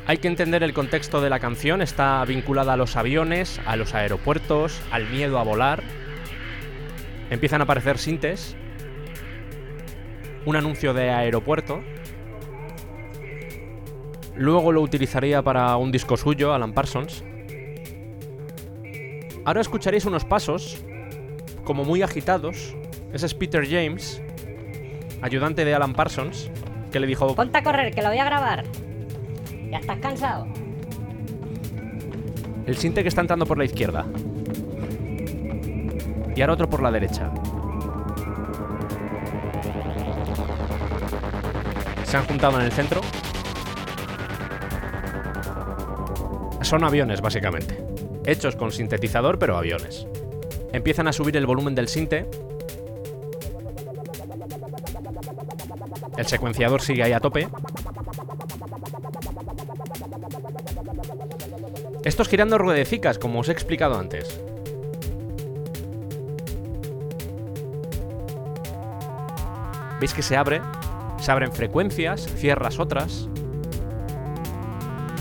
Hay 0.08 0.20
que 0.20 0.30
entender 0.30 0.64
el 0.64 0.74
contexto 0.74 1.20
de 1.20 1.30
la 1.30 1.42
canción, 1.42 1.82
está 1.82 2.24
vinculada 2.24 2.72
a 2.72 2.78
los 2.78 2.96
aviones, 2.96 3.60
a 3.66 3.76
los 3.76 3.94
aeropuertos, 3.94 4.80
al 4.92 5.10
miedo 5.10 5.40
a 5.40 5.44
volar. 5.44 5.84
Empiezan 7.30 7.60
a 7.60 7.66
aparecer 7.66 7.98
sintes. 7.98 8.56
Un 10.50 10.56
anuncio 10.56 10.96
de 10.96 11.12
aeropuerto. 11.12 11.82
Luego 14.36 14.72
lo 14.72 14.82
utilizaría 14.82 15.44
para 15.44 15.78
un 15.78 15.92
disco 15.92 16.18
suyo, 16.18 16.56
Alan 16.56 16.74
Parsons. 16.74 17.24
Ahora 19.46 19.62
escucharéis 19.62 20.06
unos 20.06 20.26
pasos, 20.26 20.84
como 21.64 21.86
muy 21.86 22.02
agitados. 22.02 22.76
Ese 23.14 23.28
es 23.28 23.36
Peter 23.36 23.64
James, 23.64 24.24
ayudante 25.22 25.66
de 25.66 25.76
Alan 25.76 25.94
Parsons, 25.94 26.50
que 26.92 27.00
le 27.00 27.06
dijo, 27.06 27.36
Ponte 27.36 27.60
a 27.60 27.62
correr, 27.62 27.94
que 27.94 28.02
lo 28.02 28.10
voy 28.10 28.18
a 28.18 28.26
grabar. 28.26 28.64
¿Ya 29.70 29.78
estás 29.78 30.00
cansado? 30.00 30.48
el 32.66 32.76
sinte 32.76 33.04
que 33.04 33.10
está 33.10 33.22
entrando 33.22 33.46
por 33.46 33.60
la 33.60 33.66
izquierda. 33.66 34.08
Y 36.36 36.42
ahora 36.42 36.54
otro 36.54 36.68
por 36.68 36.82
la 36.82 36.90
derecha. 36.90 37.32
Se 42.10 42.18
han 42.18 42.26
juntado 42.26 42.60
en 42.60 42.66
el 42.66 42.72
centro. 42.72 43.02
Son 46.64 46.84
aviones, 46.84 47.22
básicamente. 47.22 47.86
Hechos 48.26 48.56
con 48.56 48.72
sintetizador, 48.72 49.38
pero 49.38 49.56
aviones. 49.56 50.08
Empiezan 50.74 51.08
a 51.08 51.14
subir 51.14 51.38
el 51.38 51.46
volumen 51.46 51.76
del 51.76 51.88
sinte. 51.88 52.28
El 56.18 56.26
secuenciador 56.26 56.82
sigue 56.82 57.04
ahí 57.04 57.14
a 57.14 57.20
tope. 57.20 57.48
Estos 62.04 62.28
girando 62.28 62.58
ruedecicas, 62.58 63.20
como 63.20 63.42
os 63.42 63.50
he 63.50 63.52
explicado 63.52 64.00
antes. 64.00 64.42
¿Veis 70.00 70.14
que 70.16 70.24
se 70.24 70.36
abre? 70.36 70.60
Se 71.30 71.34
abren 71.34 71.52
frecuencias, 71.52 72.26
cierras 72.38 72.80
otras. 72.80 73.30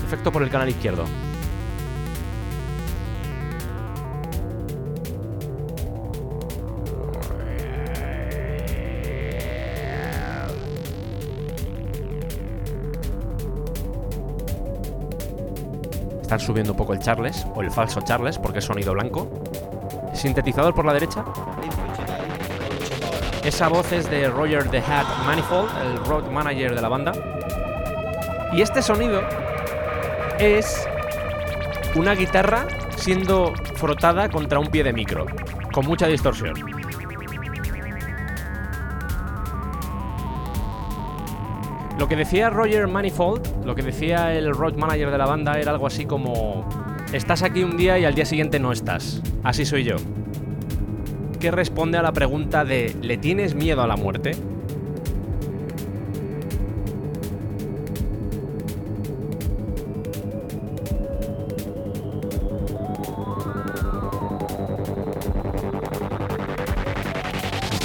Efecto 0.03 0.31
por 0.31 0.41
el 0.41 0.49
canal 0.49 0.67
izquierdo. 0.67 1.05
Están 16.23 16.39
subiendo 16.39 16.71
un 16.71 16.77
poco 16.77 16.93
el 16.93 16.99
Charles, 17.01 17.45
o 17.53 17.61
el 17.61 17.69
falso 17.69 18.01
Charles, 18.01 18.39
porque 18.39 18.57
es 18.57 18.65
sonido 18.65 18.93
blanco. 18.93 19.29
Sintetizador 20.15 20.73
por 20.73 20.85
la 20.85 20.93
derecha. 20.93 21.23
Esa 23.49 23.67
voz 23.67 23.91
es 23.93 24.07
de 24.11 24.29
Roger 24.29 24.69
The 24.69 24.77
Hat 24.77 25.25
Manifold, 25.25 25.71
el 25.81 26.05
road 26.05 26.29
manager 26.29 26.75
de 26.75 26.81
la 26.83 26.87
banda. 26.87 27.13
Y 28.53 28.61
este 28.61 28.83
sonido 28.83 29.23
es 30.37 30.87
una 31.95 32.13
guitarra 32.13 32.67
siendo 32.95 33.51
frotada 33.73 34.29
contra 34.29 34.59
un 34.59 34.67
pie 34.67 34.83
de 34.83 34.93
micro, 34.93 35.25
con 35.73 35.87
mucha 35.87 36.05
distorsión. 36.05 36.53
Lo 41.97 42.07
que 42.07 42.15
decía 42.15 42.51
Roger 42.51 42.87
Manifold, 42.87 43.65
lo 43.65 43.73
que 43.73 43.81
decía 43.81 44.31
el 44.35 44.53
road 44.53 44.75
manager 44.75 45.09
de 45.09 45.17
la 45.17 45.25
banda 45.25 45.59
era 45.59 45.71
algo 45.71 45.87
así 45.87 46.05
como 46.05 46.69
estás 47.13 47.41
aquí 47.41 47.63
un 47.63 47.77
día 47.77 47.97
y 47.97 48.05
al 48.05 48.13
día 48.13 48.25
siguiente 48.25 48.59
no 48.59 48.71
estás. 48.71 49.23
Así 49.43 49.65
soy 49.65 49.85
yo. 49.85 49.95
Que 51.39 51.51
responde 51.51 51.97
a 51.97 52.01
la 52.01 52.11
pregunta 52.11 52.65
de 52.65 52.93
¿le 53.01 53.17
tienes 53.17 53.55
miedo 53.55 53.81
a 53.81 53.87
la 53.87 53.95
muerte? 53.95 54.35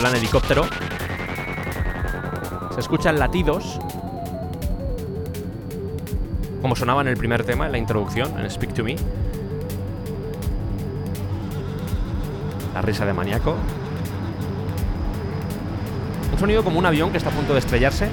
Plan 0.00 0.16
helicóptero. 0.16 0.64
Se 2.74 2.80
escuchan 2.80 3.20
latidos. 3.20 3.78
Como 6.60 6.74
sonaba 6.74 7.02
en 7.02 7.08
el 7.08 7.16
primer 7.16 7.44
tema, 7.44 7.66
en 7.66 7.72
la 7.72 7.78
introducción, 7.78 8.36
en 8.36 8.50
Speak 8.50 8.74
to 8.74 8.82
Me. 8.82 8.96
Risa 12.84 13.06
de 13.06 13.12
maníaco. 13.12 13.56
Un 16.32 16.38
sonido 16.38 16.62
como 16.62 16.78
un 16.78 16.86
avión 16.86 17.10
que 17.10 17.18
está 17.18 17.30
a 17.30 17.32
punto 17.32 17.52
de 17.52 17.60
estrellarse. 17.60 18.08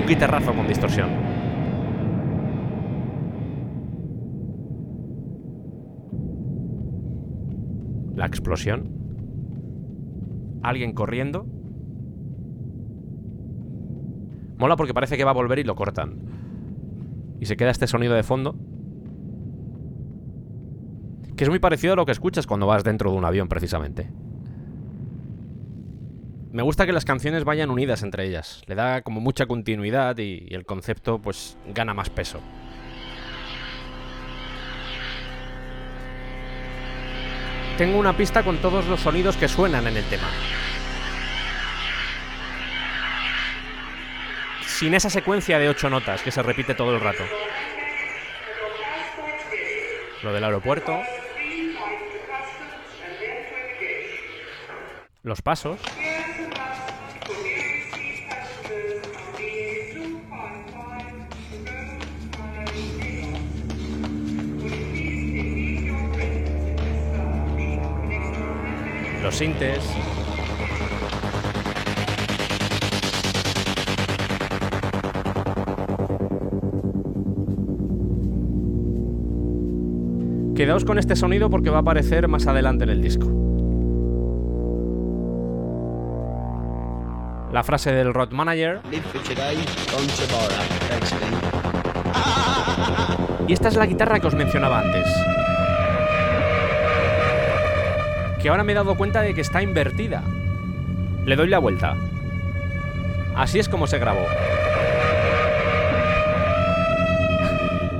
Un 0.00 0.06
guitarrazo 0.06 0.52
con 0.52 0.68
distorsión. 0.68 1.08
La 8.14 8.26
explosión. 8.26 8.90
Alguien 10.62 10.92
corriendo. 10.92 11.53
Mola 14.64 14.76
porque 14.76 14.94
parece 14.94 15.18
que 15.18 15.24
va 15.24 15.32
a 15.32 15.34
volver 15.34 15.58
y 15.58 15.62
lo 15.62 15.74
cortan. 15.74 16.16
Y 17.38 17.44
se 17.44 17.54
queda 17.54 17.68
este 17.68 17.86
sonido 17.86 18.14
de 18.14 18.22
fondo. 18.22 18.56
Que 21.36 21.44
es 21.44 21.50
muy 21.50 21.58
parecido 21.58 21.92
a 21.92 21.96
lo 21.96 22.06
que 22.06 22.12
escuchas 22.12 22.46
cuando 22.46 22.66
vas 22.66 22.82
dentro 22.82 23.10
de 23.10 23.18
un 23.18 23.26
avión, 23.26 23.46
precisamente. 23.46 24.10
Me 26.50 26.62
gusta 26.62 26.86
que 26.86 26.94
las 26.94 27.04
canciones 27.04 27.44
vayan 27.44 27.68
unidas 27.68 28.02
entre 28.02 28.24
ellas. 28.24 28.62
Le 28.66 28.74
da 28.74 29.02
como 29.02 29.20
mucha 29.20 29.44
continuidad 29.44 30.16
y, 30.16 30.46
y 30.48 30.54
el 30.54 30.64
concepto 30.64 31.20
pues 31.20 31.58
gana 31.74 31.92
más 31.92 32.08
peso. 32.08 32.40
Tengo 37.76 37.98
una 37.98 38.16
pista 38.16 38.42
con 38.42 38.56
todos 38.62 38.88
los 38.88 39.00
sonidos 39.00 39.36
que 39.36 39.46
suenan 39.46 39.86
en 39.88 39.98
el 39.98 40.04
tema. 40.04 40.30
Sin 44.78 44.92
esa 44.92 45.08
secuencia 45.08 45.60
de 45.60 45.68
ocho 45.68 45.88
notas 45.88 46.20
que 46.22 46.32
se 46.32 46.42
repite 46.42 46.74
todo 46.74 46.96
el 46.96 47.00
rato. 47.00 47.22
Lo 50.24 50.32
del 50.32 50.42
aeropuerto. 50.42 51.00
Los 55.22 55.42
pasos. 55.42 55.80
Los 69.22 69.36
sintes. 69.36 70.03
Quedaos 80.54 80.84
con 80.84 80.98
este 80.98 81.16
sonido 81.16 81.50
porque 81.50 81.68
va 81.68 81.78
a 81.78 81.80
aparecer 81.80 82.28
más 82.28 82.46
adelante 82.46 82.84
en 82.84 82.90
el 82.90 83.02
disco. 83.02 83.26
La 87.52 87.64
frase 87.64 87.92
del 87.92 88.14
road 88.14 88.30
manager. 88.30 88.80
Y 93.48 93.52
esta 93.52 93.68
es 93.68 93.74
la 93.74 93.86
guitarra 93.86 94.20
que 94.20 94.28
os 94.28 94.34
mencionaba 94.34 94.78
antes. 94.78 95.06
Que 98.40 98.48
ahora 98.48 98.62
me 98.62 98.72
he 98.72 98.74
dado 98.76 98.94
cuenta 98.96 99.22
de 99.22 99.34
que 99.34 99.40
está 99.40 99.60
invertida. 99.60 100.22
Le 101.26 101.34
doy 101.34 101.48
la 101.48 101.58
vuelta. 101.58 101.96
Así 103.34 103.58
es 103.58 103.68
como 103.68 103.88
se 103.88 103.98
grabó. 103.98 104.24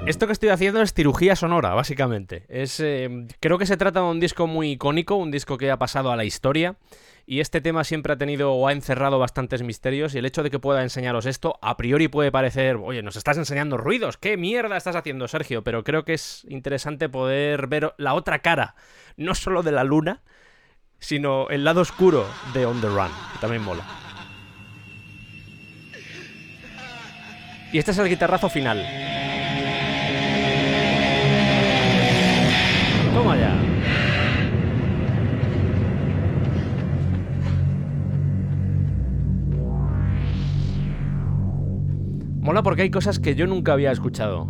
Esto 0.06 0.26
que 0.26 0.34
estoy 0.34 0.50
haciendo 0.50 0.82
es 0.82 0.92
cirugía 0.92 1.34
sonora, 1.34 1.72
básicamente. 1.72 2.44
Es, 2.48 2.78
eh, 2.78 3.26
creo 3.40 3.56
que 3.56 3.64
se 3.64 3.78
trata 3.78 4.00
de 4.00 4.06
un 4.06 4.20
disco 4.20 4.46
muy 4.46 4.72
icónico, 4.72 5.16
un 5.16 5.30
disco 5.30 5.56
que 5.56 5.70
ha 5.70 5.78
pasado 5.78 6.12
a 6.12 6.16
la 6.16 6.26
historia. 6.26 6.76
Y 7.26 7.40
este 7.40 7.62
tema 7.62 7.84
siempre 7.84 8.12
ha 8.12 8.18
tenido 8.18 8.52
o 8.52 8.68
ha 8.68 8.72
encerrado 8.72 9.18
bastantes 9.18 9.62
misterios. 9.62 10.14
Y 10.14 10.18
el 10.18 10.26
hecho 10.26 10.42
de 10.42 10.50
que 10.50 10.58
pueda 10.58 10.82
enseñaros 10.82 11.24
esto, 11.24 11.58
a 11.62 11.78
priori 11.78 12.08
puede 12.08 12.30
parecer, 12.30 12.76
oye, 12.76 13.02
nos 13.02 13.16
estás 13.16 13.38
enseñando 13.38 13.78
ruidos. 13.78 14.18
¿Qué 14.18 14.36
mierda 14.36 14.76
estás 14.76 14.94
haciendo, 14.94 15.26
Sergio? 15.26 15.64
Pero 15.64 15.84
creo 15.84 16.04
que 16.04 16.12
es 16.12 16.44
interesante 16.50 17.08
poder 17.08 17.66
ver 17.66 17.94
la 17.96 18.12
otra 18.12 18.40
cara, 18.40 18.74
no 19.16 19.34
solo 19.34 19.62
de 19.62 19.72
la 19.72 19.84
luna, 19.84 20.20
sino 20.98 21.48
el 21.48 21.64
lado 21.64 21.80
oscuro 21.80 22.26
de 22.52 22.66
On 22.66 22.78
the 22.82 22.88
Run, 22.88 23.10
que 23.32 23.38
también 23.40 23.62
mola. 23.62 23.86
Y 27.72 27.78
este 27.78 27.92
es 27.92 27.98
el 27.98 28.08
guitarrazo 28.10 28.50
final. 28.50 29.23
Mola 42.44 42.62
porque 42.62 42.82
hay 42.82 42.90
cosas 42.90 43.18
que 43.18 43.34
yo 43.34 43.46
nunca 43.46 43.72
había 43.72 43.90
escuchado. 43.90 44.46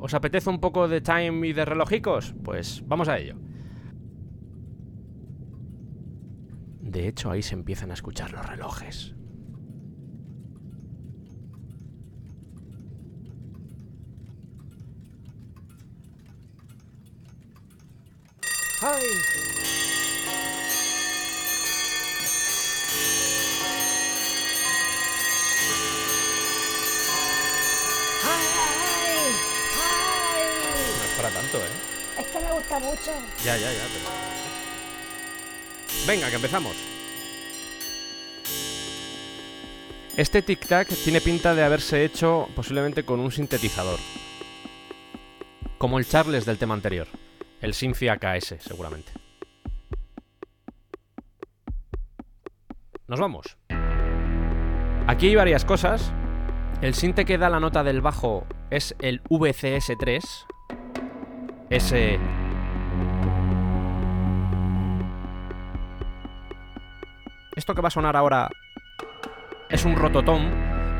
¿Os 0.00 0.14
apetece 0.14 0.48
un 0.48 0.60
poco 0.60 0.88
de 0.88 1.02
time 1.02 1.46
y 1.46 1.52
de 1.52 1.66
relojicos? 1.66 2.34
Pues 2.42 2.82
vamos 2.86 3.08
a 3.08 3.18
ello. 3.18 3.36
De 6.80 7.06
hecho, 7.06 7.30
ahí 7.30 7.42
se 7.42 7.54
empiezan 7.54 7.90
a 7.90 7.94
escuchar 7.94 8.32
los 8.32 8.48
relojes. 8.48 9.14
¡Ay! 18.80 19.73
¡Ay, 28.26 28.46
ay! 28.56 29.32
ay! 29.82 30.42
No 30.98 31.04
es 31.04 31.10
para 31.16 31.30
tanto, 31.30 31.58
¿eh? 31.58 32.20
Es 32.20 32.26
que 32.26 32.38
me 32.40 32.52
gusta 32.52 32.78
mucho. 32.78 33.12
Ya, 33.44 33.56
ya, 33.56 33.72
ya. 33.72 33.84
pero- 33.92 34.10
Venga, 36.06 36.28
que 36.30 36.36
empezamos. 36.36 36.76
Este 40.16 40.42
tic-tac 40.44 40.86
tiene 41.02 41.20
pinta 41.20 41.54
de 41.54 41.64
haberse 41.64 42.04
hecho 42.04 42.48
posiblemente 42.54 43.04
con 43.04 43.18
un 43.20 43.32
sintetizador. 43.32 43.98
Como 45.78 45.98
el 45.98 46.06
Charles 46.06 46.44
del 46.44 46.56
tema 46.58 46.74
anterior. 46.74 47.08
El 47.60 47.74
Synthi 47.74 48.08
AKS, 48.08 48.56
seguramente. 48.60 49.12
Nos 53.08 53.18
vamos. 53.20 53.56
Aquí 55.06 55.26
hay 55.28 55.34
varias 55.34 55.64
cosas. 55.64 56.12
El 56.84 56.92
sinte 56.92 57.24
que 57.24 57.38
da 57.38 57.48
la 57.48 57.60
nota 57.60 57.82
del 57.82 58.02
bajo 58.02 58.46
es 58.68 58.94
el 59.00 59.22
VCS3. 59.22 60.20
Ese 61.70 62.18
Esto 67.56 67.74
que 67.74 67.80
va 67.80 67.88
a 67.88 67.90
sonar 67.90 68.18
ahora 68.18 68.50
es 69.70 69.86
un 69.86 69.96
rototom. 69.96 70.50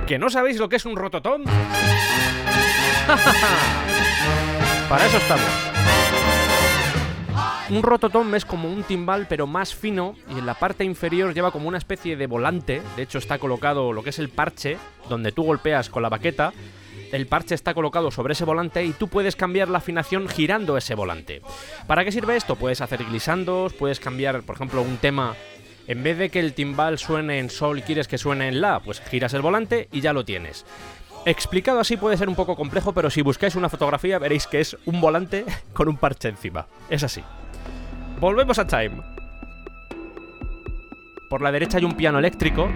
¿Que 0.07 0.19
no 0.19 0.31
sabéis 0.31 0.59
lo 0.59 0.71
que 0.71 0.77
es 0.77 0.87
un 0.87 0.97
rototom? 0.97 1.45
Para 4.89 5.05
eso 5.05 5.19
estamos. 5.19 5.74
Un 7.71 7.83
rototom 7.83 8.35
es 8.35 8.45
como 8.45 8.69
un 8.69 8.83
timbal 8.83 9.27
pero 9.27 9.47
más 9.47 9.75
fino 9.75 10.17
y 10.29 10.39
en 10.39 10.45
la 10.45 10.53
parte 10.55 10.85
inferior 10.85 11.33
lleva 11.33 11.51
como 11.51 11.67
una 11.67 11.79
especie 11.79 12.15
de 12.15 12.27
volante. 12.27 12.83
De 12.95 13.03
hecho 13.03 13.17
está 13.17 13.39
colocado 13.39 13.93
lo 13.95 14.03
que 14.03 14.11
es 14.11 14.19
el 14.19 14.29
parche 14.29 14.77
donde 15.09 15.33
tú 15.33 15.45
golpeas 15.45 15.89
con 15.89 16.03
la 16.03 16.11
baqueta. 16.11 16.53
El 17.11 17.27
parche 17.27 17.55
está 17.55 17.73
colocado 17.73 18.11
sobre 18.11 18.35
ese 18.35 18.45
volante 18.45 18.85
y 18.85 18.93
tú 18.93 19.09
puedes 19.09 19.35
cambiar 19.35 19.69
la 19.69 19.79
afinación 19.79 20.29
girando 20.29 20.77
ese 20.77 20.95
volante. 20.95 21.41
¿Para 21.87 22.05
qué 22.05 22.13
sirve 22.13 22.37
esto? 22.37 22.57
Puedes 22.57 22.83
hacer 22.83 23.03
glissandos, 23.05 23.73
puedes 23.73 23.99
cambiar, 23.99 24.43
por 24.43 24.57
ejemplo, 24.57 24.83
un 24.83 24.99
tema 24.99 25.35
en 25.87 26.03
vez 26.03 26.19
de 26.19 26.29
que 26.29 26.41
el 26.41 26.53
timbal 26.53 26.99
suene 26.99 27.39
en 27.39 27.51
sol 27.51 27.79
y 27.79 27.83
quieres 27.83 28.09
que 28.09 28.19
suene 28.19 28.49
en 28.49 28.61
la, 28.61 28.81
pues 28.81 29.01
giras 29.01 29.33
el 29.33 29.43
volante 29.43 29.89
y 29.91 30.01
ya 30.01 30.13
lo 30.13 30.25
tienes. 30.25 30.67
Explicado 31.25 31.81
así 31.81 31.97
puede 31.97 32.19
ser 32.19 32.29
un 32.29 32.35
poco 32.35 32.57
complejo, 32.57 32.93
pero 32.93 33.09
si 33.09 33.23
buscáis 33.23 33.55
una 33.55 33.71
fotografía 33.71 34.19
veréis 34.19 34.47
que 34.47 34.61
es 34.61 34.77
un 34.85 35.01
volante 35.01 35.47
con 35.73 35.89
un 35.89 35.97
parche 35.97 36.29
encima. 36.29 36.67
Es 36.91 37.03
así. 37.03 37.23
Volvemos 38.21 38.59
a 38.59 38.67
Time. 38.67 39.03
Por 41.29 41.43
la 41.43 41.53
derecha 41.53 41.79
hay 41.79 41.85
un 41.85 41.95
piano 41.95 42.19
eléctrico. 42.19 42.69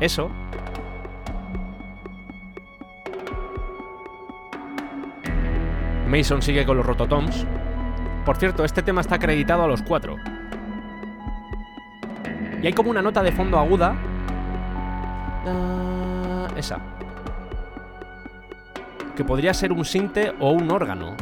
Eso. 0.00 0.30
Mason 6.08 6.42
sigue 6.42 6.64
con 6.64 6.76
los 6.76 6.86
rototoms. 6.86 7.46
Por 8.24 8.36
cierto, 8.36 8.64
este 8.64 8.82
tema 8.82 9.00
está 9.00 9.16
acreditado 9.16 9.64
a 9.64 9.68
los 9.68 9.82
cuatro. 9.82 10.16
Y 12.62 12.66
hay 12.66 12.72
como 12.72 12.90
una 12.90 13.02
nota 13.02 13.22
de 13.22 13.32
fondo 13.32 13.58
aguda. 13.58 13.94
Ah, 15.46 16.48
esa. 16.56 16.78
Que 19.16 19.24
podría 19.24 19.54
ser 19.54 19.72
un 19.72 19.84
sinte 19.84 20.34
o 20.40 20.50
un 20.52 20.70
órgano. 20.70 21.16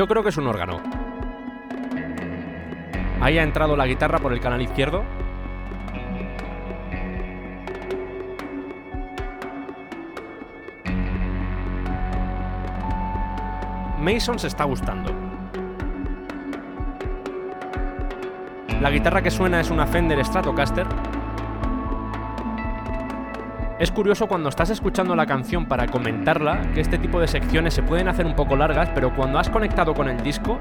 Yo 0.00 0.08
creo 0.08 0.22
que 0.22 0.30
es 0.30 0.38
un 0.38 0.46
órgano. 0.46 0.80
Ahí 3.20 3.36
ha 3.36 3.42
entrado 3.42 3.76
la 3.76 3.86
guitarra 3.86 4.18
por 4.18 4.32
el 4.32 4.40
canal 4.40 4.62
izquierdo. 4.62 5.04
Mason 13.98 14.38
se 14.38 14.46
está 14.46 14.64
gustando. 14.64 15.12
La 18.80 18.88
guitarra 18.88 19.20
que 19.20 19.30
suena 19.30 19.60
es 19.60 19.68
una 19.70 19.86
Fender 19.86 20.24
Stratocaster. 20.24 20.86
Es 23.80 23.90
curioso 23.90 24.26
cuando 24.26 24.50
estás 24.50 24.68
escuchando 24.68 25.16
la 25.16 25.24
canción 25.24 25.64
para 25.64 25.86
comentarla 25.86 26.60
que 26.74 26.82
este 26.82 26.98
tipo 26.98 27.18
de 27.18 27.26
secciones 27.26 27.72
se 27.72 27.82
pueden 27.82 28.08
hacer 28.08 28.26
un 28.26 28.36
poco 28.36 28.54
largas, 28.54 28.90
pero 28.94 29.16
cuando 29.16 29.38
has 29.38 29.48
conectado 29.48 29.94
con 29.94 30.06
el 30.06 30.22
disco, 30.22 30.60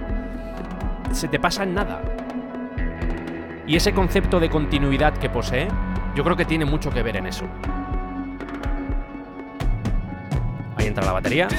se 1.11 1.27
te 1.27 1.37
pasa 1.37 1.63
en 1.63 1.73
nada. 1.73 2.01
Y 3.67 3.75
ese 3.75 3.91
concepto 3.91 4.39
de 4.39 4.49
continuidad 4.49 5.17
que 5.17 5.29
posee, 5.29 5.67
yo 6.15 6.23
creo 6.23 6.37
que 6.37 6.45
tiene 6.45 6.63
mucho 6.63 6.91
que 6.91 7.03
ver 7.03 7.17
en 7.17 7.27
eso. 7.27 7.43
Ahí 10.77 10.87
entra 10.87 11.03
la 11.03 11.11
batería. 11.11 11.49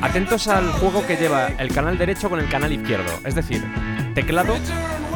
Atentos 0.00 0.48
al 0.48 0.72
juego 0.72 1.06
que 1.06 1.16
lleva 1.16 1.48
el 1.58 1.74
canal 1.74 1.98
derecho 1.98 2.30
con 2.30 2.40
el 2.40 2.48
canal 2.48 2.72
izquierdo, 2.72 3.12
es 3.22 3.34
decir, 3.34 3.62
teclado 4.14 4.54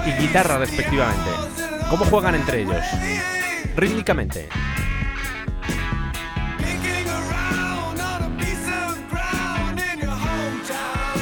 y 0.04 0.10
guitarra 0.20 0.58
respectivamente. 0.58 1.30
¿Cómo 1.88 2.04
juegan 2.04 2.34
entre 2.34 2.60
ellos? 2.60 2.84
Rítmicamente. 3.76 4.48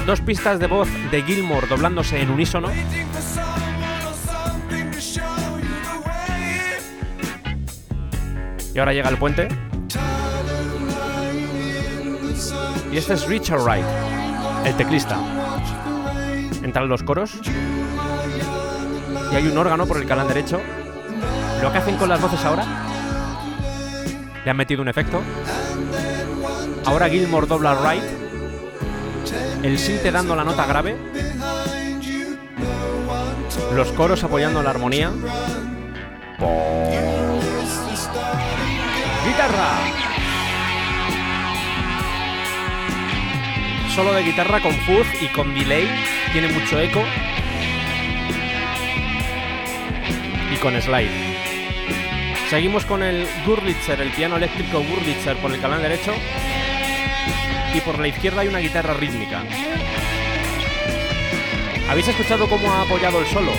Dos 0.06 0.20
pistas 0.20 0.60
de 0.60 0.68
voz 0.68 0.88
de 1.10 1.22
Gilmore 1.22 1.66
doblándose 1.66 2.20
en 2.20 2.30
unísono. 2.30 2.68
Y 8.72 8.78
ahora 8.78 8.92
llega 8.92 9.08
el 9.08 9.18
puente. 9.18 9.48
Y 12.92 12.96
este 12.96 13.14
es 13.14 13.26
Richard 13.26 13.62
Wright, 13.62 13.84
el 14.64 14.76
teclista. 14.76 15.18
Entran 16.62 16.88
los 16.88 17.02
coros. 17.02 17.40
Y 19.32 19.34
hay 19.34 19.48
un 19.48 19.58
órgano 19.58 19.86
por 19.86 19.96
el 19.96 20.06
canal 20.06 20.28
derecho. 20.28 20.60
Lo 21.64 21.72
que 21.72 21.78
hacen 21.78 21.96
con 21.96 22.10
las 22.10 22.20
voces 22.20 22.44
ahora. 22.44 22.62
Le 24.44 24.50
han 24.50 24.56
metido 24.58 24.82
un 24.82 24.88
efecto. 24.88 25.22
Ahora 26.84 27.08
Gilmore 27.08 27.46
dobla 27.46 27.70
a 27.70 27.74
Wright. 27.76 28.04
El 29.62 29.78
sinte 29.78 30.10
dando 30.12 30.36
la 30.36 30.44
nota 30.44 30.66
grave. 30.66 30.94
Los 33.74 33.92
coros 33.92 34.22
apoyando 34.22 34.62
la 34.62 34.68
armonía. 34.68 35.10
¡Guitarra! 39.26 39.70
Solo 43.94 44.12
de 44.12 44.22
guitarra 44.22 44.60
con 44.60 44.72
fuzz 44.72 45.06
y 45.22 45.28
con 45.28 45.54
delay. 45.54 45.88
Tiene 46.30 46.48
mucho 46.48 46.78
eco. 46.78 47.02
con 50.60 50.80
slide. 50.80 51.33
Seguimos 52.50 52.84
con 52.84 53.02
el 53.02 53.26
Gurlitzer, 53.46 54.00
el 54.00 54.10
piano 54.10 54.36
eléctrico 54.36 54.82
Gurlitzer 54.82 55.36
por 55.38 55.52
el 55.52 55.60
canal 55.60 55.82
derecho. 55.82 56.12
Y 57.74 57.80
por 57.80 57.98
la 57.98 58.08
izquierda 58.08 58.42
hay 58.42 58.48
una 58.48 58.58
guitarra 58.58 58.94
rítmica. 58.94 59.42
¿Habéis 61.88 62.08
escuchado 62.08 62.48
cómo 62.48 62.72
ha 62.72 62.82
apoyado 62.82 63.20
el 63.20 63.26
solo? 63.26 63.52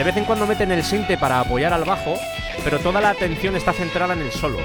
De 0.00 0.04
vez 0.04 0.16
en 0.16 0.24
cuando 0.24 0.46
meten 0.46 0.72
el 0.72 0.82
sinte 0.82 1.18
para 1.18 1.40
apoyar 1.40 1.74
al 1.74 1.84
bajo, 1.84 2.18
pero 2.64 2.78
toda 2.78 3.02
la 3.02 3.10
atención 3.10 3.54
está 3.54 3.74
centrada 3.74 4.14
en 4.14 4.22
el 4.22 4.32
solo. 4.32 4.58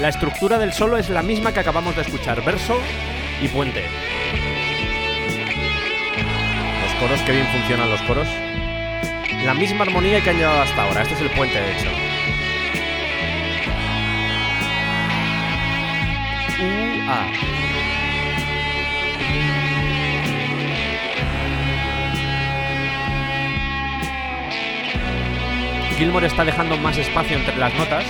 La 0.00 0.08
estructura 0.08 0.56
del 0.58 0.72
solo 0.72 0.98
es 0.98 1.10
la 1.10 1.22
misma 1.22 1.52
que 1.52 1.58
acabamos 1.58 1.96
de 1.96 2.02
escuchar, 2.02 2.44
verso 2.44 2.78
y 3.42 3.48
puente. 3.48 3.82
Los 6.84 6.94
coros, 7.00 7.20
que 7.22 7.32
bien 7.32 7.48
funcionan 7.48 7.90
los 7.90 8.02
coros. 8.02 8.28
La 9.44 9.54
misma 9.54 9.82
armonía 9.82 10.20
que 10.20 10.30
han 10.30 10.38
llevado 10.38 10.62
hasta 10.62 10.80
ahora, 10.80 11.02
este 11.02 11.14
es 11.14 11.20
el 11.22 11.30
puente 11.30 11.60
de 11.60 11.72
hecho. 11.72 11.90
U, 16.62 17.10
A. 17.10 17.63
Gilmore 25.96 26.26
está 26.26 26.44
dejando 26.44 26.76
más 26.76 26.96
espacio 26.96 27.36
entre 27.36 27.56
las 27.56 27.74
notas. 27.74 28.04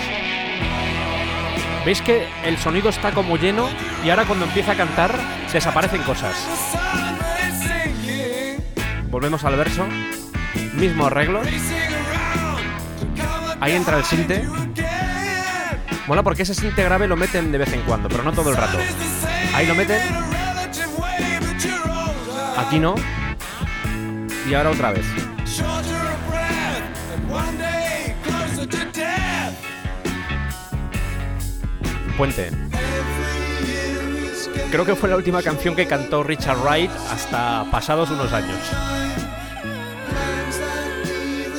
¿Veis 1.85 2.01
que 2.01 2.27
el 2.45 2.57
sonido 2.59 2.89
está 2.89 3.13
como 3.13 3.37
lleno 3.37 3.69
y 4.05 4.11
ahora 4.11 4.25
cuando 4.25 4.47
empieza 4.47 4.73
a 4.73 4.77
cantar 4.77 5.15
desaparecen 5.55 6.03
cosas? 6.03 6.35
Volvemos 9.09 9.45
al 9.45 9.57
verso. 9.57 9.87
Mismo 10.75 11.07
arreglo. 11.07 11.43
Ahí 13.61 13.73
entra 13.73 13.99
el 13.99 14.05
sinte. 14.05 14.45
Mola 16.09 16.23
porque 16.25 16.43
ese 16.43 16.55
sinte 16.55 16.83
grave 16.83 17.07
lo 17.07 17.17
meten 17.17 17.53
de 17.53 17.59
vez 17.59 17.73
en 17.73 17.83
cuando, 17.83 18.09
pero 18.09 18.25
no 18.25 18.33
todo 18.33 18.51
el 18.51 18.57
rato. 18.57 18.79
Ahí 19.55 19.67
lo 19.67 19.75
meten. 19.77 20.03
Aquí 22.57 22.79
no. 22.81 22.97
Y 24.49 24.55
ahora 24.55 24.71
otra 24.71 24.91
vez. 24.91 25.07
Puente. 32.17 32.51
Creo 34.71 34.85
que 34.85 34.95
fue 34.95 35.09
la 35.09 35.17
última 35.17 35.43
canción 35.43 35.75
que 35.75 35.87
cantó 35.87 36.23
Richard 36.23 36.59
Wright 36.59 36.91
hasta 37.11 37.65
pasados 37.71 38.11
unos 38.11 38.33
años. 38.33 38.59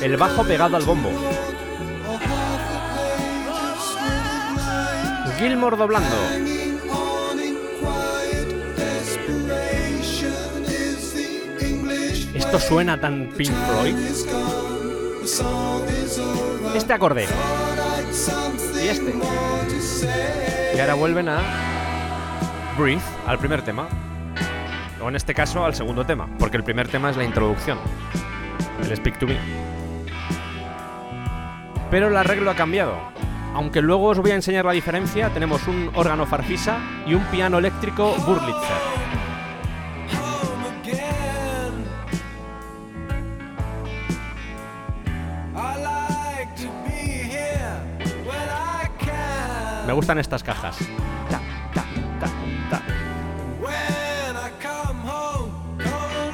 El 0.02 0.16
bajo 0.16 0.44
pegado 0.44 0.76
al 0.76 0.84
bombo. 0.84 1.10
Gilmore 5.38 5.76
doblando. 5.76 6.16
Esto 12.34 12.60
suena 12.60 13.00
tan 13.00 13.28
Pink 13.36 13.52
Floyd. 13.66 13.96
Este 16.74 16.92
acorde. 16.92 17.26
Y 18.86 18.88
este. 18.88 19.12
Y 20.76 20.78
ahora 20.78 20.94
vuelven 20.94 21.28
a 21.28 21.40
Breathe, 22.78 23.02
al 23.26 23.36
primer 23.36 23.62
tema. 23.62 23.88
O 25.02 25.08
en 25.08 25.16
este 25.16 25.34
caso 25.34 25.64
al 25.64 25.74
segundo 25.74 26.06
tema, 26.06 26.28
porque 26.38 26.56
el 26.56 26.62
primer 26.62 26.86
tema 26.86 27.10
es 27.10 27.16
la 27.16 27.24
introducción. 27.24 27.78
El 28.80 28.96
Speak 28.96 29.18
to 29.18 29.26
Me. 29.26 29.38
Pero 31.90 32.06
el 32.06 32.16
arreglo 32.16 32.48
ha 32.48 32.54
cambiado. 32.54 32.96
Aunque 33.54 33.82
luego 33.82 34.06
os 34.06 34.20
voy 34.20 34.30
a 34.30 34.36
enseñar 34.36 34.64
la 34.64 34.72
diferencia, 34.72 35.30
tenemos 35.30 35.66
un 35.66 35.90
órgano 35.96 36.24
Farfisa 36.24 36.78
y 37.08 37.14
un 37.14 37.24
piano 37.24 37.58
eléctrico 37.58 38.14
Burlitzer. 38.24 39.05
Me 49.86 49.92
gustan 49.92 50.18
estas 50.18 50.42
cajas. 50.42 50.76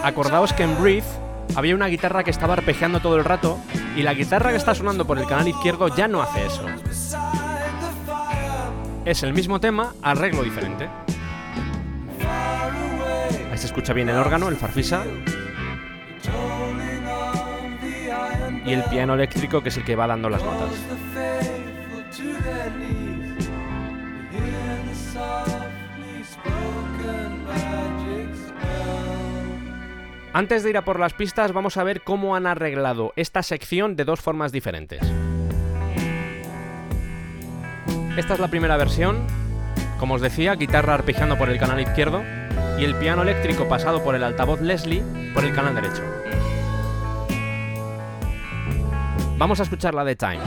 Acordaos 0.03 0.53
que 0.53 0.65
en 0.65 0.81
Breathe 0.81 1.07
había 1.55 1.75
una 1.75 1.87
guitarra 1.87 2.25
que 2.25 2.31
estaba 2.31 2.55
arpegiando 2.55 3.01
todo 3.01 3.17
el 3.17 3.25
rato 3.25 3.59
y 3.95 4.03
la 4.03 4.15
guitarra 4.15 4.51
que 4.51 4.57
está 4.57 4.75
sonando 4.75 5.07
por 5.07 5.19
el 5.19 5.27
canal 5.27 5.47
izquierdo 5.47 5.95
ya 5.95 6.09
no 6.09 6.23
hace 6.23 6.47
eso. 6.47 6.67
Es 9.05 9.23
el 9.23 9.33
mismo 9.33 9.61
tema, 9.61 9.95
arreglo 10.03 10.43
diferente. 10.43 10.89
Ahí 13.51 13.59
se 13.59 13.67
escucha 13.67 13.93
bien 13.93 14.09
el 14.09 14.17
órgano, 14.17 14.49
el 14.49 14.57
farfisa. 14.57 15.05
Y 18.65 18.73
el 18.73 18.83
piano 18.85 19.15
eléctrico 19.15 19.61
que 19.63 19.69
es 19.69 19.77
el 19.77 19.85
que 19.85 19.95
va 19.95 20.07
dando 20.07 20.31
las 20.31 20.43
notas. 20.43 20.71
Antes 30.35 30.63
de 30.63 30.71
ir 30.71 30.79
a 30.79 30.85
por 30.85 30.99
las 30.99 31.13
pistas, 31.13 31.53
vamos 31.53 31.77
a 31.77 31.85
ver 31.85 32.01
cómo 32.01 32.35
han 32.35 32.47
arreglado 32.47 33.13
esta 33.17 33.43
sección 33.43 33.97
de 33.97 34.07
dos 34.07 34.23
formas 34.23 34.51
diferentes. 34.51 35.03
Esta 38.17 38.35
es 38.35 38.41
la 38.41 38.49
primera 38.49 38.79
versión, 38.79 39.27
como 39.99 40.15
os 40.15 40.23
decía, 40.23 40.55
guitarra 40.55 40.95
arpegiando 40.95 41.37
por 41.37 41.51
el 41.51 41.59
canal 41.59 41.81
izquierdo 41.81 42.23
y 42.79 42.85
el 42.85 42.95
piano 42.95 43.23
eléctrico 43.23 43.69
pasado 43.69 44.03
por 44.03 44.15
el 44.15 44.25
altavoz 44.25 44.63
Leslie 44.63 45.03
por 45.35 45.45
el 45.45 45.55
canal 45.55 45.75
derecho. 45.75 46.03
Vamos 49.37 49.61
a 49.61 49.65
escuchar 49.65 49.93
la 49.93 50.05
de 50.05 50.17
Time. 50.17 50.41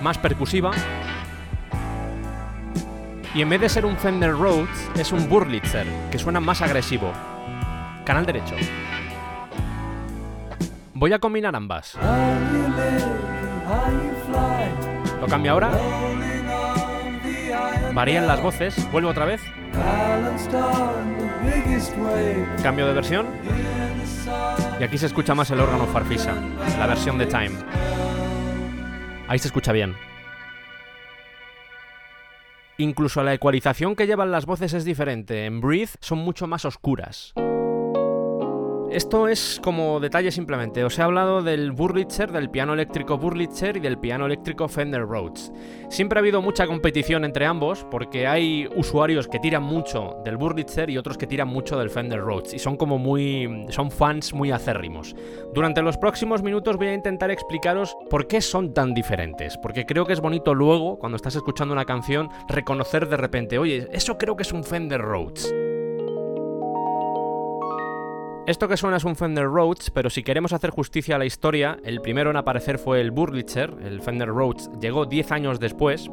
Más 0.00 0.16
percusiva. 0.16 0.70
Y 3.34 3.42
en 3.42 3.50
vez 3.50 3.60
de 3.60 3.68
ser 3.68 3.84
un 3.84 3.98
Fender 3.98 4.32
Rhodes, 4.32 4.90
es 4.96 5.12
un 5.12 5.28
Burlitzer, 5.28 5.86
que 6.10 6.18
suena 6.18 6.40
más 6.40 6.62
agresivo, 6.62 7.12
Canal 8.10 8.26
derecho. 8.26 8.56
Voy 10.94 11.12
a 11.12 11.20
combinar 11.20 11.54
ambas. 11.54 11.96
Lo 15.20 15.28
cambio 15.28 15.52
ahora. 15.52 15.70
Varían 17.94 18.26
las 18.26 18.42
voces. 18.42 18.90
Vuelvo 18.90 19.10
otra 19.10 19.26
vez. 19.26 19.40
Cambio 22.64 22.88
de 22.88 22.94
versión. 22.94 23.28
Y 24.80 24.82
aquí 24.82 24.98
se 24.98 25.06
escucha 25.06 25.36
más 25.36 25.48
el 25.52 25.60
órgano 25.60 25.86
Farfisa, 25.86 26.34
la 26.80 26.88
versión 26.88 27.16
de 27.16 27.26
Time. 27.26 27.52
Ahí 29.28 29.38
se 29.38 29.46
escucha 29.46 29.70
bien. 29.70 29.94
Incluso 32.76 33.22
la 33.22 33.34
ecualización 33.34 33.94
que 33.94 34.08
llevan 34.08 34.32
las 34.32 34.46
voces 34.46 34.74
es 34.74 34.84
diferente. 34.84 35.46
En 35.46 35.60
Breathe 35.60 35.92
son 36.00 36.18
mucho 36.18 36.48
más 36.48 36.64
oscuras. 36.64 37.34
Esto 38.90 39.28
es 39.28 39.60
como 39.62 40.00
detalle 40.00 40.32
simplemente. 40.32 40.82
Os 40.82 40.98
he 40.98 41.02
hablado 41.02 41.42
del 41.42 41.70
Burlitzer, 41.70 42.32
del 42.32 42.50
piano 42.50 42.74
eléctrico 42.74 43.18
Burlitzer 43.18 43.76
y 43.76 43.80
del 43.80 43.98
piano 43.98 44.26
eléctrico 44.26 44.66
Fender 44.66 45.02
Rhodes. 45.02 45.52
Siempre 45.88 46.18
ha 46.18 46.22
habido 46.22 46.42
mucha 46.42 46.66
competición 46.66 47.24
entre 47.24 47.46
ambos 47.46 47.86
porque 47.88 48.26
hay 48.26 48.68
usuarios 48.74 49.28
que 49.28 49.38
tiran 49.38 49.62
mucho 49.62 50.16
del 50.24 50.36
Burlitzer 50.36 50.90
y 50.90 50.98
otros 50.98 51.16
que 51.16 51.28
tiran 51.28 51.46
mucho 51.46 51.78
del 51.78 51.88
Fender 51.88 52.20
Rhodes 52.20 52.52
y 52.52 52.58
son 52.58 52.76
como 52.76 52.98
muy 52.98 53.66
son 53.68 53.92
fans 53.92 54.34
muy 54.34 54.50
acérrimos. 54.50 55.14
Durante 55.54 55.82
los 55.82 55.96
próximos 55.96 56.42
minutos 56.42 56.76
voy 56.76 56.88
a 56.88 56.94
intentar 56.94 57.30
explicaros 57.30 57.96
por 58.10 58.26
qué 58.26 58.40
son 58.40 58.74
tan 58.74 58.92
diferentes, 58.92 59.56
porque 59.58 59.86
creo 59.86 60.04
que 60.04 60.14
es 60.14 60.20
bonito 60.20 60.52
luego 60.52 60.98
cuando 60.98 61.14
estás 61.14 61.36
escuchando 61.36 61.72
una 61.72 61.84
canción 61.84 62.28
reconocer 62.48 63.08
de 63.08 63.16
repente, 63.16 63.56
"Oye, 63.56 63.88
eso 63.92 64.18
creo 64.18 64.34
que 64.34 64.42
es 64.42 64.52
un 64.52 64.64
Fender 64.64 65.00
Rhodes." 65.00 65.54
Esto 68.50 68.66
que 68.66 68.76
suena 68.76 68.96
es 68.96 69.04
un 69.04 69.14
Fender 69.14 69.44
Rhodes, 69.44 69.92
pero 69.92 70.10
si 70.10 70.24
queremos 70.24 70.52
hacer 70.52 70.70
justicia 70.70 71.14
a 71.14 71.18
la 71.20 71.24
historia, 71.24 71.78
el 71.84 72.00
primero 72.00 72.30
en 72.30 72.36
aparecer 72.36 72.78
fue 72.78 73.00
el 73.00 73.12
Burlitzer, 73.12 73.72
el 73.80 74.02
Fender 74.02 74.26
Rhodes 74.26 74.68
llegó 74.80 75.06
10 75.06 75.30
años 75.30 75.60
después, 75.60 76.10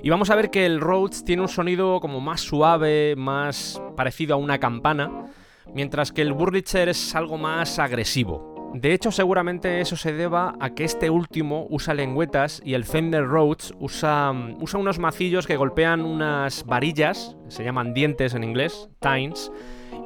Y 0.00 0.10
vamos 0.10 0.30
a 0.30 0.36
ver 0.36 0.50
que 0.50 0.64
el 0.64 0.80
Rhodes 0.80 1.24
tiene 1.24 1.42
un 1.42 1.48
sonido 1.48 1.98
como 1.98 2.20
más 2.20 2.42
suave, 2.42 3.16
más 3.16 3.82
parecido 3.96 4.34
a 4.34 4.38
una 4.38 4.58
campana, 4.58 5.26
mientras 5.74 6.12
que 6.12 6.22
el 6.22 6.30
Wurlitzer 6.30 6.88
es 6.88 7.16
algo 7.16 7.36
más 7.36 7.80
agresivo. 7.80 8.70
De 8.74 8.94
hecho, 8.94 9.10
seguramente 9.10 9.80
eso 9.80 9.96
se 9.96 10.12
deba 10.12 10.54
a 10.60 10.70
que 10.70 10.84
este 10.84 11.10
último 11.10 11.66
usa 11.68 11.94
lengüetas 11.94 12.62
y 12.64 12.74
el 12.74 12.84
Fender 12.84 13.26
Rhodes 13.26 13.74
usa, 13.80 14.32
usa 14.60 14.78
unos 14.78 15.00
macillos 15.00 15.48
que 15.48 15.56
golpean 15.56 16.02
unas 16.02 16.64
varillas, 16.64 17.36
se 17.48 17.64
llaman 17.64 17.92
dientes 17.92 18.34
en 18.34 18.44
inglés, 18.44 18.88
tines, 19.00 19.50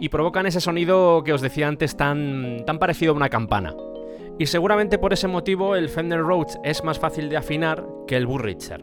y 0.01 0.09
provocan 0.09 0.47
ese 0.47 0.61
sonido 0.61 1.23
que 1.25 1.33
os 1.33 1.41
decía 1.41 1.69
antes 1.69 1.97
tan, 1.97 2.65
tan 2.67 2.79
parecido 2.79 3.13
a 3.13 3.17
una 3.17 3.29
campana. 3.29 3.75
Y 4.39 4.47
seguramente 4.47 4.99
por 4.99 5.13
ese 5.13 5.29
motivo 5.29 5.77
el 5.77 5.89
Fender 5.89 6.21
Rhodes 6.21 6.59
es 6.65 6.83
más 6.83 6.99
fácil 6.99 7.29
de 7.29 7.37
afinar 7.37 7.87
que 8.07 8.17
el 8.17 8.27
Wurlitzer. 8.27 8.83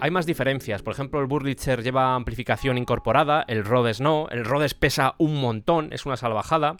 Hay 0.00 0.10
más 0.10 0.26
diferencias, 0.26 0.82
por 0.82 0.92
ejemplo 0.92 1.20
el 1.20 1.26
Wurlitzer 1.26 1.84
lleva 1.84 2.16
amplificación 2.16 2.76
incorporada, 2.76 3.44
el 3.46 3.64
Rhodes 3.64 4.00
no, 4.00 4.26
el 4.30 4.44
Rhodes 4.44 4.74
pesa 4.74 5.14
un 5.18 5.40
montón, 5.40 5.92
es 5.92 6.04
una 6.06 6.16
salvajada, 6.16 6.76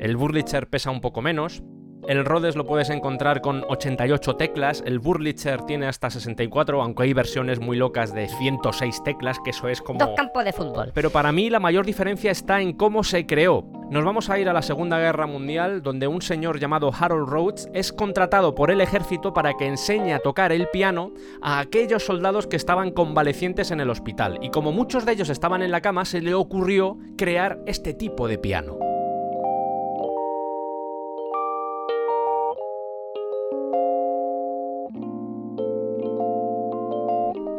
el 0.00 0.16
Wurlitzer 0.16 0.68
pesa 0.68 0.90
un 0.90 1.00
poco 1.00 1.22
menos, 1.22 1.62
el 2.08 2.24
Rhodes 2.24 2.56
lo 2.56 2.64
puedes 2.64 2.88
encontrar 2.88 3.42
con 3.42 3.64
88 3.68 4.36
teclas, 4.36 4.82
el 4.86 4.98
Wurlitzer 4.98 5.60
tiene 5.64 5.86
hasta 5.86 6.08
64, 6.08 6.80
aunque 6.82 7.02
hay 7.02 7.12
versiones 7.12 7.60
muy 7.60 7.76
locas 7.76 8.14
de 8.14 8.28
106 8.28 9.02
teclas, 9.04 9.38
que 9.44 9.50
eso 9.50 9.68
es 9.68 9.82
como... 9.82 9.98
Dos 9.98 10.16
campos 10.16 10.42
de 10.42 10.54
fútbol. 10.54 10.90
Pero 10.94 11.10
para 11.10 11.32
mí 11.32 11.50
la 11.50 11.60
mayor 11.60 11.84
diferencia 11.84 12.30
está 12.30 12.62
en 12.62 12.72
cómo 12.72 13.04
se 13.04 13.26
creó. 13.26 13.66
Nos 13.90 14.06
vamos 14.06 14.30
a 14.30 14.38
ir 14.38 14.48
a 14.48 14.54
la 14.54 14.62
Segunda 14.62 14.98
Guerra 14.98 15.26
Mundial, 15.26 15.82
donde 15.82 16.06
un 16.06 16.22
señor 16.22 16.58
llamado 16.58 16.90
Harold 16.98 17.28
Rhodes 17.28 17.68
es 17.74 17.92
contratado 17.92 18.54
por 18.54 18.70
el 18.70 18.80
ejército 18.80 19.34
para 19.34 19.52
que 19.58 19.66
enseñe 19.66 20.14
a 20.14 20.20
tocar 20.20 20.50
el 20.50 20.68
piano 20.68 21.12
a 21.42 21.58
aquellos 21.58 22.06
soldados 22.06 22.46
que 22.46 22.56
estaban 22.56 22.90
convalecientes 22.90 23.70
en 23.70 23.80
el 23.80 23.90
hospital. 23.90 24.38
Y 24.40 24.48
como 24.48 24.72
muchos 24.72 25.04
de 25.04 25.12
ellos 25.12 25.28
estaban 25.28 25.60
en 25.60 25.70
la 25.70 25.82
cama, 25.82 26.06
se 26.06 26.22
le 26.22 26.32
ocurrió 26.32 26.96
crear 27.18 27.60
este 27.66 27.92
tipo 27.92 28.28
de 28.28 28.38
piano. 28.38 28.87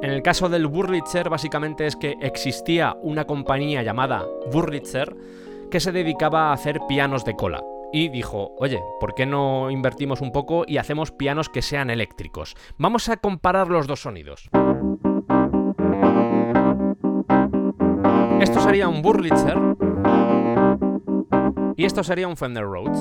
En 0.01 0.11
el 0.11 0.21
caso 0.23 0.47
del 0.47 0.65
Wurlitzer, 0.65 1.29
básicamente 1.29 1.85
es 1.85 1.97
que 1.97 2.15
existía 2.21 2.95
una 3.01 3.25
compañía 3.25 3.83
llamada 3.83 4.25
Wurlitzer 4.53 5.13
que 5.69 5.81
se 5.81 5.91
dedicaba 5.91 6.49
a 6.49 6.53
hacer 6.53 6.79
pianos 6.87 7.25
de 7.25 7.35
cola. 7.35 7.61
Y 7.91 8.07
dijo, 8.07 8.51
oye, 8.59 8.81
¿por 9.01 9.13
qué 9.13 9.25
no 9.25 9.69
invertimos 9.69 10.21
un 10.21 10.31
poco 10.31 10.63
y 10.65 10.77
hacemos 10.77 11.11
pianos 11.11 11.49
que 11.49 11.61
sean 11.61 11.89
eléctricos? 11.89 12.55
Vamos 12.77 13.09
a 13.09 13.17
comparar 13.17 13.67
los 13.67 13.87
dos 13.87 14.01
sonidos. 14.01 14.49
Esto 18.39 18.61
sería 18.61 18.87
un 18.87 19.05
Wurlitzer 19.05 19.57
y 21.75 21.85
esto 21.85 22.03
sería 22.03 22.27
un 22.29 22.37
Fender 22.37 22.63
Rhodes. 22.63 22.99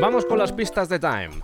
Vamos 0.00 0.26
con 0.26 0.38
las 0.38 0.52
pistas 0.52 0.88
de 0.88 0.98
Time. 0.98 1.40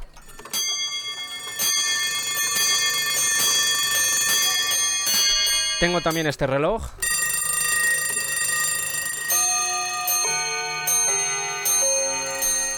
Tengo 5.79 6.01
también 6.01 6.27
este 6.27 6.47
reloj. 6.47 6.91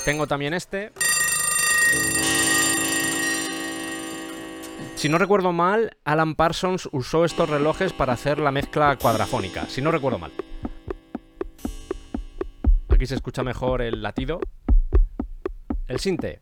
Tengo 0.04 0.26
también 0.26 0.52
este. 0.52 0.92
Si 4.94 5.08
no 5.08 5.18
recuerdo 5.18 5.52
mal, 5.52 5.96
Alan 6.04 6.34
Parsons 6.34 6.88
usó 6.92 7.24
estos 7.24 7.48
relojes 7.48 7.92
para 7.92 8.12
hacer 8.12 8.38
la 8.38 8.52
mezcla 8.52 8.96
cuadrafónica. 8.96 9.66
Si 9.66 9.80
no 9.80 9.90
recuerdo 9.90 10.18
mal. 10.18 10.32
Aquí 12.90 13.06
se 13.06 13.14
escucha 13.14 13.42
mejor 13.42 13.80
el 13.82 14.02
latido. 14.02 14.38
El 15.92 16.00
sinte. 16.00 16.38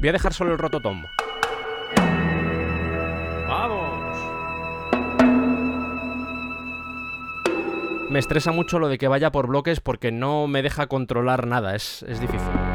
Voy 0.00 0.08
a 0.08 0.12
dejar 0.12 0.32
solo 0.32 0.52
el 0.52 0.58
rototom. 0.58 1.02
¡Vamos! 3.46 4.18
Me 8.08 8.18
estresa 8.18 8.52
mucho 8.52 8.78
lo 8.78 8.88
de 8.88 8.96
que 8.96 9.08
vaya 9.08 9.30
por 9.30 9.46
bloques 9.46 9.80
porque 9.80 10.10
no 10.10 10.46
me 10.46 10.62
deja 10.62 10.86
controlar 10.86 11.46
nada, 11.46 11.76
es, 11.76 12.02
es 12.04 12.18
difícil. 12.18 12.71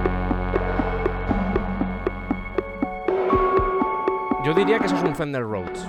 Yo 4.47 4.53
diría 4.53 4.79
que 4.79 4.85
eso 4.85 4.95
es 4.95 5.03
un 5.03 5.13
Fender 5.13 5.43
Rhodes. 5.43 5.85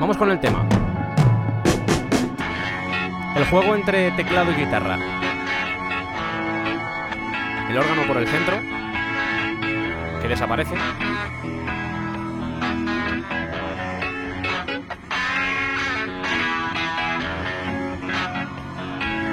Vamos 0.00 0.16
con 0.16 0.30
el 0.30 0.40
tema. 0.40 0.64
El 3.36 3.44
juego 3.44 3.74
entre 3.74 4.10
teclado 4.12 4.50
y 4.52 4.54
guitarra. 4.54 4.96
El 7.68 7.76
órgano 7.76 8.06
por 8.06 8.16
el 8.16 8.26
centro, 8.26 8.56
que 10.22 10.28
desaparece. 10.28 10.74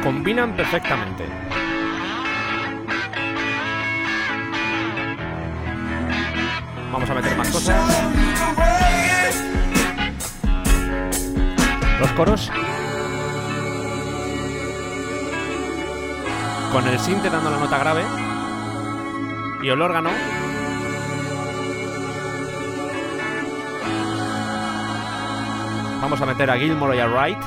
Combinan 0.04 0.58
perfectamente. 0.58 1.24
A 7.12 7.16
meter 7.16 7.38
más 7.38 7.50
cosas. 7.50 7.78
Los 12.00 12.12
coros. 12.12 12.50
Con 16.72 16.88
el 16.88 17.00
sinte 17.00 17.30
dando 17.30 17.50
la 17.52 17.58
nota 17.58 17.78
grave. 17.78 18.04
Y 19.62 19.70
el 19.70 19.82
órgano. 19.82 20.10
Vamos 26.02 26.22
a 26.22 26.26
meter 26.26 26.50
a 26.50 26.58
Gilmore 26.58 26.96
y 26.96 27.00
a 27.00 27.08
Wright. 27.08 27.38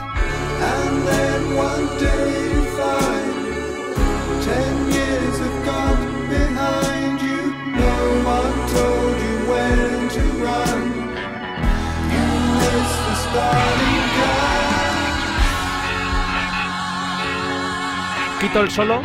Quito 18.40 18.60
el 18.60 18.70
solo 18.70 19.02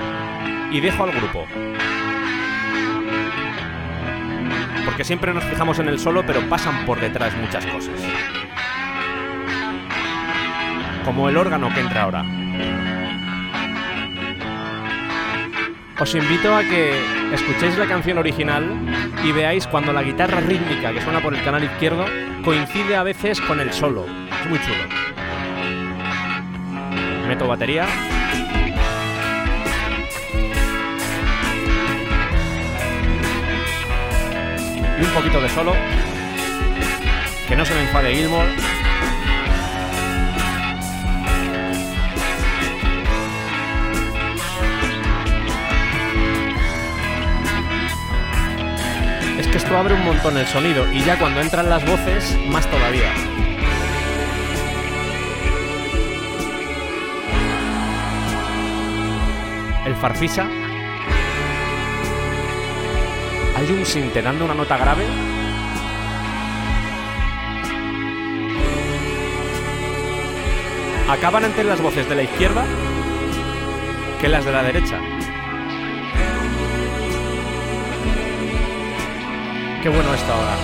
y 0.71 0.79
dejo 0.81 1.03
al 1.03 1.11
grupo. 1.11 1.47
Porque 4.85 5.03
siempre 5.03 5.33
nos 5.33 5.43
fijamos 5.45 5.79
en 5.79 5.87
el 5.87 5.97
solo, 5.97 6.25
pero 6.25 6.41
pasan 6.49 6.85
por 6.85 6.99
detrás 6.99 7.33
muchas 7.37 7.65
cosas. 7.65 7.93
Como 11.05 11.29
el 11.29 11.37
órgano 11.37 11.73
que 11.73 11.79
entra 11.79 12.03
ahora. 12.03 12.25
Os 15.99 16.15
invito 16.15 16.55
a 16.55 16.61
que 16.63 16.93
escuchéis 17.33 17.77
la 17.77 17.85
canción 17.85 18.17
original 18.17 18.65
y 19.23 19.31
veáis 19.31 19.67
cuando 19.67 19.91
la 19.91 20.03
guitarra 20.03 20.39
rítmica 20.39 20.93
que 20.93 21.01
suena 21.01 21.21
por 21.21 21.33
el 21.33 21.43
canal 21.43 21.63
izquierdo 21.63 22.05
coincide 22.49 22.95
a 22.95 23.03
veces 23.03 23.39
con 23.41 23.59
el 23.59 23.71
solo. 23.71 24.07
Es 24.41 24.49
muy 24.49 24.57
chulo. 24.57 24.83
Meto 27.27 27.47
batería. 27.47 27.85
Y 34.99 35.03
un 35.03 35.11
poquito 35.11 35.39
de 35.39 35.49
solo. 35.49 35.75
Que 37.47 37.55
no 37.55 37.63
se 37.63 37.75
me 37.75 37.81
enfade 37.81 38.15
Gilmore. 38.15 38.78
Esto 49.69 49.77
abre 49.77 49.93
un 49.93 50.03
montón 50.03 50.35
el 50.35 50.47
sonido 50.47 50.91
y 50.91 51.03
ya 51.03 51.19
cuando 51.19 51.41
entran 51.41 51.69
las 51.69 51.85
voces, 51.85 52.35
más 52.47 52.65
todavía. 52.71 53.13
El 59.85 59.95
farfisa. 59.95 60.47
Hay 63.57 63.71
un 63.71 63.85
sinte 63.85 64.23
dando 64.23 64.45
una 64.45 64.55
nota 64.55 64.75
grave. 64.75 65.05
Acaban 71.11 71.45
antes 71.45 71.63
las 71.63 71.79
voces 71.79 72.09
de 72.09 72.15
la 72.15 72.23
izquierda 72.23 72.65
que 74.19 74.29
las 74.29 74.45
de 74.45 74.51
la 74.51 74.63
derecha. 74.63 75.18
Qué 79.81 79.87
bueno 79.87 80.13
esto 80.13 80.33
ahora. 80.33 80.55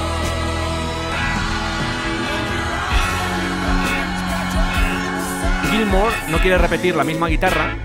Gilmore 5.72 6.16
no 6.30 6.38
quiere 6.40 6.58
repetir 6.58 6.96
la 6.96 7.06
misma 7.06 7.30
guitarra 7.30 7.78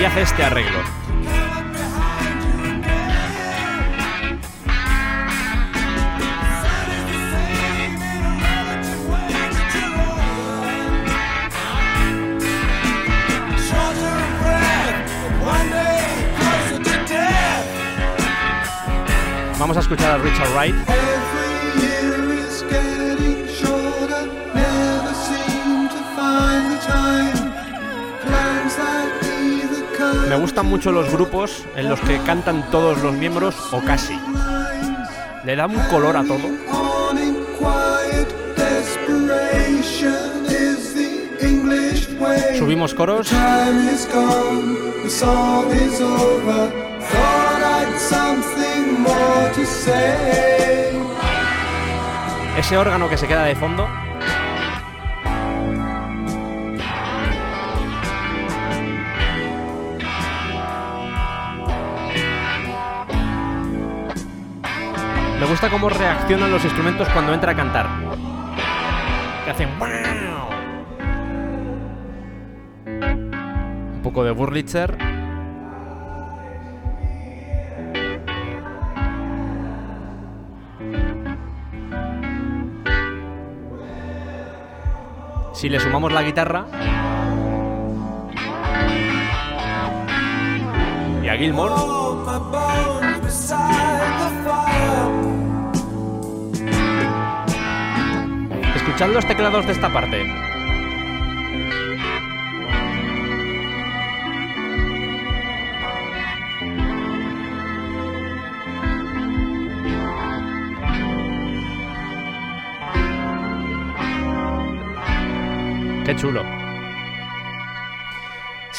y 0.00 0.04
hace 0.04 0.22
este 0.22 0.42
arreglo. 0.42 0.99
Vamos 19.70 19.86
a 19.86 19.86
escuchar 19.86 20.10
a 20.10 20.18
Richard 20.18 20.52
Wright. 20.52 20.74
Me 30.28 30.34
gustan 30.34 30.66
mucho 30.66 30.90
los 30.90 31.12
grupos 31.12 31.64
en 31.76 31.88
los 31.88 32.00
que 32.00 32.18
cantan 32.22 32.68
todos 32.72 33.00
los 33.00 33.14
miembros 33.14 33.54
o 33.70 33.80
casi. 33.82 34.18
Le 35.44 35.54
da 35.54 35.68
un 35.68 35.78
color 35.88 36.16
a 36.16 36.24
todo. 36.24 36.48
on 36.72 37.18
in 37.18 37.40
Ese 52.56 52.76
órgano 52.76 53.08
que 53.08 53.16
se 53.16 53.26
queda 53.26 53.44
de 53.44 53.56
fondo. 53.56 53.88
Me 65.40 65.46
gusta 65.46 65.70
cómo 65.70 65.88
reaccionan 65.88 66.50
los 66.50 66.62
instrumentos 66.64 67.08
cuando 67.08 67.32
entra 67.32 67.52
a 67.52 67.56
cantar. 67.56 67.88
Que 69.44 69.50
hacen 69.50 69.70
"Wow". 69.78 69.88
Un 73.94 74.00
poco 74.02 74.22
de 74.22 74.32
Burlitzer. 74.32 74.98
Si 85.60 85.68
le 85.68 85.78
sumamos 85.78 86.10
la 86.10 86.22
guitarra. 86.22 86.64
Y 91.22 91.28
a 91.28 91.36
Gilmore. 91.36 91.74
Escuchad 98.74 99.10
los 99.10 99.26
teclados 99.26 99.66
de 99.66 99.72
esta 99.72 99.92
parte. 99.92 100.49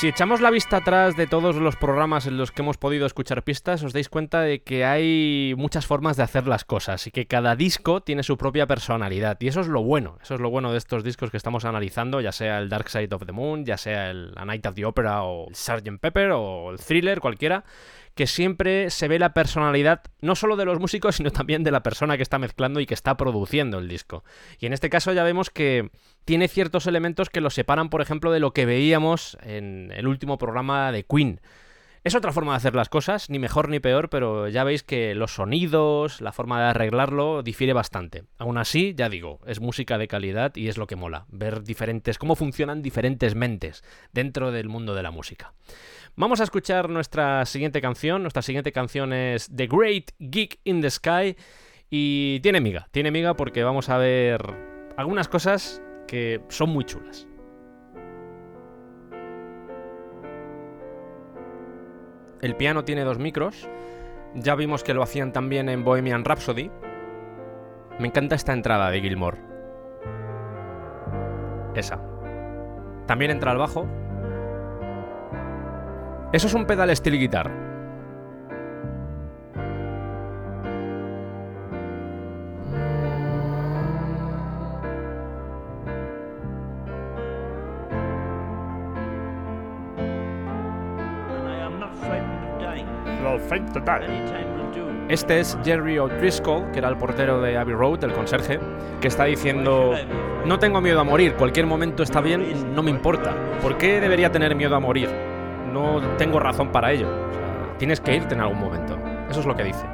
Si 0.01 0.07
echamos 0.07 0.41
la 0.41 0.49
vista 0.49 0.77
atrás 0.77 1.15
de 1.15 1.27
todos 1.27 1.57
los 1.57 1.75
programas 1.75 2.25
en 2.25 2.35
los 2.35 2.51
que 2.51 2.63
hemos 2.63 2.79
podido 2.79 3.05
escuchar 3.05 3.43
pistas, 3.43 3.83
os 3.83 3.93
dais 3.93 4.09
cuenta 4.09 4.41
de 4.41 4.63
que 4.63 4.83
hay 4.83 5.53
muchas 5.55 5.85
formas 5.85 6.17
de 6.17 6.23
hacer 6.23 6.47
las 6.47 6.65
cosas 6.65 7.05
y 7.05 7.11
que 7.11 7.27
cada 7.27 7.55
disco 7.55 8.01
tiene 8.01 8.23
su 8.23 8.35
propia 8.35 8.65
personalidad. 8.65 9.37
Y 9.39 9.47
eso 9.47 9.61
es 9.61 9.67
lo 9.67 9.83
bueno, 9.83 10.17
eso 10.23 10.33
es 10.33 10.41
lo 10.41 10.49
bueno 10.49 10.71
de 10.71 10.79
estos 10.79 11.03
discos 11.03 11.29
que 11.29 11.37
estamos 11.37 11.65
analizando, 11.65 12.19
ya 12.19 12.31
sea 12.31 12.57
el 12.57 12.67
Dark 12.67 12.89
Side 12.89 13.13
of 13.13 13.27
the 13.27 13.31
Moon, 13.31 13.63
ya 13.63 13.77
sea 13.77 14.09
el 14.09 14.33
Night 14.43 14.65
of 14.65 14.73
the 14.73 14.85
Opera 14.85 15.21
o 15.21 15.49
el 15.49 15.53
Sgt. 15.53 15.99
Pepper 15.99 16.31
o 16.31 16.71
el 16.71 16.79
Thriller, 16.79 17.19
cualquiera, 17.19 17.63
que 18.16 18.28
siempre 18.28 18.89
se 18.89 19.07
ve 19.07 19.20
la 19.20 19.34
personalidad 19.34 20.01
no 20.22 20.36
solo 20.36 20.55
de 20.55 20.66
los 20.66 20.80
músicos, 20.80 21.16
sino 21.18 21.32
también 21.32 21.64
de 21.64 21.72
la 21.72 21.84
persona 21.84 22.18
que 22.18 22.24
está 22.24 22.39
mezclando 22.39 22.80
y 22.80 22.86
que 22.86 22.93
está 22.93 23.18
produciendo 23.18 23.80
el 23.80 23.88
disco. 23.88 24.24
Y 24.59 24.66
en 24.66 24.74
este 24.74 24.89
caso 24.89 25.14
ya 25.14 25.24
vemos 25.24 25.49
que 25.49 25.89
tiene 26.26 26.47
ciertos 26.47 26.88
elementos 26.88 27.30
que 27.30 27.41
lo 27.41 27.49
separan, 27.49 27.89
por 27.89 28.01
ejemplo, 28.01 28.32
de 28.32 28.39
lo 28.39 28.53
que 28.53 28.66
veíamos 28.66 29.38
en 29.43 29.91
el 29.95 30.07
último 30.07 30.38
programa 30.38 30.91
de 30.91 31.03
Queen. 31.03 31.41
Es 32.03 32.16
otra 32.16 32.34
forma 32.34 32.53
de 32.53 32.57
hacer 32.57 32.74
las 32.74 32.89
cosas, 32.89 33.30
ni 33.30 33.38
mejor 33.38 33.70
ni 33.70 33.80
peor, 33.80 34.09
pero 34.09 34.47
ya 34.47 34.64
veis 34.64 34.82
que 34.82 35.14
los 35.14 35.36
sonidos, 35.36 36.20
la 36.20 36.32
forma 36.32 36.59
de 36.59 36.70
arreglarlo 36.70 37.43
difiere 37.43 37.74
bastante. 37.74 38.24
Aún 38.39 38.57
así, 38.57 38.95
ya 38.97 39.07
digo, 39.07 39.39
es 39.45 39.59
música 39.59 39.99
de 39.99 40.07
calidad 40.07 40.55
y 40.55 40.68
es 40.68 40.80
lo 40.80 40.88
que 40.88 40.95
mola, 40.95 41.26
ver 41.30 41.62
diferentes 41.62 42.18
cómo 42.18 42.36
funcionan 42.36 42.82
diferentes 42.82 43.36
mentes 43.36 43.84
dentro 44.14 44.51
del 44.51 44.68
mundo 44.68 44.95
de 44.95 45.03
la 45.03 45.12
música. 45.12 45.53
Vamos 46.16 46.41
a 46.41 46.43
escuchar 46.43 46.89
nuestra 46.89 47.45
siguiente 47.45 47.82
canción. 47.82 48.22
Nuestra 48.22 48.41
siguiente 48.41 48.72
canción 48.72 49.14
es 49.14 49.49
The 49.55 49.68
Great 49.68 50.12
Geek 50.20 50.59
in 50.66 50.82
the 50.82 50.89
Sky 50.89 51.38
y 51.89 52.39
tiene 52.41 52.59
miga, 52.62 52.88
tiene 52.91 53.12
miga 53.12 53.34
porque 53.36 53.64
vamos 53.64 53.89
a 53.89 53.97
ver 53.97 54.41
algunas 54.97 55.28
cosas 55.28 55.82
que 56.07 56.41
son 56.49 56.70
muy 56.70 56.84
chulas. 56.84 57.28
El 62.41 62.55
piano 62.55 62.84
tiene 62.84 63.03
dos 63.03 63.18
micros. 63.20 63.70
Ya 64.36 64.55
vimos 64.55 64.84
que 64.84 64.93
lo 64.93 65.03
hacían 65.03 65.32
también 65.32 65.70
en 65.70 65.84
Bohemian 65.84 66.26
Rhapsody. 66.26 66.72
Me 67.99 68.07
encanta 68.07 68.36
esta 68.36 68.53
entrada 68.53 68.89
de 68.89 68.99
Gilmore. 68.99 69.38
Esa. 71.76 72.01
También 73.05 73.32
entra 73.32 73.51
el 73.51 73.57
bajo. 73.57 73.88
Eso 76.34 76.47
es 76.47 76.53
un 76.53 76.65
pedal 76.65 76.95
steel 76.95 77.19
guitar. 77.19 77.51
Este 95.09 95.41
es 95.41 95.57
Jerry 95.65 95.99
O'Driscoll, 95.99 96.71
que 96.71 96.79
era 96.79 96.88
el 96.88 96.95
portero 96.95 97.41
de 97.41 97.57
Abbey 97.57 97.75
Road, 97.75 98.05
el 98.05 98.13
conserje, 98.13 98.59
que 99.01 99.09
está 99.09 99.25
diciendo, 99.25 99.93
no 100.45 100.59
tengo 100.59 100.79
miedo 100.79 101.01
a 101.01 101.03
morir, 101.03 101.34
cualquier 101.34 101.65
momento 101.65 102.03
está 102.03 102.21
bien, 102.21 102.73
no 102.73 102.82
me 102.82 102.91
importa. 102.91 103.36
¿Por 103.61 103.77
qué 103.77 103.99
debería 103.99 104.32
tener 104.32 104.55
miedo 104.55 104.75
a 104.77 104.79
morir? 104.79 105.30
No 105.72 106.01
tengo 106.17 106.39
razón 106.39 106.72
para 106.72 106.91
ello. 106.91 107.07
Tienes 107.78 108.01
que 108.01 108.15
irte 108.15 108.34
en 108.34 108.41
algún 108.41 108.59
momento. 108.59 108.97
Eso 109.30 109.39
es 109.39 109.45
lo 109.45 109.55
que 109.55 109.63
dice. 109.63 109.86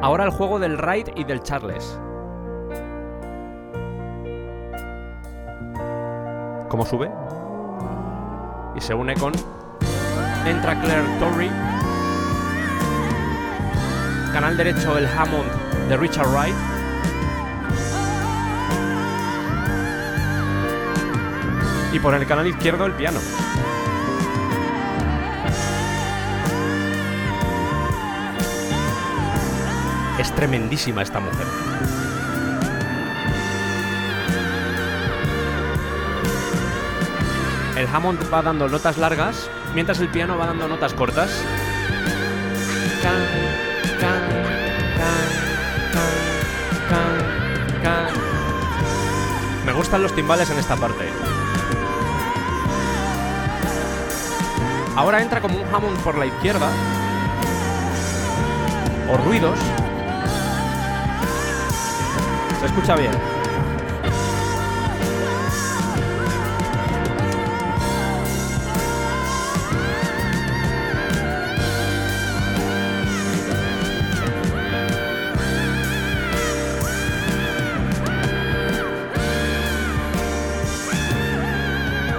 Ahora 0.00 0.24
el 0.24 0.30
juego 0.30 0.58
del 0.58 0.78
Ride 0.78 1.12
y 1.16 1.24
del 1.24 1.42
Charles. 1.42 1.98
¿Cómo 6.68 6.84
sube? 6.84 7.10
Y 8.76 8.80
se 8.80 8.94
une 8.94 9.14
con... 9.14 9.32
Entra 10.46 10.80
Claire 10.80 11.18
Torrey. 11.18 11.50
Canal 14.32 14.56
derecho 14.56 14.96
el 14.96 15.06
Hammond 15.06 15.88
de 15.88 15.96
Richard 15.96 16.28
Wright. 16.28 16.54
Y 21.92 21.98
por 21.98 22.14
el 22.14 22.26
canal 22.26 22.46
izquierdo 22.46 22.86
el 22.86 22.92
piano. 22.92 23.18
Es 30.26 30.34
tremendísima 30.34 31.02
esta 31.02 31.20
mujer. 31.20 31.46
El 37.76 37.86
Hammond 37.86 38.34
va 38.34 38.42
dando 38.42 38.68
notas 38.68 38.98
largas, 38.98 39.48
mientras 39.72 40.00
el 40.00 40.08
piano 40.08 40.36
va 40.36 40.46
dando 40.46 40.66
notas 40.66 40.94
cortas. 40.94 41.30
Me 49.64 49.72
gustan 49.72 50.02
los 50.02 50.12
timbales 50.12 50.50
en 50.50 50.58
esta 50.58 50.74
parte. 50.74 51.08
Ahora 54.96 55.22
entra 55.22 55.40
como 55.40 55.62
un 55.62 55.72
Hammond 55.72 56.00
por 56.00 56.18
la 56.18 56.26
izquierda. 56.26 56.68
O 59.08 59.16
ruidos. 59.18 59.60
Escucha 62.66 62.96
bien. 62.96 63.12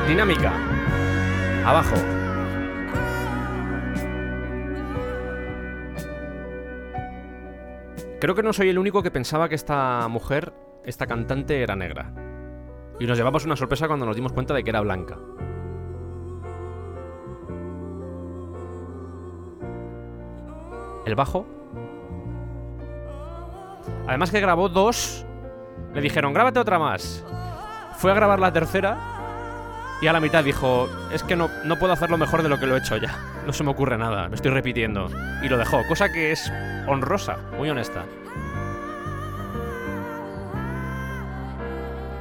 Dinámica. 0.07 0.53
Abajo. 1.65 2.16
Creo 8.19 8.33
que 8.33 8.41
no 8.41 8.51
soy 8.51 8.69
el 8.69 8.79
único 8.79 9.03
que 9.03 9.11
pensaba 9.11 9.47
que 9.47 9.55
esta 9.55 10.07
mujer, 10.07 10.53
esta 10.83 11.05
cantante, 11.05 11.61
era 11.61 11.75
negra. 11.75 12.13
Y 12.99 13.05
nos 13.05 13.17
llevamos 13.17 13.45
una 13.45 13.55
sorpresa 13.55 13.87
cuando 13.87 14.07
nos 14.07 14.15
dimos 14.15 14.33
cuenta 14.33 14.55
de 14.55 14.63
que 14.63 14.71
era 14.71 14.81
blanca. 14.81 15.17
El 21.05 21.15
bajo. 21.15 21.45
Además 24.07 24.31
que 24.31 24.39
grabó 24.39 24.67
dos. 24.67 25.25
Le 25.93 26.01
dijeron, 26.01 26.33
grábate 26.33 26.59
otra 26.59 26.79
más. 26.79 27.23
Fue 27.97 28.11
a 28.11 28.15
grabar 28.15 28.39
la 28.39 28.51
tercera 28.51 29.16
y 29.99 30.07
a 30.07 30.13
la 30.13 30.19
mitad 30.19 30.43
dijo, 30.43 30.87
es 31.11 31.23
que 31.23 31.35
no, 31.35 31.49
no 31.63 31.79
puedo 31.79 31.93
hacerlo 31.93 32.17
mejor 32.17 32.43
de 32.43 32.49
lo 32.49 32.59
que 32.59 32.67
lo 32.67 32.75
he 32.75 32.79
hecho 32.79 32.97
ya. 32.97 33.17
No 33.45 33.53
se 33.53 33.63
me 33.63 33.71
ocurre 33.71 33.97
nada, 33.97 34.29
me 34.29 34.35
estoy 34.35 34.51
repitiendo. 34.51 35.09
Y 35.41 35.49
lo 35.49 35.57
dejó, 35.57 35.85
cosa 35.87 36.11
que 36.11 36.31
es 36.31 36.51
honrosa, 36.87 37.37
muy 37.57 37.69
honesta. 37.69 38.05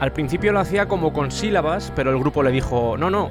Al 0.01 0.13
principio 0.13 0.53
lo 0.53 0.61
hacía 0.61 0.87
como 0.87 1.13
con 1.13 1.31
sílabas, 1.31 1.93
pero 1.95 2.11
el 2.11 2.19
grupo 2.19 2.43
le 2.43 2.51
dijo, 2.51 2.97
no, 2.99 3.11
no, 3.11 3.31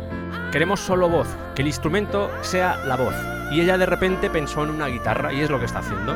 queremos 0.51 0.79
solo 0.79 1.09
voz, 1.09 1.27
que 1.55 1.61
el 1.61 1.67
instrumento 1.67 2.29
sea 2.41 2.77
la 2.85 2.95
voz. 2.95 3.15
Y 3.51 3.61
ella 3.61 3.77
de 3.77 3.85
repente 3.85 4.29
pensó 4.29 4.63
en 4.63 4.71
una 4.71 4.87
guitarra 4.87 5.33
y 5.33 5.41
es 5.41 5.49
lo 5.49 5.59
que 5.59 5.65
está 5.65 5.79
haciendo. 5.79 6.15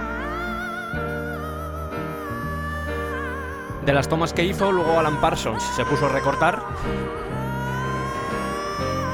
De 3.85 3.93
las 3.93 4.07
tomas 4.07 4.33
que 4.33 4.43
hizo, 4.43 4.71
luego 4.71 4.99
Alan 4.99 5.19
Parsons 5.21 5.63
se 5.75 5.85
puso 5.85 6.07
a 6.07 6.09
recortar 6.09 6.61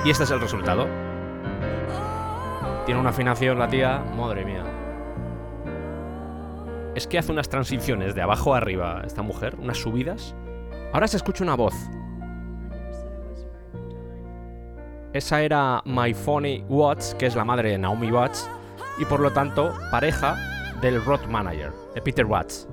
y 0.06 0.12
este 0.12 0.24
es 0.24 0.30
el 0.30 0.40
resultado. 0.40 0.88
Tiene 2.86 3.02
una 3.02 3.10
afinación 3.10 3.58
la 3.58 3.68
tía, 3.68 4.04
madre 4.16 4.46
mía. 4.46 4.64
Es 6.94 7.08
que 7.08 7.18
hace 7.18 7.32
unas 7.32 7.50
transiciones 7.50 8.14
de 8.14 8.22
abajo 8.22 8.54
a 8.54 8.58
arriba 8.58 9.02
esta 9.04 9.24
mujer, 9.24 9.56
unas 9.60 9.78
subidas. 9.78 10.36
Ahora 10.94 11.08
se 11.08 11.18
escucha 11.18 11.44
una 11.44 11.56
voz. 11.56 11.74
Esa 15.12 15.42
era 15.42 15.82
My 15.86 16.16
Watts, 16.70 17.16
que 17.16 17.26
es 17.26 17.36
la 17.36 17.44
madre 17.44 17.72
de 17.72 17.80
Naomi 17.80 18.12
Watts, 18.12 18.48
y 19.00 19.06
por 19.06 19.20
lo 19.20 19.32
tanto 19.32 19.74
pareja 19.90 20.38
del 20.82 21.04
road 21.04 21.26
manager, 21.26 21.72
de 21.96 22.02
Peter 22.02 22.26
Watts. 22.26 22.68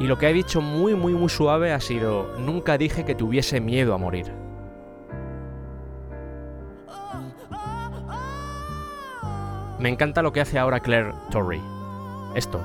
Y 0.00 0.08
lo 0.08 0.18
que 0.18 0.26
ha 0.26 0.32
dicho 0.32 0.60
muy 0.60 0.94
muy 0.94 1.14
muy 1.14 1.28
suave 1.28 1.72
ha 1.72 1.80
sido, 1.80 2.36
nunca 2.38 2.76
dije 2.76 3.04
que 3.04 3.14
tuviese 3.14 3.60
miedo 3.60 3.94
a 3.94 3.98
morir. 3.98 4.45
Me 9.86 9.92
encanta 9.92 10.20
lo 10.20 10.32
que 10.32 10.40
hace 10.40 10.58
ahora 10.58 10.80
Claire 10.80 11.12
Torrey. 11.30 11.62
Esto. 12.34 12.60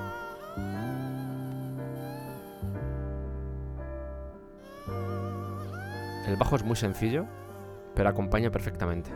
El 6.25 6.35
bajo 6.35 6.55
es 6.55 6.63
muy 6.63 6.75
sencillo, 6.75 7.27
pero 7.93 8.09
acompaña 8.09 8.49
perfectamente. 8.49 9.11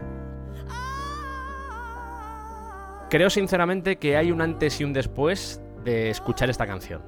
Creo 3.10 3.32
sinceramente 3.32 3.96
que 3.96 4.18
hay 4.18 4.32
un 4.32 4.40
antes 4.42 4.80
y 4.80 4.84
un 4.84 4.94
después 4.94 5.60
de 5.84 6.12
escuchar 6.12 6.52
esta 6.52 6.68
canción. 6.68 7.02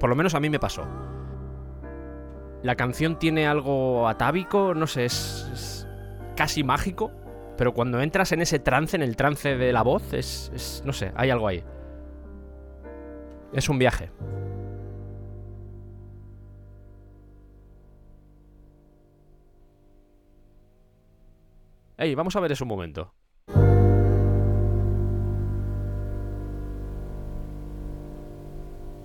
Por 0.00 0.08
lo 0.08 0.16
menos 0.16 0.34
a 0.34 0.40
mí 0.40 0.48
me 0.48 0.58
pasó. 0.58 0.86
La 2.62 2.74
canción 2.74 3.18
tiene 3.18 3.46
algo 3.46 4.08
atávico, 4.08 4.72
no 4.72 4.86
sé, 4.86 5.04
es, 5.04 5.50
es 5.52 5.86
casi 6.36 6.64
mágico, 6.64 7.10
pero 7.62 7.74
cuando 7.74 8.00
entras 8.00 8.32
en 8.32 8.42
ese 8.42 8.58
trance, 8.58 8.96
en 8.96 9.02
el 9.02 9.14
trance 9.14 9.56
de 9.56 9.72
la 9.72 9.82
voz, 9.82 10.12
es, 10.14 10.50
es, 10.52 10.82
no 10.84 10.92
sé, 10.92 11.12
hay 11.14 11.30
algo 11.30 11.46
ahí. 11.46 11.62
Es 13.52 13.68
un 13.68 13.78
viaje. 13.78 14.10
Ey, 21.98 22.16
vamos 22.16 22.34
a 22.34 22.40
ver 22.40 22.50
eso 22.50 22.64
un 22.64 22.68
momento. 22.68 23.14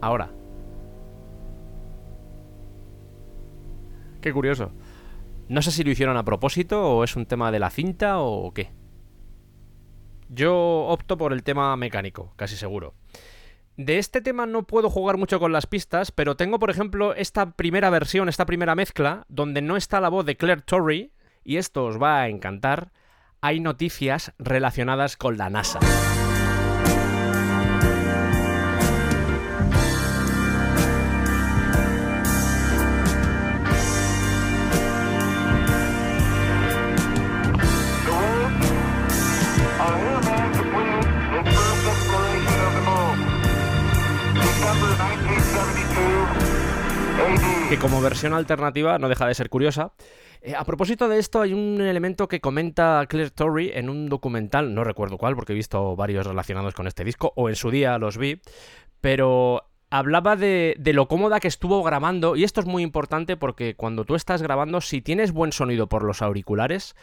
Ahora. 0.01 0.31
Qué 4.19 4.33
curioso. 4.33 4.71
No 5.49 5.61
sé 5.61 5.71
si 5.71 5.83
lo 5.83 5.91
hicieron 5.91 6.17
a 6.17 6.25
propósito 6.25 6.83
o 6.83 7.03
es 7.03 7.15
un 7.15 7.25
tema 7.25 7.51
de 7.51 7.59
la 7.59 7.69
cinta 7.69 8.19
o 8.19 8.53
qué. 8.53 8.71
Yo 10.29 10.55
opto 10.87 11.17
por 11.17 11.31
el 11.31 11.43
tema 11.43 11.75
mecánico, 11.77 12.33
casi 12.35 12.57
seguro. 12.57 12.95
De 13.77 13.99
este 13.99 14.21
tema 14.21 14.45
no 14.45 14.63
puedo 14.63 14.89
jugar 14.89 15.17
mucho 15.17 15.39
con 15.39 15.53
las 15.53 15.67
pistas, 15.67 16.11
pero 16.11 16.35
tengo, 16.35 16.59
por 16.59 16.69
ejemplo, 16.69 17.13
esta 17.13 17.51
primera 17.51 17.89
versión, 17.89 18.27
esta 18.27 18.45
primera 18.45 18.75
mezcla, 18.75 19.25
donde 19.29 19.61
no 19.61 19.77
está 19.77 20.01
la 20.01 20.09
voz 20.09 20.25
de 20.25 20.35
Claire 20.35 20.63
Torrey, 20.63 21.13
y 21.43 21.57
esto 21.57 21.85
os 21.85 22.01
va 22.01 22.21
a 22.21 22.27
encantar, 22.27 22.91
hay 23.39 23.59
noticias 23.59 24.33
relacionadas 24.39 25.15
con 25.15 25.37
la 25.37 25.49
NASA. 25.49 25.79
Como 47.89 48.01
versión 48.01 48.33
alternativa 48.33 48.99
no 48.99 49.07
deja 49.07 49.25
de 49.27 49.33
ser 49.33 49.49
curiosa. 49.49 49.93
Eh, 50.41 50.55
a 50.55 50.65
propósito 50.65 51.07
de 51.07 51.19
esto, 51.19 51.39
hay 51.39 51.53
un 51.53 51.79
elemento 51.79 52.27
que 52.27 52.41
comenta 52.41 53.05
Claire 53.07 53.31
Torrey 53.31 53.71
en 53.73 53.89
un 53.89 54.09
documental, 54.09 54.75
no 54.75 54.83
recuerdo 54.83 55.17
cuál, 55.17 55.35
porque 55.35 55.53
he 55.53 55.55
visto 55.55 55.95
varios 55.95 56.27
relacionados 56.27 56.73
con 56.73 56.88
este 56.88 57.05
disco, 57.05 57.31
o 57.38 57.47
en 57.47 57.55
su 57.55 57.71
día 57.71 57.97
los 57.97 58.17
vi, 58.17 58.41
pero 58.99 59.69
hablaba 59.89 60.35
de, 60.35 60.75
de 60.77 60.91
lo 60.91 61.07
cómoda 61.07 61.39
que 61.39 61.47
estuvo 61.47 61.81
grabando, 61.81 62.35
y 62.35 62.43
esto 62.43 62.59
es 62.59 62.67
muy 62.67 62.83
importante 62.83 63.38
porque 63.38 63.75
cuando 63.75 64.03
tú 64.03 64.15
estás 64.15 64.41
grabando, 64.41 64.81
si 64.81 65.01
tienes 65.01 65.31
buen 65.31 65.53
sonido 65.53 65.88
por 65.88 66.03
los 66.03 66.21
auriculares, 66.21 66.93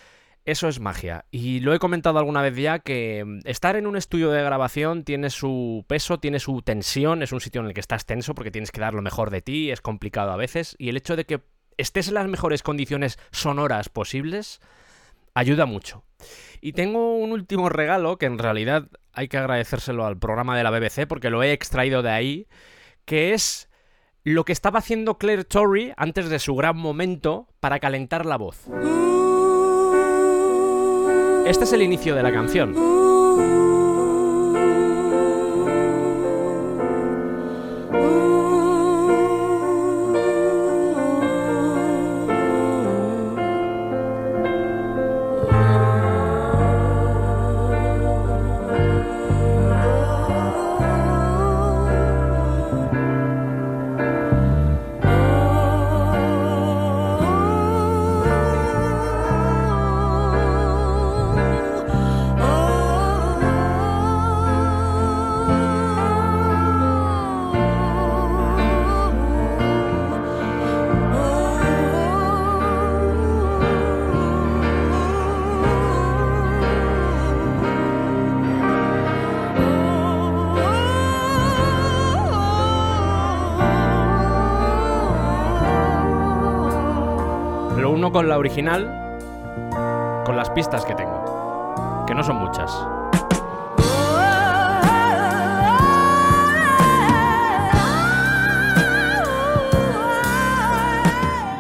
eso 0.45 0.69
es 0.69 0.79
magia. 0.79 1.25
Y 1.31 1.61
lo 1.61 1.75
he 1.75 1.79
comentado 1.79 2.19
alguna 2.19 2.43
vez 2.43 2.57
ya 2.57 2.79
que 2.79 3.25
mm, 3.25 3.41
estar 3.45 3.77
en 3.77 3.87
un 3.87 3.97
estudio 3.97 4.31
de 4.31 4.43
grabación 4.43 5.05
tiene 5.05 5.31
su 5.31 5.85
peso, 5.89 6.19
tiene 6.19 6.39
su 6.39 6.63
tensión, 6.63 7.23
es 7.23 7.33
un 7.33 7.41
sitio 7.41 7.61
en 7.61 7.69
el 7.69 7.75
que 7.75 7.81
estás 7.81 8.05
tenso 8.05 8.35
porque 8.35 8.51
tienes 8.51 8.71
que 8.71 8.81
dar 8.81 8.95
lo 8.95 9.03
mejor 9.03 9.31
de 9.31 9.43
ti, 9.43 9.71
es 9.71 9.81
complicado 9.81 10.33
a 10.33 10.37
veces, 10.37 10.77
y 10.79 10.89
el 10.89 10.97
hecho 10.97 11.17
de 11.17 11.25
que 11.25 11.41
estés 11.77 12.09
en 12.09 12.15
las 12.15 12.29
mejores 12.29 12.63
condiciones 12.63 13.19
sonoras 13.31 13.89
posibles 13.89 14.61
ayuda 15.35 15.67
mucho. 15.67 16.05
Y 16.61 16.73
tengo 16.73 17.17
un 17.17 17.33
último 17.33 17.69
regalo 17.69 18.19
que 18.19 18.27
en 18.27 18.39
realidad 18.39 18.89
hay 19.13 19.29
que 19.29 19.39
agradecérselo 19.39 20.07
al 20.07 20.19
programa 20.19 20.57
de 20.57 20.63
la 20.63 20.71
BBC 20.71 21.07
porque 21.09 21.31
lo 21.31 21.43
he 21.43 21.53
extraído 21.53 22.03
de 22.03 22.11
ahí, 22.11 22.49
que 23.05 23.35
es 23.35 23.69
lo 24.23 24.45
que 24.45 24.53
estaba 24.53 24.79
haciendo 24.79 25.19
Claire 25.19 25.45
Torrey 25.45 25.93
antes 25.97 26.29
de 26.29 26.39
su 26.39 26.55
gran 26.55 26.77
momento 26.77 27.49
para 27.61 27.81
calentar 27.81 28.25
la 28.25 28.37
voz. 28.37 28.67
Este 31.47 31.65
es 31.65 31.73
el 31.75 31.83
inicio 31.83 32.15
de 32.15 32.23
la 32.23 32.33
canción. 32.33 33.04
La 88.27 88.39
original, 88.39 89.19
con 90.25 90.37
las 90.37 90.51
pistas 90.51 90.85
que 90.85 90.95
tengo, 90.95 92.05
que 92.07 92.15
no 92.15 92.23
son 92.23 92.37
muchas. 92.37 92.71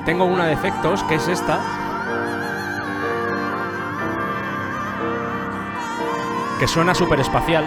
Tengo 0.05 0.27
una 0.27 0.47
de 0.47 0.53
efectos, 0.53 1.03
que 1.05 1.15
es 1.15 1.29
esta. 1.29 1.61
Que 6.59 6.69
suena 6.69 6.95
súper 6.95 7.21
espacial. 7.21 7.65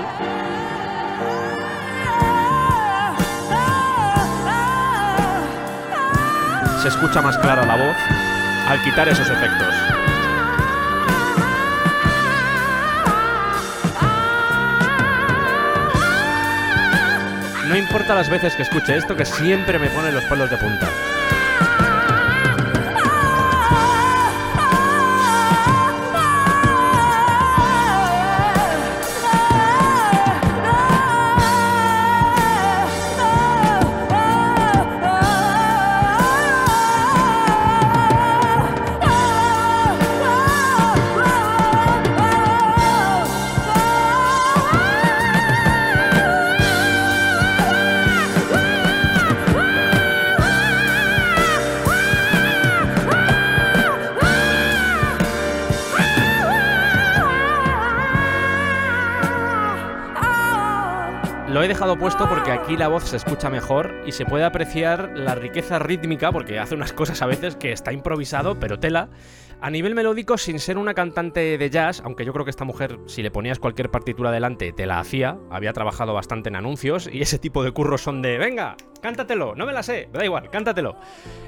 Se 6.82 6.90
escucha 6.90 7.22
más 7.22 7.38
clara 7.40 7.66
la 7.66 7.76
voz 7.76 8.37
al 8.68 8.84
quitar 8.84 9.08
esos 9.08 9.30
efectos. 9.30 9.74
No 17.68 17.76
importa 17.76 18.14
las 18.16 18.30
veces 18.30 18.56
que 18.56 18.64
escuche 18.64 18.98
esto, 18.98 19.16
que 19.16 19.26
siempre 19.26 19.80
me 19.80 19.90
pone 19.90 20.12
los 20.12 20.24
pelos 20.26 20.50
de 20.50 20.58
punta. 20.58 20.90
Puesto 61.96 62.28
porque 62.28 62.52
aquí 62.52 62.76
la 62.76 62.88
voz 62.88 63.04
se 63.04 63.18
escucha 63.18 63.52
mejor 63.52 64.02
y 64.06 64.12
se 64.12 64.26
puede 64.26 64.44
apreciar 64.44 65.12
la 65.16 65.36
riqueza 65.36 65.78
rítmica, 65.78 66.32
porque 66.32 66.58
hace 66.60 66.74
unas 66.74 66.92
cosas 66.92 67.22
a 67.22 67.28
veces 67.28 67.56
que 67.56 67.72
está 67.72 67.94
improvisado, 67.94 68.60
pero 68.60 68.80
tela. 68.80 69.10
A 69.62 69.70
nivel 69.70 69.96
melódico, 69.96 70.38
sin 70.38 70.60
ser 70.60 70.78
una 70.78 70.94
cantante 70.94 71.58
de 71.58 71.70
jazz, 71.70 72.02
aunque 72.04 72.26
yo 72.26 72.34
creo 72.34 72.46
que 72.46 72.52
esta 72.52 72.66
mujer, 72.66 73.00
si 73.06 73.24
le 73.24 73.32
ponías 73.32 73.60
cualquier 73.60 73.90
partitura 73.90 74.32
delante, 74.32 74.74
te 74.74 74.86
la 74.86 75.00
hacía, 75.00 75.38
había 75.50 75.72
trabajado 75.72 76.14
bastante 76.14 76.50
en 76.50 76.56
anuncios 76.56 77.10
y 77.12 77.22
ese 77.22 77.40
tipo 77.40 77.64
de 77.64 77.72
curros 77.72 78.02
son 78.02 78.22
de, 78.22 78.38
venga, 78.38 78.76
cántatelo, 79.02 79.56
no 79.56 79.66
me 79.66 79.74
la 79.74 79.84
sé, 79.84 80.10
da 80.12 80.26
igual, 80.26 80.50
cántatelo. 80.50 80.98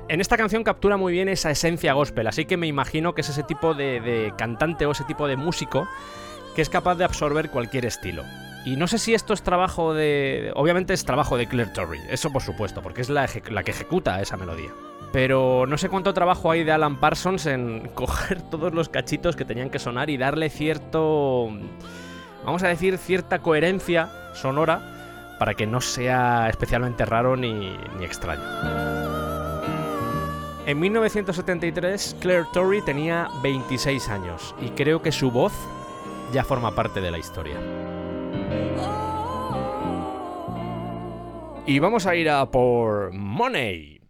En 0.07 0.21
esta 0.21 0.37
canción 0.37 0.63
captura 0.63 0.95
muy 0.95 1.11
bien 1.11 1.27
esa 1.27 1.51
esencia 1.51 1.93
gospel, 1.93 2.27
así 2.27 2.45
que 2.45 2.57
me 2.57 2.67
imagino 2.67 3.13
que 3.13 3.21
es 3.21 3.29
ese 3.29 3.43
tipo 3.43 3.73
de 3.73 4.33
cantante 4.37 4.85
o 4.85 4.91
ese 4.91 5.03
tipo 5.03 5.27
de 5.27 5.35
músico 5.35 5.87
que 6.55 6.61
es 6.61 6.69
capaz 6.69 6.95
de 6.95 7.03
absorber 7.03 7.49
cualquier 7.49 7.85
estilo. 7.85 8.23
Y 8.69 8.75
no 8.75 8.85
sé 8.85 8.99
si 8.99 9.15
esto 9.15 9.33
es 9.33 9.41
trabajo 9.41 9.95
de... 9.95 10.51
Obviamente 10.55 10.93
es 10.93 11.03
trabajo 11.03 11.37
de 11.37 11.47
Claire 11.47 11.71
Torrey, 11.71 11.99
eso 12.07 12.31
por 12.31 12.43
supuesto, 12.43 12.83
porque 12.83 13.01
es 13.01 13.09
la, 13.09 13.27
que 13.27 13.71
ejecuta 13.71 14.21
esa 14.21 14.37
melodía. 14.37 14.69
Pero 15.11 15.65
no 15.65 15.75
sé 15.79 15.89
cuánto 15.89 16.13
trabajo 16.13 16.51
hay 16.51 16.63
de 16.63 16.71
Alan 16.71 16.99
Parsons 16.99 17.47
en 17.47 17.87
coger 17.95 18.43
todos 18.43 18.71
los 18.75 18.87
cachitos 18.87 19.35
que 19.35 19.43
tenían 19.43 19.71
que 19.71 19.79
sonar 19.79 20.11
y 20.11 20.17
darle 20.17 20.51
cierto... 20.51 21.49
Vamos 22.45 22.61
a 22.61 22.67
decir, 22.67 22.99
cierta 22.99 23.39
coherencia 23.39 24.11
sonora 24.35 25.35
para 25.39 25.55
que 25.55 25.65
no 25.65 25.81
sea 25.81 26.47
especialmente 26.47 27.05
raro 27.05 27.35
ni, 27.35 27.75
ni 27.97 28.05
extraño. 28.05 28.43
En 30.67 30.79
1973, 30.79 32.17
Claire 32.19 32.45
Torrey 32.53 32.83
tenía 32.83 33.29
26 33.41 34.09
años 34.09 34.53
y 34.61 34.69
creo 34.69 35.01
que 35.01 35.11
su 35.11 35.31
voz 35.31 35.53
ya 36.31 36.43
forma 36.43 36.75
parte 36.75 37.01
de 37.01 37.09
la 37.09 37.17
historia. 37.17 37.57
Y 41.65 41.77
vamos 41.77 42.07
a 42.07 42.15
ir 42.15 42.29
a 42.29 42.49
por 42.49 43.13
Money. 43.13 44.01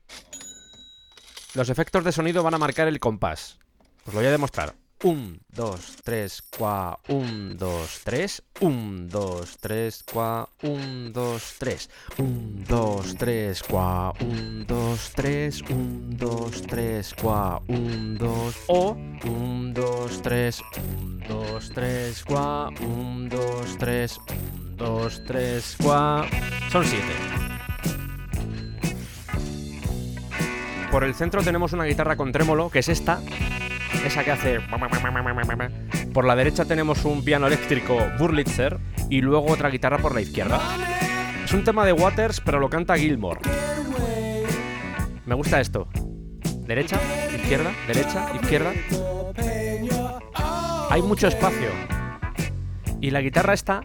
Los 1.55 1.69
efectos 1.69 2.05
de 2.05 2.13
sonido 2.13 2.41
van 2.41 2.53
a 2.53 2.57
marcar 2.57 2.87
el 2.87 3.01
compás. 3.01 3.59
Os 4.05 4.13
lo 4.13 4.19
voy 4.21 4.27
a 4.27 4.31
demostrar. 4.31 4.78
1, 5.01 5.39
2, 5.55 5.95
3, 6.03 6.43
4, 6.57 6.99
1, 7.07 7.55
2, 7.55 8.01
3, 8.03 8.43
1, 8.59 9.07
2, 9.07 9.57
3, 9.61 10.03
4, 10.11 10.49
1, 10.63 11.11
2, 11.13 11.55
3, 11.57 11.89
1, 12.17 12.63
2, 12.67 13.15
3, 13.15 13.63
4, 13.63 14.13
1, 14.19 14.65
2, 14.65 15.11
3, 15.15 15.61
1, 15.69 16.17
2, 16.17 16.61
3, 16.67 17.15
4, 17.21 17.63
1, 17.67 18.17
2, 18.17 18.55
o 18.67 18.97
1, 19.23 19.73
2, 19.73 20.21
3, 20.21 20.61
1, 20.77 21.27
2, 21.29 21.71
3, 21.73 22.23
4, 22.25 22.85
1, 22.85 23.29
2, 23.29 23.77
3, 23.77 24.19
1, 24.27 24.75
2, 24.75 25.23
3, 25.25 25.77
4. 25.81 26.29
Son 26.71 26.85
7. 26.85 27.03
Por 30.91 31.03
el 31.03 31.13
centro 31.15 31.41
tenemos 31.43 31.71
una 31.71 31.85
guitarra 31.85 32.17
con 32.17 32.31
trémolo, 32.31 32.69
que 32.69 32.79
es 32.79 32.89
esta, 32.89 33.21
esa 34.05 34.23
que 34.23 34.31
hace... 34.31 34.59
Por 36.13 36.25
la 36.25 36.35
derecha 36.35 36.65
tenemos 36.65 37.05
un 37.05 37.23
piano 37.23 37.47
eléctrico 37.47 37.97
Burlitzer 38.17 38.79
y 39.09 39.21
luego 39.21 39.47
otra 39.47 39.69
guitarra 39.69 39.97
por 39.97 40.13
la 40.13 40.21
izquierda. 40.21 40.59
Es 41.43 41.53
un 41.53 41.63
tema 41.63 41.85
de 41.85 41.93
Waters, 41.93 42.41
pero 42.41 42.59
lo 42.59 42.69
canta 42.69 42.97
Gilmore. 42.97 43.39
Me 45.25 45.35
gusta 45.35 45.59
esto. 45.59 45.87
Derecha, 46.67 46.99
izquierda, 47.35 47.71
derecha, 47.87 48.31
izquierda. 48.41 48.73
Hay 50.89 51.01
mucho 51.01 51.27
espacio. 51.27 51.69
Y 53.01 53.11
la 53.11 53.21
guitarra 53.21 53.53
esta, 53.53 53.81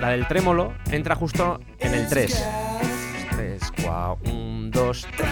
la 0.00 0.08
del 0.10 0.26
trémolo, 0.26 0.74
entra 0.90 1.14
justo 1.14 1.60
en 1.78 1.94
el 1.94 2.08
3. 2.08 2.46
3, 3.36 3.72
4, 3.84 4.32
1, 4.32 4.70
2, 4.70 5.08
3. 5.16 5.28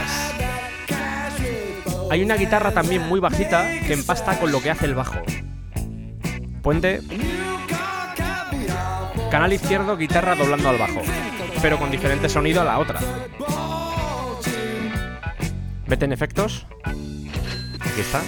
Hay 2.13 2.23
una 2.23 2.35
guitarra 2.35 2.73
también 2.73 3.09
muy 3.09 3.21
bajita 3.21 3.67
que 3.87 3.95
empasta 3.95 4.39
con 4.39 4.53
lo 4.53 4.61
que 4.61 4.71
hace 4.71 4.85
el 4.85 4.95
bajo. 4.95 5.23
Puente. 6.63 7.01
Canal 9.31 9.51
izquierdo, 9.51 9.97
guitarra 9.97 10.35
doblando 10.35 10.69
al 10.69 10.77
bajo. 10.77 11.01
Pero 11.63 11.79
con 11.79 11.91
diferente 11.91 12.29
sonido 12.29 12.61
a 12.61 12.65
la 12.65 12.79
otra. 12.81 13.01
Vete 15.87 16.05
en 16.05 16.13
efectos. 16.13 16.67
Aquí 16.85 18.03
está. 18.03 18.21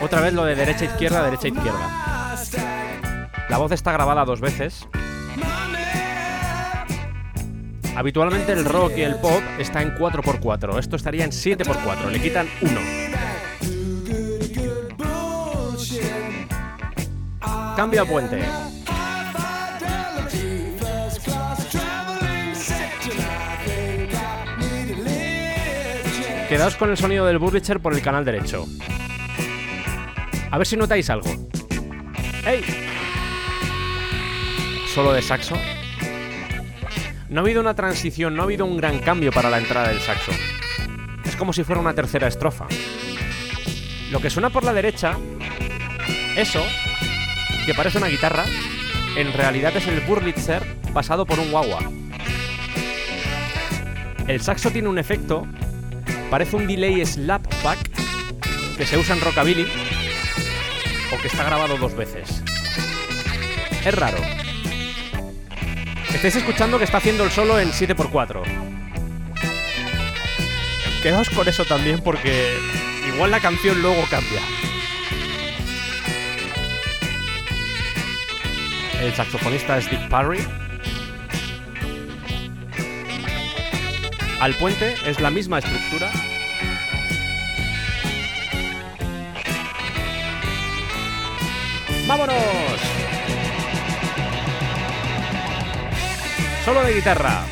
Otra 0.00 0.20
vez 0.20 0.32
lo 0.32 0.44
de 0.44 0.54
derecha 0.54 0.84
izquierda, 0.84 1.24
derecha 1.24 1.48
izquierda. 1.48 2.13
La 3.48 3.58
voz 3.58 3.72
está 3.72 3.92
grabada 3.92 4.24
dos 4.24 4.40
veces. 4.40 4.86
Habitualmente 7.96 8.52
el 8.52 8.64
rock 8.64 8.92
y 8.96 9.02
el 9.02 9.16
pop 9.16 9.42
está 9.58 9.82
en 9.82 9.94
4x4. 9.94 10.78
Esto 10.78 10.96
estaría 10.96 11.24
en 11.24 11.30
7x4. 11.30 12.10
Le 12.10 12.20
quitan 12.20 12.48
1. 12.60 12.80
Cambio 17.76 18.02
a 18.02 18.04
puente. 18.04 18.42
Quedaos 26.48 26.76
con 26.76 26.90
el 26.90 26.96
sonido 26.96 27.26
del 27.26 27.38
Burricher 27.38 27.80
por 27.80 27.94
el 27.94 28.02
canal 28.02 28.24
derecho. 28.24 28.66
A 30.50 30.58
ver 30.58 30.66
si 30.66 30.76
notáis 30.76 31.10
algo. 31.10 31.28
¡Ey! 32.46 32.83
Solo 34.94 35.12
de 35.12 35.22
saxo. 35.22 35.56
No 37.28 37.40
ha 37.40 37.42
habido 37.42 37.60
una 37.60 37.74
transición, 37.74 38.36
no 38.36 38.42
ha 38.42 38.44
habido 38.44 38.64
un 38.64 38.76
gran 38.76 39.00
cambio 39.00 39.32
para 39.32 39.50
la 39.50 39.58
entrada 39.58 39.88
del 39.88 39.98
saxo. 39.98 40.30
Es 41.24 41.34
como 41.34 41.52
si 41.52 41.64
fuera 41.64 41.80
una 41.80 41.94
tercera 41.94 42.28
estrofa. 42.28 42.68
Lo 44.12 44.20
que 44.20 44.30
suena 44.30 44.50
por 44.50 44.62
la 44.62 44.72
derecha, 44.72 45.18
eso, 46.36 46.64
que 47.66 47.74
parece 47.74 47.98
una 47.98 48.06
guitarra, 48.06 48.44
en 49.16 49.32
realidad 49.32 49.76
es 49.76 49.88
el 49.88 49.98
Burlitzer 50.02 50.62
pasado 50.92 51.26
por 51.26 51.40
un 51.40 51.50
guagua. 51.50 51.80
El 54.28 54.40
saxo 54.42 54.70
tiene 54.70 54.88
un 54.88 54.98
efecto, 54.98 55.44
parece 56.30 56.54
un 56.54 56.68
delay 56.68 57.04
slapback 57.04 57.90
que 58.76 58.86
se 58.86 58.96
usa 58.96 59.16
en 59.16 59.22
rockabilly 59.22 59.66
o 61.12 61.20
que 61.20 61.26
está 61.26 61.42
grabado 61.42 61.78
dos 61.78 61.96
veces. 61.96 62.44
Es 63.84 63.92
raro. 63.92 64.43
Estáis 66.14 66.36
escuchando 66.36 66.78
que 66.78 66.84
está 66.84 66.98
haciendo 66.98 67.24
el 67.24 67.30
solo 67.30 67.60
en 67.60 67.70
7x4. 67.70 68.42
Quedaos 71.02 71.28
con 71.28 71.46
eso 71.46 71.66
también 71.66 72.00
porque 72.00 72.56
igual 73.08 73.30
la 73.30 73.40
canción 73.40 73.82
luego 73.82 74.02
cambia. 74.08 74.40
El 79.02 79.12
saxofonista 79.12 79.76
es 79.76 79.90
Dick 79.90 80.08
Parry. 80.08 80.38
Al 84.40 84.54
puente 84.54 84.94
es 85.04 85.20
la 85.20 85.30
misma 85.30 85.58
estructura. 85.58 86.10
¡Vámonos! 92.06 92.63
Solo 96.64 96.82
de 96.82 96.94
guitarra. 96.94 97.44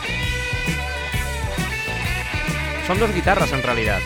Son 2.87 2.99
dos 2.99 3.13
guitarras 3.15 3.53
en 3.53 3.63
realidad. 3.63 4.01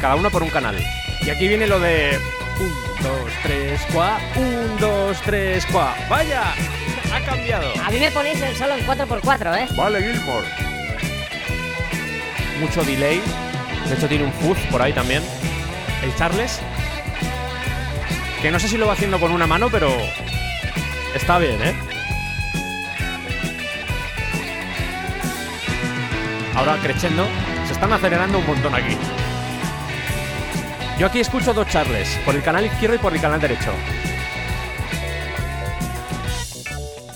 Cada 0.00 0.16
una 0.16 0.30
por 0.30 0.42
un 0.42 0.48
canal. 0.48 0.82
Y 1.20 1.28
aquí 1.28 1.46
viene 1.46 1.66
lo 1.66 1.78
de... 1.78 2.18
1, 2.58 2.74
2, 3.02 3.32
3, 3.42 3.80
4. 3.92 4.40
1, 4.40 4.76
2, 4.80 5.20
3, 5.24 5.66
4. 5.70 6.04
¡Vaya! 6.08 6.54
Ha 7.12 7.20
cambiado. 7.20 7.70
A 7.82 7.90
mí 7.90 7.98
me 7.98 8.10
ponéis 8.10 8.40
el 8.40 8.56
solo 8.56 8.74
en 8.76 8.86
4x4, 8.86 9.58
¿eh? 9.58 9.68
Vale, 9.76 10.00
Gilmore. 10.00 10.46
Mucho 12.60 12.82
delay. 12.82 13.20
De 13.88 13.94
hecho 13.94 14.08
tiene 14.08 14.24
un 14.24 14.32
fuzz 14.32 14.58
por 14.70 14.80
ahí 14.80 14.94
también. 14.94 15.22
El 16.02 16.14
Charles. 16.16 16.60
Que 18.40 18.50
no 18.50 18.58
sé 18.58 18.68
si 18.68 18.78
lo 18.78 18.86
va 18.86 18.94
haciendo 18.94 19.20
con 19.20 19.32
una 19.32 19.46
mano, 19.46 19.68
pero... 19.70 19.90
Está 21.14 21.38
bien, 21.38 21.62
¿eh? 21.62 21.93
Ahora 26.54 26.78
crescendo. 26.80 27.26
Se 27.66 27.72
están 27.72 27.92
acelerando 27.92 28.38
un 28.38 28.46
montón 28.46 28.74
aquí. 28.74 28.96
Yo 30.98 31.06
aquí 31.06 31.18
escucho 31.18 31.52
dos 31.52 31.66
Charles, 31.68 32.20
por 32.24 32.36
el 32.36 32.42
canal 32.42 32.64
izquierdo 32.64 32.94
y 32.94 32.98
por 32.98 33.12
el 33.12 33.20
canal 33.20 33.40
derecho. 33.40 33.72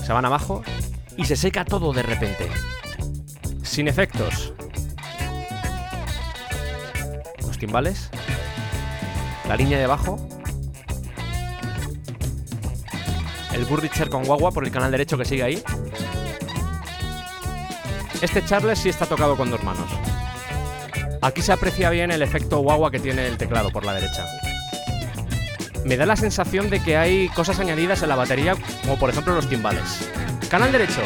Se 0.04 0.12
van 0.12 0.24
abajo 0.24 0.64
y 1.16 1.24
se 1.24 1.36
seca 1.36 1.64
todo 1.64 1.92
de 1.92 2.02
repente. 2.02 2.48
Sin 3.62 3.86
efectos. 3.86 4.52
Los 7.46 7.58
timbales. 7.58 8.10
La 9.46 9.54
línea 9.54 9.78
de 9.78 9.86
bajo. 9.86 10.16
El 13.52 13.64
Burricher 13.66 14.08
con 14.08 14.24
guagua 14.24 14.50
por 14.50 14.64
el 14.64 14.72
canal 14.72 14.90
derecho 14.90 15.16
que 15.16 15.24
sigue 15.24 15.42
ahí. 15.44 15.62
Este 18.20 18.44
Charles 18.44 18.80
sí 18.80 18.88
está 18.88 19.06
tocado 19.06 19.36
con 19.36 19.48
dos 19.48 19.62
manos. 19.62 19.88
Aquí 21.22 21.40
se 21.40 21.52
aprecia 21.52 21.88
bien 21.90 22.10
el 22.10 22.20
efecto 22.20 22.58
guagua 22.58 22.90
que 22.90 22.98
tiene 22.98 23.26
el 23.28 23.38
teclado 23.38 23.70
por 23.70 23.84
la 23.84 23.94
derecha. 23.94 24.26
Me 25.84 25.96
da 25.96 26.04
la 26.04 26.16
sensación 26.16 26.68
de 26.68 26.82
que 26.82 26.96
hay 26.96 27.28
cosas 27.28 27.60
añadidas 27.60 28.02
en 28.02 28.08
la 28.08 28.16
batería, 28.16 28.56
como 28.82 28.98
por 28.98 29.10
ejemplo 29.10 29.34
los 29.34 29.48
timbales. 29.48 30.10
Canal 30.50 30.72
derecho. 30.72 31.00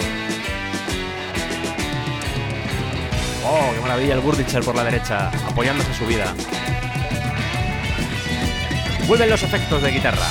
Oh, 3.44 3.72
qué 3.74 3.80
maravilla 3.82 4.14
el 4.14 4.20
Burdicher 4.20 4.64
por 4.64 4.74
la 4.74 4.84
derecha, 4.84 5.28
apoyándose 5.46 5.92
su 5.92 6.06
vida. 6.06 6.34
Vuelven 9.06 9.28
los 9.28 9.42
efectos 9.42 9.82
de 9.82 9.90
guitarra. 9.90 10.26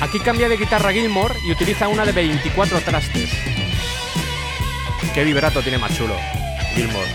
Aquí 0.00 0.18
cambia 0.18 0.48
de 0.48 0.56
guitarra 0.56 0.92
Gilmore 0.92 1.34
y 1.46 1.52
utiliza 1.52 1.86
una 1.86 2.04
de 2.04 2.12
24 2.12 2.80
trastes. 2.80 3.55
Qué 5.16 5.24
vibrato 5.24 5.62
tiene 5.62 5.78
más 5.78 5.96
chulo, 5.96 6.14
Gilmore. 6.74 7.08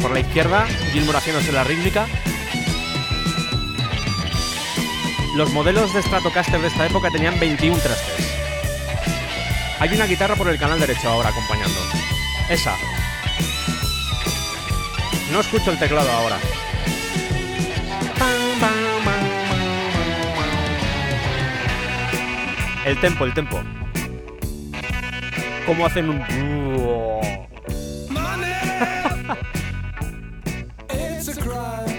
Por 0.00 0.12
la 0.12 0.20
izquierda, 0.20 0.68
Gilmore 0.92 1.18
haciéndose 1.18 1.50
la 1.50 1.64
rítmica. 1.64 2.06
Los 5.34 5.50
modelos 5.50 5.92
de 5.92 6.02
Stratocaster 6.02 6.60
de 6.60 6.68
esta 6.68 6.86
época 6.86 7.10
tenían 7.10 7.40
21 7.40 7.76
trastes. 7.82 8.38
Hay 9.80 9.88
una 9.96 10.06
guitarra 10.06 10.36
por 10.36 10.48
el 10.48 10.60
canal 10.60 10.78
derecho 10.78 11.08
ahora 11.08 11.30
acompañando. 11.30 11.80
Esa. 12.48 12.76
No 15.32 15.40
escucho 15.40 15.72
el 15.72 15.78
teclado 15.80 16.08
ahora. 16.08 16.38
El 22.84 23.00
tempo, 23.00 23.24
el 23.24 23.34
tempo. 23.34 23.60
¿Cómo 25.68 25.84
hacen 25.84 26.08
un... 26.08 26.24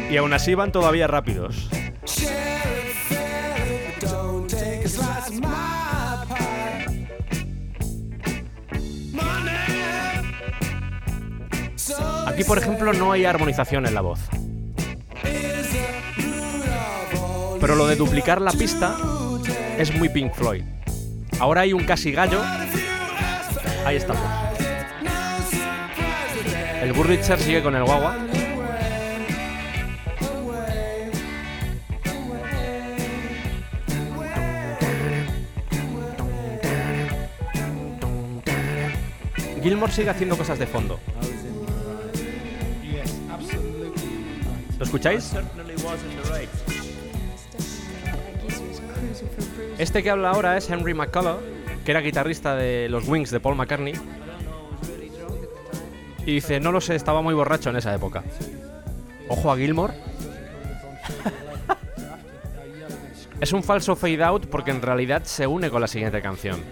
Y 0.09 0.17
aún 0.17 0.33
así 0.33 0.55
van 0.55 0.71
todavía 0.71 1.05
rápidos. 1.05 1.69
Aquí, 12.25 12.43
por 12.43 12.57
ejemplo, 12.57 12.91
no 12.93 13.11
hay 13.11 13.25
armonización 13.25 13.85
en 13.85 13.93
la 13.93 14.01
voz. 14.01 14.19
Pero 17.61 17.75
lo 17.75 17.85
de 17.85 17.95
duplicar 17.95 18.41
la 18.41 18.51
pista 18.51 18.97
es 19.77 19.93
muy 19.95 20.09
Pink 20.09 20.33
Floyd. 20.33 20.63
Ahora 21.39 21.61
hay 21.61 21.73
un 21.73 21.83
casi 21.83 22.11
gallo. 22.11 22.41
Ahí 23.89 23.95
estamos. 23.95 24.21
El 26.83 26.93
Burricher 26.93 27.39
sigue 27.39 27.63
con 27.63 27.75
el 27.75 27.83
guagua. 27.83 28.19
Gilmore 39.63 39.91
sigue 39.91 40.11
haciendo 40.11 40.37
cosas 40.37 40.59
de 40.59 40.67
fondo. 40.67 40.99
¿Lo 44.77 44.85
escucháis? 44.85 45.33
Este 49.79 50.03
que 50.03 50.11
habla 50.11 50.29
ahora 50.29 50.57
es 50.57 50.69
Henry 50.69 50.93
McCullough, 50.93 51.41
que 51.89 51.93
era 51.93 52.01
guitarrista 52.01 52.55
de 52.55 52.87
los 52.87 53.07
Wings 53.07 53.31
de 53.31 53.39
Paul 53.39 53.55
McCartney. 53.55 53.95
Y 56.23 56.35
dice, 56.35 56.59
no 56.59 56.71
lo 56.71 56.81
sé, 56.81 56.93
estaba 56.93 57.23
muy 57.23 57.33
borracho 57.33 57.71
en 57.71 57.77
esa 57.77 57.95
época. 57.95 58.23
Ojo 59.27 59.51
a 59.51 59.57
Gilmore. 59.57 59.95
es 63.41 63.53
un 63.53 63.63
falso 63.63 63.95
fade 63.95 64.23
out 64.23 64.45
porque 64.45 64.69
en 64.69 64.83
realidad 64.83 65.23
se 65.23 65.47
une 65.47 65.71
con 65.71 65.81
la 65.81 65.87
siguiente 65.87 66.21
canción. 66.21 66.63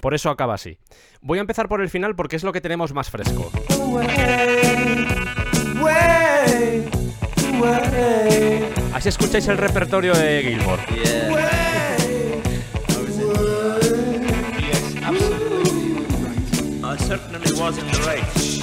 Por 0.00 0.14
eso 0.14 0.30
acaba 0.30 0.54
así. 0.54 0.78
Voy 1.20 1.38
a 1.38 1.42
empezar 1.42 1.68
por 1.68 1.80
el 1.80 1.88
final 1.88 2.16
porque 2.16 2.34
es 2.34 2.42
lo 2.42 2.52
que 2.52 2.60
tenemos 2.60 2.92
más 2.92 3.10
fresco. 3.10 3.52
Así 8.92 9.10
escucháis 9.10 9.46
el 9.46 9.58
repertorio 9.58 10.12
de 10.12 10.42
Gilmore. 10.42 10.82
Certainly 17.54 17.60
was 17.60 17.78
in 17.78 17.86
the 17.86 17.98
race. 18.06 18.62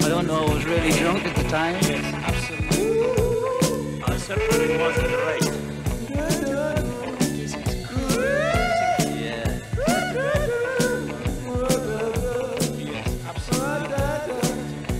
I 0.00 0.08
don't 0.08 0.26
know, 0.26 0.46
I 0.46 0.54
was 0.54 0.64
really 0.64 0.90
drunk 0.92 1.24
at 1.24 1.36
the 1.36 1.44
time. 1.48 1.76
I 4.04 4.16
certainly 4.18 4.76
was 4.78 4.96
in 4.98 5.04
the 5.04 5.18
race. 5.26 5.48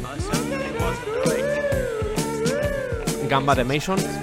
I 0.05 0.19
certainly 0.19 0.71
was 0.79 0.97
in 0.99 1.13
the 1.13 1.21
race. 3.21 3.29
Gamba 3.29 3.55
de 3.55 3.65
Mason. 3.65 4.22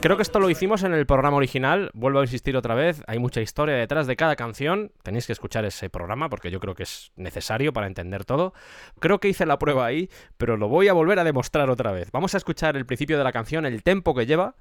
Creo 0.00 0.16
que 0.16 0.22
esto 0.22 0.38
lo 0.38 0.48
hicimos 0.48 0.84
en 0.84 0.94
el 0.94 1.06
programa 1.06 1.38
original. 1.38 1.90
Vuelvo 1.92 2.20
a 2.20 2.22
insistir 2.22 2.56
otra 2.56 2.76
vez. 2.76 3.02
Hay 3.08 3.18
mucha 3.18 3.40
historia 3.40 3.74
detrás 3.74 4.06
de 4.06 4.14
cada 4.14 4.36
canción. 4.36 4.92
Tenéis 5.02 5.26
que 5.26 5.32
escuchar 5.32 5.64
ese 5.64 5.90
programa 5.90 6.28
porque 6.28 6.52
yo 6.52 6.60
creo 6.60 6.76
que 6.76 6.84
es 6.84 7.10
necesario 7.16 7.72
para 7.72 7.88
entender 7.88 8.24
todo. 8.24 8.54
Creo 9.00 9.18
que 9.18 9.28
hice 9.28 9.44
la 9.44 9.58
prueba 9.58 9.86
ahí, 9.86 10.08
pero 10.36 10.56
lo 10.56 10.68
voy 10.68 10.86
a 10.86 10.92
volver 10.92 11.18
a 11.18 11.24
demostrar 11.24 11.68
otra 11.68 11.90
vez. 11.90 12.12
Vamos 12.12 12.32
a 12.34 12.36
escuchar 12.36 12.76
el 12.76 12.86
principio 12.86 13.18
de 13.18 13.24
la 13.24 13.32
canción, 13.32 13.66
el 13.66 13.82
tempo 13.82 14.14
que 14.14 14.24
lleva 14.24 14.54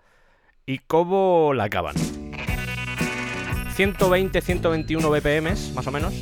y 0.66 0.80
cómo 0.80 1.54
la 1.54 1.66
acaban. 1.66 1.94
120-121 3.76 5.08
BPM, 5.08 5.76
más 5.76 5.86
o 5.86 5.92
menos. 5.92 6.16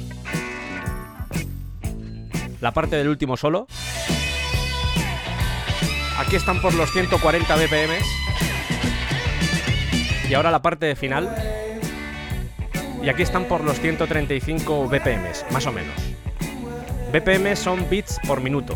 La 2.60 2.74
parte 2.74 2.98
del 2.98 3.08
último 3.08 3.38
solo. 3.38 3.66
Aquí 6.18 6.36
están 6.36 6.62
por 6.62 6.74
los 6.74 6.92
140 6.92 7.56
BPM. 7.56 7.94
Y 10.30 10.34
ahora 10.34 10.52
la 10.52 10.62
parte 10.62 10.96
final. 10.96 11.34
Y 13.04 13.10
aquí 13.10 13.22
están 13.22 13.46
por 13.46 13.64
los 13.64 13.80
135 13.80 14.88
BPM, 14.88 15.30
más 15.52 15.66
o 15.68 15.72
menos. 15.72 15.94
BPM 17.14 17.56
son 17.56 17.88
bits 17.90 18.20
por 18.28 18.42
minuto. 18.42 18.76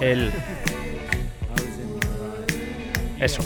El. 0.00 0.32
Eso. 3.18 3.42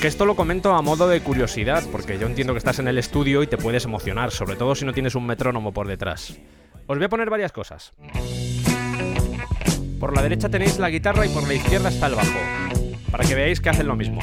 Que 0.00 0.08
esto 0.08 0.26
lo 0.26 0.34
comento 0.34 0.74
a 0.74 0.82
modo 0.82 1.08
de 1.08 1.20
curiosidad, 1.20 1.84
porque 1.92 2.18
yo 2.18 2.26
entiendo 2.26 2.52
que 2.54 2.58
estás 2.58 2.80
en 2.80 2.88
el 2.88 2.98
estudio 2.98 3.42
y 3.42 3.46
te 3.46 3.56
puedes 3.56 3.84
emocionar, 3.84 4.32
sobre 4.32 4.56
todo 4.56 4.74
si 4.74 4.84
no 4.84 4.92
tienes 4.92 5.14
un 5.14 5.26
metrónomo 5.26 5.72
por 5.72 5.86
detrás. 5.86 6.36
Os 6.86 6.98
voy 6.98 7.04
a 7.04 7.08
poner 7.08 7.30
varias 7.30 7.52
cosas. 7.52 7.92
Por 10.00 10.16
la 10.16 10.22
derecha 10.22 10.48
tenéis 10.48 10.78
la 10.80 10.90
guitarra 10.90 11.24
y 11.24 11.28
por 11.28 11.46
la 11.46 11.54
izquierda 11.54 11.88
está 11.88 12.08
el 12.08 12.16
bajo, 12.16 12.38
para 13.12 13.24
que 13.24 13.34
veáis 13.34 13.60
que 13.60 13.68
hacen 13.68 13.86
lo 13.86 13.94
mismo. 13.94 14.20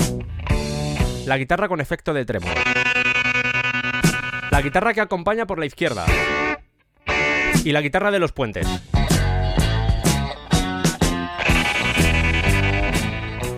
La 1.27 1.37
guitarra 1.37 1.67
con 1.67 1.79
efecto 1.79 2.11
de 2.11 2.25
trémolo. 2.25 2.55
La 4.49 4.61
guitarra 4.63 4.95
que 4.95 5.01
acompaña 5.01 5.45
por 5.45 5.59
la 5.59 5.67
izquierda. 5.67 6.05
Y 7.63 7.71
la 7.71 7.81
guitarra 7.81 8.09
de 8.09 8.17
los 8.17 8.31
puentes. 8.31 8.67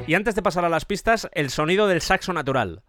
Y 0.05 0.13
antes 0.13 0.35
de 0.35 0.41
pasar 0.41 0.65
a 0.65 0.69
las 0.69 0.83
pistas, 0.83 1.29
el 1.31 1.49
sonido 1.49 1.87
del 1.87 2.01
saxo 2.01 2.33
natural. 2.33 2.83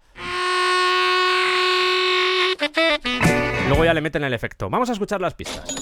Luego 3.68 3.84
ya 3.84 3.95
le 3.95 4.01
meten 4.01 4.24
el 4.24 4.34
efecto. 4.34 4.68
Vamos 4.68 4.90
a 4.90 4.95
escuchar 4.95 5.20
las 5.20 5.34
pistas. 5.34 5.72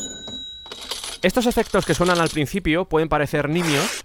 Estos 1.22 1.46
efectos 1.46 1.86
que 1.86 1.94
suenan 1.94 2.20
al 2.20 2.28
principio 2.28 2.84
pueden 2.86 3.08
parecer 3.08 3.48
nimios, 3.48 4.04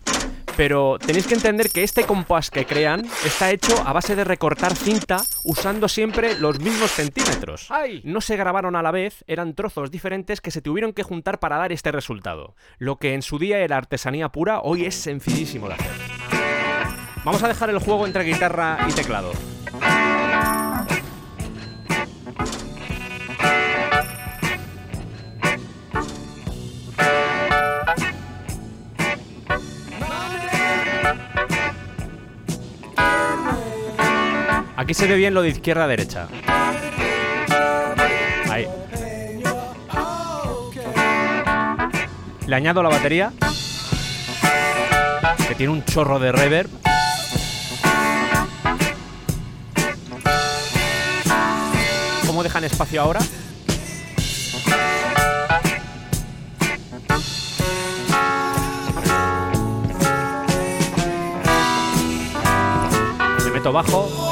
pero 0.57 0.97
tenéis 0.99 1.27
que 1.27 1.33
entender 1.33 1.69
que 1.69 1.83
este 1.83 2.03
compás 2.03 2.49
que 2.49 2.65
crean 2.65 3.05
está 3.25 3.51
hecho 3.51 3.75
a 3.85 3.93
base 3.93 4.15
de 4.15 4.23
recortar 4.23 4.75
cinta 4.75 5.23
usando 5.43 5.87
siempre 5.87 6.39
los 6.39 6.59
mismos 6.59 6.91
centímetros. 6.91 7.69
No 8.03 8.21
se 8.21 8.37
grabaron 8.37 8.75
a 8.75 8.81
la 8.81 8.91
vez, 8.91 9.23
eran 9.27 9.53
trozos 9.53 9.91
diferentes 9.91 10.41
que 10.41 10.51
se 10.51 10.61
tuvieron 10.61 10.93
que 10.93 11.03
juntar 11.03 11.39
para 11.39 11.57
dar 11.57 11.71
este 11.71 11.91
resultado. 11.91 12.55
Lo 12.77 12.97
que 12.97 13.13
en 13.13 13.21
su 13.21 13.39
día 13.39 13.59
era 13.59 13.77
artesanía 13.77 14.29
pura, 14.29 14.59
hoy 14.61 14.85
es 14.85 14.95
sencillísimo 14.95 15.67
de 15.67 15.75
hacer. 15.75 15.91
Vamos 17.23 17.41
a 17.43 17.47
dejar 17.47 17.69
el 17.69 17.79
juego 17.79 18.05
entre 18.05 18.23
guitarra 18.23 18.77
y 18.87 18.93
teclado. 18.93 19.31
Aquí 34.77 34.93
se 34.93 35.07
ve 35.07 35.15
bien 35.15 35.33
lo 35.33 35.41
de 35.41 35.49
izquierda 35.49 35.85
a 35.85 35.87
derecha. 35.87 36.27
Ahí. 38.49 38.67
Le 42.45 42.55
añado 42.55 42.83
la 42.83 42.89
batería. 42.89 43.31
Que 45.47 45.55
tiene 45.55 45.71
un 45.71 45.85
chorro 45.85 46.19
de 46.19 46.31
reverb. 46.31 46.69
¿Cómo 52.27 52.43
dejan 52.43 52.65
espacio 52.65 53.01
ahora? 53.01 53.21
Le 63.45 63.51
meto 63.51 63.71
bajo. 63.71 64.24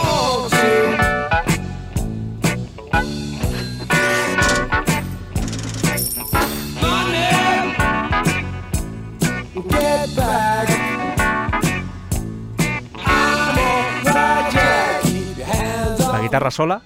La 16.12 16.20
guitarra 16.22 16.52
sola. 16.52 16.82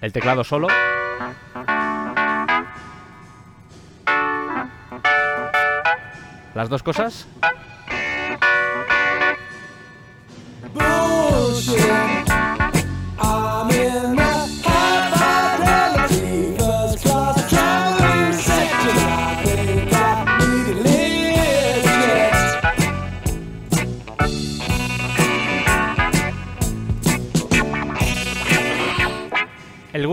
El 0.00 0.12
teclado 0.12 0.44
solo. 0.44 0.68
Las 6.54 6.68
dos 6.68 6.82
cosas. 6.82 7.26
bullshit. 10.76 12.05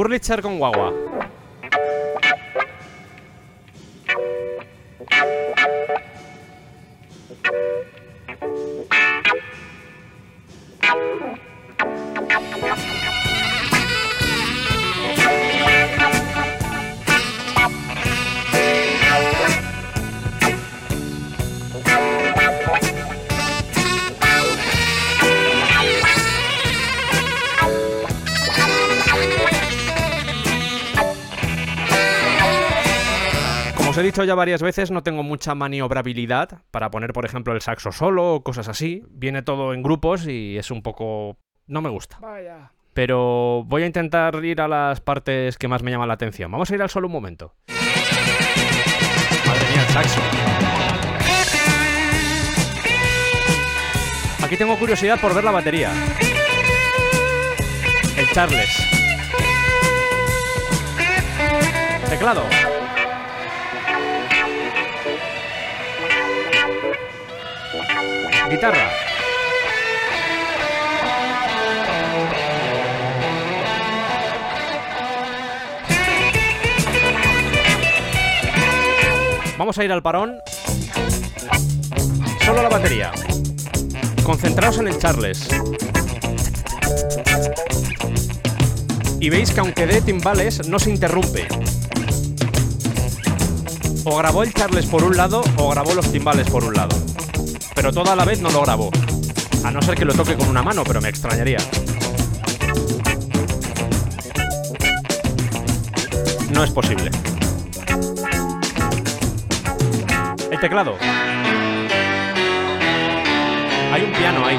Gurlitzer 0.03 0.41
con 0.41 0.57
guagua. 0.57 1.22
Dicho 34.13 34.25
ya 34.25 34.35
varias 34.35 34.61
veces, 34.61 34.91
no 34.91 35.01
tengo 35.01 35.23
mucha 35.23 35.55
maniobrabilidad 35.55 36.61
para 36.69 36.91
poner, 36.91 37.13
por 37.13 37.25
ejemplo, 37.25 37.51
el 37.51 37.61
saxo 37.61 37.91
solo 37.91 38.35
o 38.35 38.43
cosas 38.43 38.67
así. 38.67 39.01
Viene 39.09 39.41
todo 39.41 39.73
en 39.73 39.81
grupos 39.81 40.27
y 40.27 40.55
es 40.55 40.69
un 40.69 40.83
poco... 40.83 41.39
no 41.65 41.81
me 41.81 41.89
gusta. 41.89 42.19
Pero 42.93 43.63
voy 43.65 43.81
a 43.81 43.87
intentar 43.87 44.35
ir 44.45 44.61
a 44.61 44.67
las 44.67 45.01
partes 45.01 45.57
que 45.57 45.67
más 45.67 45.81
me 45.81 45.89
llaman 45.89 46.09
la 46.09 46.13
atención. 46.13 46.51
Vamos 46.51 46.69
a 46.69 46.75
ir 46.75 46.81
al 46.83 46.91
solo 46.91 47.07
un 47.07 47.13
momento. 47.13 47.55
Madre 49.47 49.65
mía, 49.71 49.81
el 49.81 49.93
saxo. 49.93 50.21
Aquí 54.43 54.57
tengo 54.57 54.77
curiosidad 54.77 55.19
por 55.19 55.33
ver 55.33 55.43
la 55.43 55.51
batería. 55.51 55.91
El 58.15 58.29
Charles. 58.29 58.77
Teclado. 62.11 62.43
Guitarra. 68.53 68.87
Vamos 79.57 79.75
a 79.79 79.83
ir 79.83 79.91
al 79.91 80.03
parón. 80.03 80.35
Solo 82.45 82.61
la 82.61 82.69
batería. 82.69 83.11
Concentraos 84.21 84.77
en 84.77 84.89
el 84.89 84.99
Charles. 84.99 85.47
Y 89.19 89.29
veis 89.31 89.49
que 89.49 89.61
aunque 89.61 89.87
dé 89.87 89.99
timbales, 90.01 90.67
no 90.67 90.77
se 90.77 90.91
interrumpe. 90.91 91.47
O 94.03 94.15
grabó 94.15 94.43
el 94.43 94.53
Charles 94.53 94.85
por 94.85 95.03
un 95.03 95.17
lado 95.17 95.41
o 95.57 95.71
grabó 95.71 95.95
los 95.95 96.11
timbales 96.11 96.47
por 96.51 96.63
un 96.63 96.75
lado. 96.75 97.12
Pero 97.75 97.91
todo 97.91 98.11
a 98.11 98.15
la 98.15 98.25
vez 98.25 98.39
no 98.39 98.49
lo 98.49 98.61
grabó. 98.61 98.91
A 99.63 99.71
no 99.71 99.81
ser 99.81 99.95
que 99.95 100.05
lo 100.05 100.13
toque 100.13 100.35
con 100.35 100.47
una 100.47 100.63
mano, 100.63 100.83
pero 100.83 101.01
me 101.01 101.09
extrañaría. 101.09 101.59
No 106.51 106.63
es 106.63 106.71
posible. 106.71 107.09
El 110.51 110.59
teclado. 110.59 110.95
Hay 113.91 114.03
un 114.03 114.11
piano 114.13 114.45
ahí. 114.45 114.57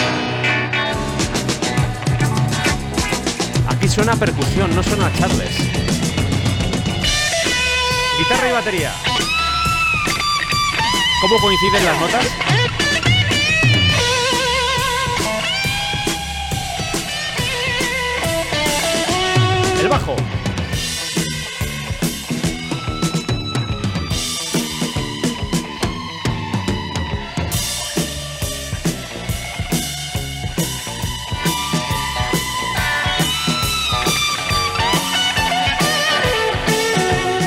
suena 3.94 4.12
a 4.14 4.16
percusión, 4.16 4.74
no 4.74 4.82
suena 4.82 5.08
Charles. 5.16 5.56
Guitarra 8.18 8.48
y 8.48 8.52
batería. 8.52 8.92
¿Cómo 11.20 11.38
coinciden 11.38 11.84
las 11.84 12.00
notas? 12.00 12.83
El 19.84 19.90
bajo. 19.90 20.16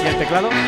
¿Y 0.03 0.07
el 0.07 0.17
teclado? 0.19 0.66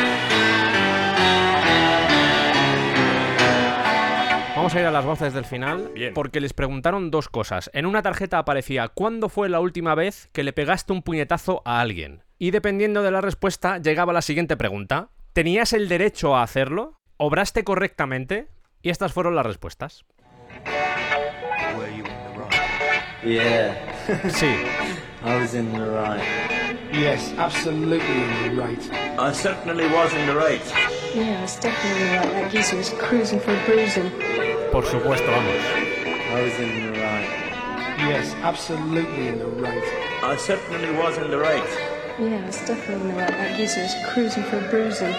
Vamos 4.70 4.78
a 4.78 4.82
ir 4.82 4.86
a 4.86 4.92
las 4.92 5.04
voces 5.04 5.34
del 5.34 5.44
final, 5.44 5.90
Bien. 5.96 6.14
porque 6.14 6.40
les 6.40 6.52
preguntaron 6.52 7.10
dos 7.10 7.28
cosas. 7.28 7.72
En 7.74 7.86
una 7.86 8.02
tarjeta 8.02 8.38
aparecía 8.38 8.86
¿cuándo 8.86 9.28
fue 9.28 9.48
la 9.48 9.58
última 9.58 9.96
vez 9.96 10.28
que 10.32 10.44
le 10.44 10.52
pegaste 10.52 10.92
un 10.92 11.02
puñetazo 11.02 11.60
a 11.64 11.80
alguien? 11.80 12.22
Y 12.38 12.52
dependiendo 12.52 13.02
de 13.02 13.10
la 13.10 13.20
respuesta, 13.20 13.78
llegaba 13.78 14.12
la 14.12 14.22
siguiente 14.22 14.56
pregunta. 14.56 15.08
¿Tenías 15.32 15.72
el 15.72 15.88
derecho 15.88 16.36
a 16.36 16.44
hacerlo? 16.44 17.00
¿Obraste 17.16 17.64
correctamente? 17.64 18.46
Y 18.80 18.90
estas 18.90 19.12
fueron 19.12 19.34
las 19.34 19.44
respuestas. 19.44 20.04
Yeah, 23.24 23.74
Sí, 24.28 24.46
I 25.24 25.34
was 25.36 25.52
in 25.54 25.72
the 25.72 25.80
right. 25.84 26.22
Yes, 26.92 27.34
absolutely 27.38 27.98
in 27.98 28.56
the 28.56 28.62
right. 28.62 29.18
I 29.18 29.32
certainly 29.32 29.86
was 29.86 30.12
in 30.14 30.26
the 30.26 30.34
right. 30.36 30.62
Yeah, 31.12 31.42
it's 31.42 31.58
definitely 31.60 32.16
right. 32.16 32.30
That 32.32 32.52
geezer 32.52 32.76
was 32.76 32.90
cruising 32.90 33.40
for 33.40 33.50
a 33.50 33.66
bruising. 33.66 34.10
Por 34.72 34.84
supuesto, 34.86 35.26
vamos. 35.30 35.54
I 36.32 36.42
was 36.42 36.58
in 36.60 36.92
the 36.92 37.00
right. 37.00 37.28
Yes, 38.08 38.34
absolutely 38.42 39.28
in 39.28 39.38
the 39.38 39.46
right. 39.46 39.82
I 40.22 40.36
certainly 40.36 40.90
was 40.96 41.18
in 41.18 41.30
the 41.30 41.38
right. 41.38 41.64
Yeah, 42.18 42.46
it's 42.46 42.64
definitely 42.66 43.10
in 43.10 43.16
the 43.16 43.22
right. 43.22 43.30
That 43.30 43.56
geezer 43.56 43.82
was 43.82 43.94
cruising 44.12 44.44
for 44.44 44.58
a 44.58 44.68
bruising. 44.70 45.14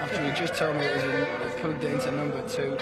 After 0.00 0.22
he 0.22 0.30
just 0.32 0.54
told 0.54 0.76
me 0.76 0.84
it 0.84 0.94
was 0.94 1.04
in, 1.04 1.10
it 1.10 1.92
into 1.92 2.10
number 2.12 2.42
two, 2.48 2.76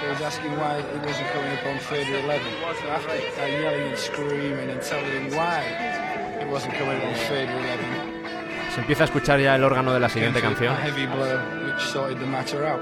he 0.00 0.06
was 0.08 0.20
asking 0.20 0.52
why 0.58 0.78
it 0.78 1.04
wasn't 1.04 1.28
coming 1.32 1.52
up 1.52 1.66
on 1.66 1.78
Fader 1.78 2.18
11. 2.20 2.46
So 2.80 2.88
after 2.88 3.10
uh, 3.10 3.46
yelling 3.46 3.88
and 3.88 3.98
screaming 3.98 4.70
and 4.70 4.80
telling 4.82 5.10
him 5.10 5.36
why 5.36 5.60
it 6.40 6.48
wasn't 6.48 6.74
coming 6.74 6.96
up 6.96 7.04
on 7.04 7.14
Fader 7.14 7.52
11, 7.52 8.22
Se 8.74 8.80
empieza 8.80 9.02
a 9.02 9.06
escuchar 9.06 9.38
ya 9.38 9.54
el 9.54 9.64
órgano 9.64 9.92
de 9.92 10.00
la 10.00 10.08
siguiente 10.08 10.40
canción. 10.40 10.72
a 10.72 10.76
heavy 10.76 11.06
blow 11.06 11.38
which 11.66 11.82
sorted 11.84 12.18
the 12.18 12.26
matter 12.26 12.64
out. 12.64 12.80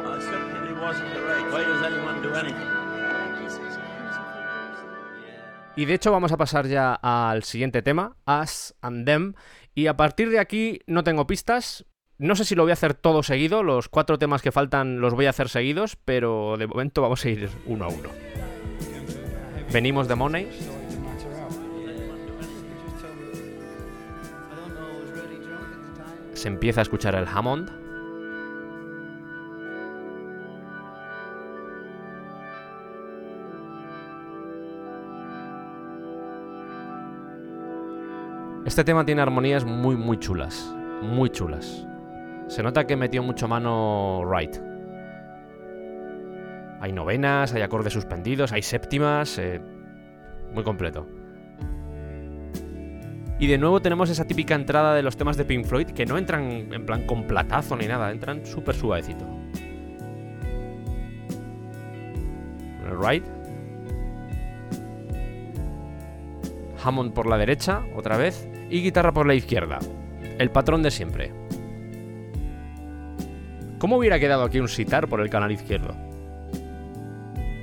Y 5.76 5.84
de 5.84 5.94
hecho 5.94 6.12
vamos 6.12 6.32
a 6.32 6.36
pasar 6.36 6.66
ya 6.66 6.94
al 6.94 7.42
siguiente 7.44 7.82
tema, 7.82 8.16
Us 8.26 8.74
and 8.82 9.06
Them. 9.06 9.34
Y 9.74 9.86
a 9.86 9.96
partir 9.96 10.30
de 10.30 10.38
aquí 10.38 10.80
no 10.86 11.04
tengo 11.04 11.26
pistas. 11.26 11.86
No 12.18 12.36
sé 12.36 12.44
si 12.44 12.54
lo 12.54 12.64
voy 12.64 12.70
a 12.70 12.74
hacer 12.74 12.92
todo 12.92 13.22
seguido, 13.22 13.62
los 13.62 13.88
cuatro 13.88 14.18
temas 14.18 14.42
que 14.42 14.52
faltan 14.52 15.00
los 15.00 15.14
voy 15.14 15.24
a 15.24 15.30
hacer 15.30 15.48
seguidos, 15.48 15.96
pero 15.96 16.56
de 16.58 16.66
momento 16.66 17.00
vamos 17.00 17.24
a 17.24 17.30
ir 17.30 17.48
uno 17.64 17.86
a 17.86 17.88
uno. 17.88 18.10
Venimos 19.72 20.06
de 20.06 20.14
Money, 20.16 20.48
se 26.34 26.48
empieza 26.48 26.80
a 26.80 26.82
escuchar 26.82 27.14
el 27.14 27.26
Hammond. 27.26 27.79
Este 38.66 38.84
tema 38.84 39.06
tiene 39.06 39.22
armonías 39.22 39.64
muy 39.64 39.96
muy 39.96 40.18
chulas, 40.18 40.74
muy 41.00 41.30
chulas. 41.30 41.86
Se 42.46 42.62
nota 42.62 42.86
que 42.86 42.94
metió 42.94 43.22
mucho 43.22 43.48
mano 43.48 44.20
Wright. 44.26 44.56
Hay 46.80 46.92
novenas, 46.92 47.54
hay 47.54 47.62
acordes 47.62 47.94
suspendidos, 47.94 48.52
hay 48.52 48.60
séptimas, 48.60 49.38
eh, 49.38 49.62
muy 50.52 50.62
completo. 50.62 51.06
Y 53.38 53.46
de 53.46 53.56
nuevo 53.56 53.80
tenemos 53.80 54.10
esa 54.10 54.26
típica 54.26 54.54
entrada 54.54 54.94
de 54.94 55.02
los 55.02 55.16
temas 55.16 55.38
de 55.38 55.46
Pink 55.46 55.64
Floyd 55.64 55.86
que 55.86 56.04
no 56.04 56.18
entran 56.18 56.70
en 56.72 56.84
plan 56.84 57.06
con 57.06 57.26
platazo 57.26 57.76
ni 57.76 57.86
nada, 57.86 58.10
entran 58.10 58.44
súper 58.44 58.74
suavecito. 58.74 59.24
Right. 63.00 63.24
Hammond 66.82 67.12
por 67.14 67.26
la 67.26 67.38
derecha, 67.38 67.82
otra 67.94 68.16
vez, 68.16 68.49
y 68.70 68.82
guitarra 68.82 69.12
por 69.12 69.26
la 69.26 69.34
izquierda. 69.34 69.78
El 70.38 70.50
patrón 70.50 70.82
de 70.82 70.90
siempre. 70.90 71.32
¿Cómo 73.78 73.96
hubiera 73.96 74.18
quedado 74.18 74.44
aquí 74.44 74.60
un 74.60 74.68
sitar 74.68 75.08
por 75.08 75.20
el 75.20 75.28
canal 75.30 75.52
izquierdo? 75.52 75.94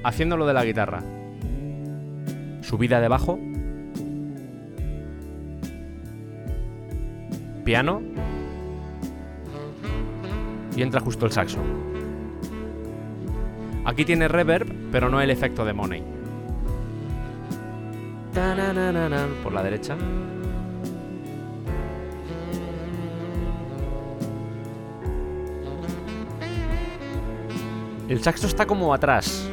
Haciéndolo 0.04 0.46
de 0.46 0.54
la 0.54 0.66
guitarra. 0.66 1.02
Subida 2.62 3.00
de 3.00 3.08
bajo, 3.08 3.40
piano 7.64 8.02
y 10.76 10.82
entra 10.82 11.02
justo 11.02 11.26
el 11.26 11.32
saxo. 11.32 11.60
Aquí 13.86 14.06
tiene 14.06 14.28
reverb, 14.28 14.68
pero 14.92 15.10
no 15.10 15.22
el 15.22 15.30
efecto 15.30 15.66
de 15.66 15.74
Money. 15.74 16.04
Por 19.44 19.54
la 19.54 19.64
derecha. 19.64 19.96
El 28.08 28.24
saxo 28.24 28.48
está 28.48 28.66
como 28.66 28.94
atrás. 28.94 29.50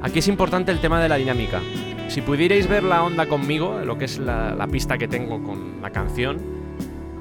Aquí 0.00 0.18
es 0.18 0.28
importante 0.28 0.72
el 0.72 0.80
tema 0.80 1.00
de 1.00 1.08
la 1.10 1.16
dinámica. 1.16 1.60
Si 2.08 2.22
pudierais 2.22 2.66
ver 2.66 2.82
la 2.82 3.04
onda 3.04 3.26
conmigo, 3.26 3.80
lo 3.84 3.98
que 3.98 4.06
es 4.06 4.18
la, 4.18 4.66
pista 4.70 4.96
que 4.96 5.08
tengo 5.08 5.42
con 5.42 5.82
la 5.82 5.90
canción, 5.90 6.38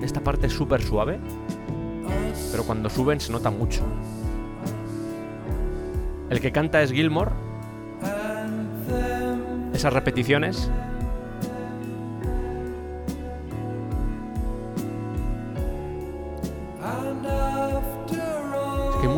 esta 0.02 0.22
parte 0.22 0.48
es 0.48 0.54
súper 0.54 0.82
suave, 0.82 1.20
pero 2.52 2.64
cuando 2.64 2.90
suben 2.90 3.20
se 3.20 3.32
nota 3.32 3.52
mucho. 3.52 3.84
El 6.30 6.40
que 6.40 6.54
canta 6.54 6.82
es 6.82 6.92
Gilmore. 6.92 7.32
Esas 9.74 9.92
repeticiones. 9.92 10.72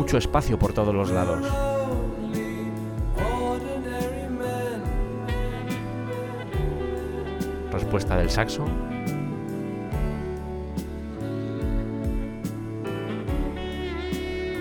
Mucho 0.04 0.18
espacio 0.18 0.58
por 0.58 0.74
todos 0.74 0.94
los 0.94 1.10
lados. 1.10 1.50
Respuesta 7.72 8.14
del 8.18 8.28
saxo. 8.28 8.66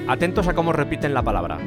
Atentos 0.07 0.47
a 0.47 0.53
cómo 0.53 0.71
repiten 0.71 1.13
la 1.13 1.21
palabra. 1.21 1.57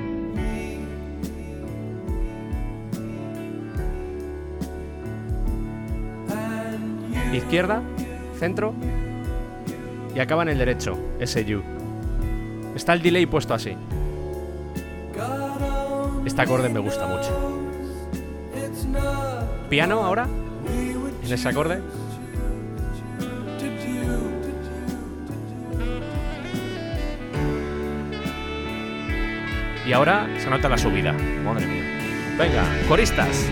Izquierda, 7.31 7.83
centro 8.39 8.73
y 10.15 10.21
acaba 10.21 10.45
en 10.45 10.49
el 10.49 10.57
derecho, 10.57 10.99
ese 11.21 11.45
you. 11.45 11.76
Está 12.77 12.93
el 12.93 13.01
delay 13.01 13.25
puesto 13.25 13.55
así. 13.55 13.75
Este 16.27 16.43
acorde 16.43 16.69
me 16.69 16.79
gusta 16.79 17.07
mucho. 17.07 17.63
Piano 19.71 20.05
ahora, 20.05 20.29
en 21.25 21.33
ese 21.33 21.49
acorde. 21.49 21.81
Y 29.87 29.93
ahora 29.93 30.29
se 30.39 30.51
nota 30.51 30.69
la 30.69 30.77
subida. 30.77 31.15
Madre 31.45 31.67
mía. 31.67 31.83
Venga, 32.37 32.63
coristas. 32.89 33.49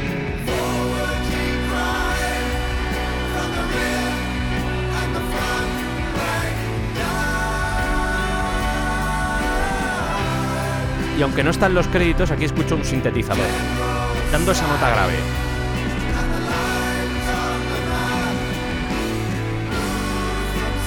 y 11.17 11.23
aunque 11.23 11.45
no 11.45 11.51
están 11.51 11.75
los 11.75 11.87
créditos, 11.89 12.31
aquí 12.31 12.45
escucho 12.45 12.77
un 12.77 12.85
sintetizador, 12.85 13.47
dando 14.33 14.53
esa 14.53 14.67
nota 14.67 14.91
grave. 14.91 15.15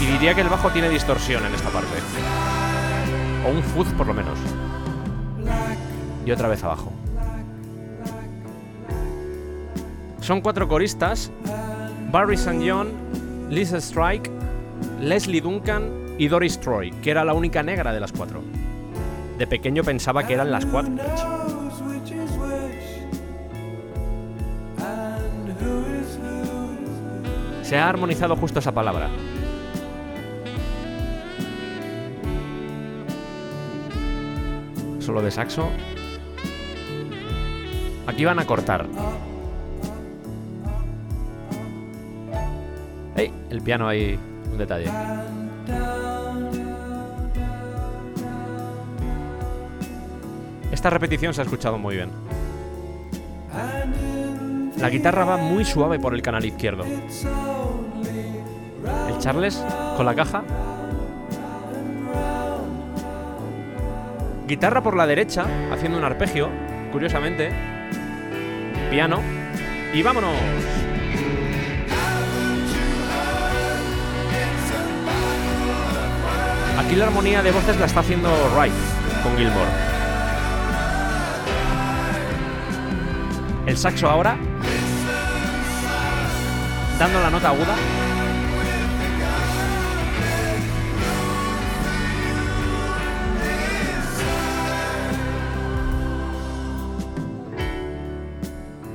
Y 0.01 0.05
diría 0.05 0.33
que 0.33 0.41
el 0.41 0.49
bajo 0.49 0.69
tiene 0.69 0.89
distorsión 0.89 1.45
en 1.45 1.53
esta 1.53 1.69
parte. 1.69 1.97
O 3.45 3.51
un 3.51 3.63
fuzz 3.63 3.87
por 3.93 4.07
lo 4.07 4.13
menos. 4.13 4.37
Y 6.25 6.31
otra 6.31 6.47
vez 6.47 6.63
abajo. 6.63 6.91
Son 10.19 10.41
cuatro 10.41 10.67
coristas. 10.67 11.31
Barry 12.11 12.35
St. 12.35 12.69
John, 12.69 12.89
Lisa 13.49 13.77
Strike, 13.77 14.29
Leslie 15.01 15.41
Duncan 15.41 16.15
y 16.17 16.27
Doris 16.27 16.59
Troy, 16.59 16.91
que 17.01 17.11
era 17.11 17.25
la 17.25 17.33
única 17.33 17.63
negra 17.63 17.91
de 17.93 17.99
las 17.99 18.11
cuatro. 18.11 18.41
De 19.37 19.45
pequeño 19.45 19.83
pensaba 19.83 20.25
que 20.25 20.33
eran 20.33 20.51
las 20.51 20.65
cuatro. 20.65 20.93
Se 27.61 27.77
ha 27.77 27.89
armonizado 27.89 28.35
justo 28.35 28.59
esa 28.59 28.71
palabra. 28.71 29.09
Solo 34.99 35.21
de 35.21 35.31
saxo. 35.31 35.69
Aquí 38.07 38.25
van 38.25 38.39
a 38.39 38.45
cortar. 38.45 38.87
¡Ey! 43.15 43.31
El 43.49 43.61
piano 43.61 43.87
ahí. 43.87 44.17
Un 44.51 44.57
detalle. 44.57 44.89
Esta 50.87 50.95
repetición 50.95 51.33
se 51.33 51.41
ha 51.41 51.43
escuchado 51.43 51.77
muy 51.77 51.97
bien. 51.97 52.09
La 54.77 54.89
guitarra 54.89 55.25
va 55.25 55.35
muy 55.35 55.65
suave 55.65 55.99
por 55.99 56.13
el 56.13 56.21
canal 56.21 56.45
izquierdo. 56.45 56.85
El 59.09 59.17
Charles 59.19 59.61
con 59.97 60.05
la 60.05 60.15
caja. 60.15 60.43
Guitarra 64.47 64.81
por 64.81 64.95
la 64.95 65.05
derecha, 65.05 65.45
haciendo 65.73 65.97
un 65.97 66.05
arpegio, 66.05 66.47
curiosamente. 66.93 67.51
Piano. 68.89 69.19
Y 69.93 70.01
vámonos. 70.01 70.37
Aquí 76.79 76.95
la 76.95 77.07
armonía 77.07 77.43
de 77.43 77.51
voces 77.51 77.77
la 77.77 77.87
está 77.87 77.99
haciendo 77.99 78.29
Wright 78.55 78.71
con 79.21 79.35
Gilmore. 79.35 79.86
El 83.67 83.77
saxo 83.77 84.09
ahora. 84.09 84.37
Dando 86.97 87.19
la 87.19 87.29
nota 87.29 87.49
aguda. 87.49 87.75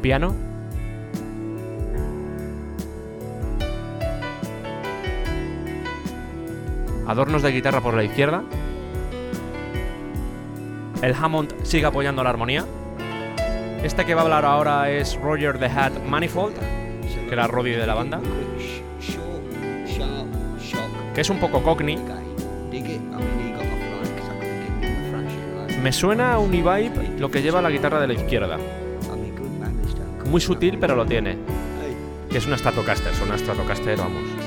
Piano. 0.01 0.35
Adornos 7.07 7.43
de 7.43 7.53
guitarra 7.53 7.83
por 7.83 7.93
la 7.93 8.05
izquierda. 8.05 8.43
El 11.03 11.15
Hammond 11.15 11.63
sigue 11.63 11.85
apoyando 11.85 12.25
la 12.25 12.31
armonía. 12.31 12.65
Este 13.83 14.05
que 14.05 14.15
va 14.15 14.21
a 14.21 14.25
hablar 14.25 14.45
ahora 14.45 14.91
es 14.91 15.17
Roger 15.21 15.59
the 15.59 15.67
Hat 15.67 15.93
Manifold, 16.07 16.55
que 17.29 17.33
era 17.33 17.49
Roddy 17.49 17.73
de 17.73 17.87
la 17.87 17.95
banda, 17.95 18.21
que 21.13 21.21
es 21.21 21.29
un 21.29 21.39
poco 21.39 21.63
cockney. 21.63 21.99
Me 25.83 25.93
suena 25.93 26.35
a 26.35 26.39
un 26.39 26.53
vibe 26.53 27.19
lo 27.19 27.29
que 27.29 27.43
lleva 27.43 27.61
la 27.61 27.71
guitarra 27.71 28.01
de 28.01 28.07
la 28.07 28.15
izquierda. 28.15 28.57
Muy 30.27 30.41
sutil, 30.41 30.79
pero 30.79 30.95
lo 30.95 31.05
tiene. 31.05 31.37
Que 32.31 32.39
es 32.39 32.47
una 32.47 32.57
Stratocaster, 32.57 33.13
son 33.15 33.29
una 33.29 33.37
Stratocaster, 33.37 33.99
vamos. 33.99 34.42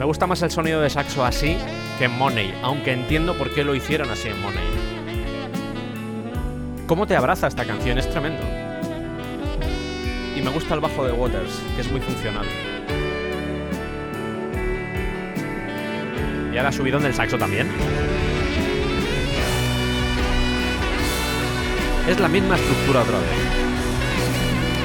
Me 0.00 0.06
gusta 0.06 0.26
más 0.26 0.40
el 0.40 0.50
sonido 0.50 0.80
de 0.80 0.88
saxo 0.88 1.22
así 1.26 1.58
que 1.98 2.06
en 2.06 2.12
Money, 2.12 2.54
aunque 2.62 2.90
entiendo 2.90 3.36
por 3.36 3.52
qué 3.52 3.64
lo 3.64 3.74
hicieron 3.74 4.08
así 4.08 4.28
en 4.28 4.40
Money. 4.40 4.64
¿Cómo 6.86 7.06
te 7.06 7.14
abraza 7.14 7.48
esta 7.48 7.66
canción? 7.66 7.98
Es 7.98 8.08
tremendo. 8.08 8.40
Y 10.34 10.40
me 10.40 10.48
gusta 10.52 10.72
el 10.72 10.80
bajo 10.80 11.04
de 11.04 11.12
Waters, 11.12 11.52
que 11.76 11.82
es 11.82 11.92
muy 11.92 12.00
funcional. 12.00 12.46
Y 16.50 16.56
ahora 16.56 16.72
subidón 16.72 17.02
del 17.02 17.12
saxo 17.12 17.36
también. 17.36 17.68
Es 22.08 22.18
la 22.18 22.28
misma 22.28 22.56
estructura 22.56 23.02
otra 23.02 23.18
vez. 23.18 23.28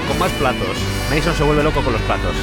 Con 0.10 0.20
más 0.20 0.32
platos. 0.34 0.78
Mason 1.10 1.34
se 1.34 1.44
vuelve 1.46 1.64
loco 1.64 1.82
con 1.82 1.94
los 1.94 2.02
platos. 2.02 2.36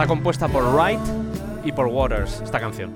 Está 0.00 0.08
compuesta 0.08 0.48
por 0.48 0.64
Wright 0.74 0.98
y 1.62 1.72
por 1.72 1.86
Waters, 1.86 2.40
esta 2.40 2.58
canción. 2.58 2.94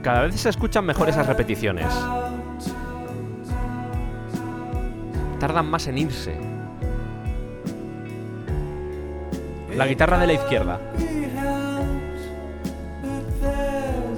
Cada 0.00 0.22
vez 0.22 0.40
se 0.40 0.48
escuchan 0.48 0.86
mejor 0.86 1.06
esas 1.10 1.26
repeticiones. 1.26 1.84
Tardan 5.38 5.66
más 5.66 5.86
en 5.86 5.98
irse. 5.98 6.34
La 9.76 9.86
guitarra 9.86 10.18
de 10.18 10.28
la 10.28 10.32
izquierda 10.32 10.80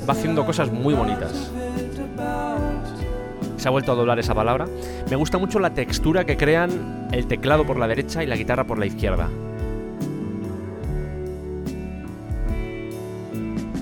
va 0.08 0.12
haciendo 0.12 0.46
cosas 0.46 0.70
muy 0.70 0.94
bonitas. 0.94 1.50
Se 3.56 3.66
ha 3.66 3.72
vuelto 3.72 3.90
a 3.90 3.94
doblar 3.96 4.20
esa 4.20 4.32
palabra. 4.32 4.68
Me 5.10 5.16
gusta 5.16 5.38
mucho 5.38 5.58
la 5.58 5.70
textura 5.70 6.24
que 6.24 6.36
crean 6.36 7.08
el 7.10 7.26
teclado 7.26 7.66
por 7.66 7.80
la 7.80 7.88
derecha 7.88 8.22
y 8.22 8.28
la 8.28 8.36
guitarra 8.36 8.62
por 8.62 8.78
la 8.78 8.86
izquierda. 8.86 9.28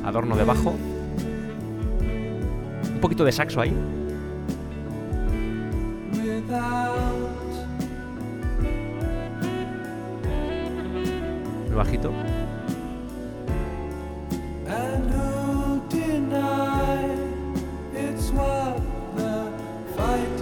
Adorno 0.05 0.37
de 0.37 0.45
bajo. 0.45 0.75
Un 2.93 3.01
poquito 3.01 3.25
de 3.25 3.33
saxo 3.33 3.61
ahí. 3.61 3.75
Bajito. 11.75 12.13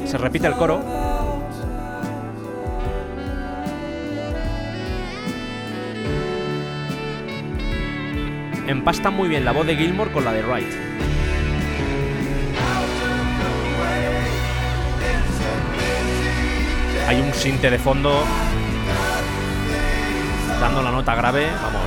Se 0.05 0.19
repite 0.19 0.47
el 0.47 0.55
coro. 0.55 1.12
Empasta 8.73 9.11
muy 9.11 9.29
bien 9.29 9.45
la 9.45 9.53
voz 9.53 9.67
de 9.67 9.77
Gilmore 9.77 10.11
con 10.11 10.25
la 10.25 10.33
de 10.33 10.43
Wright. 10.43 10.67
Hay 17.07 17.21
un 17.21 17.35
sinte 17.35 17.71
de 17.71 17.79
fondo 17.79 18.25
dando 20.59 20.81
la 20.81 20.91
nota 20.91 21.15
grave, 21.15 21.49
vamos. 21.63 21.83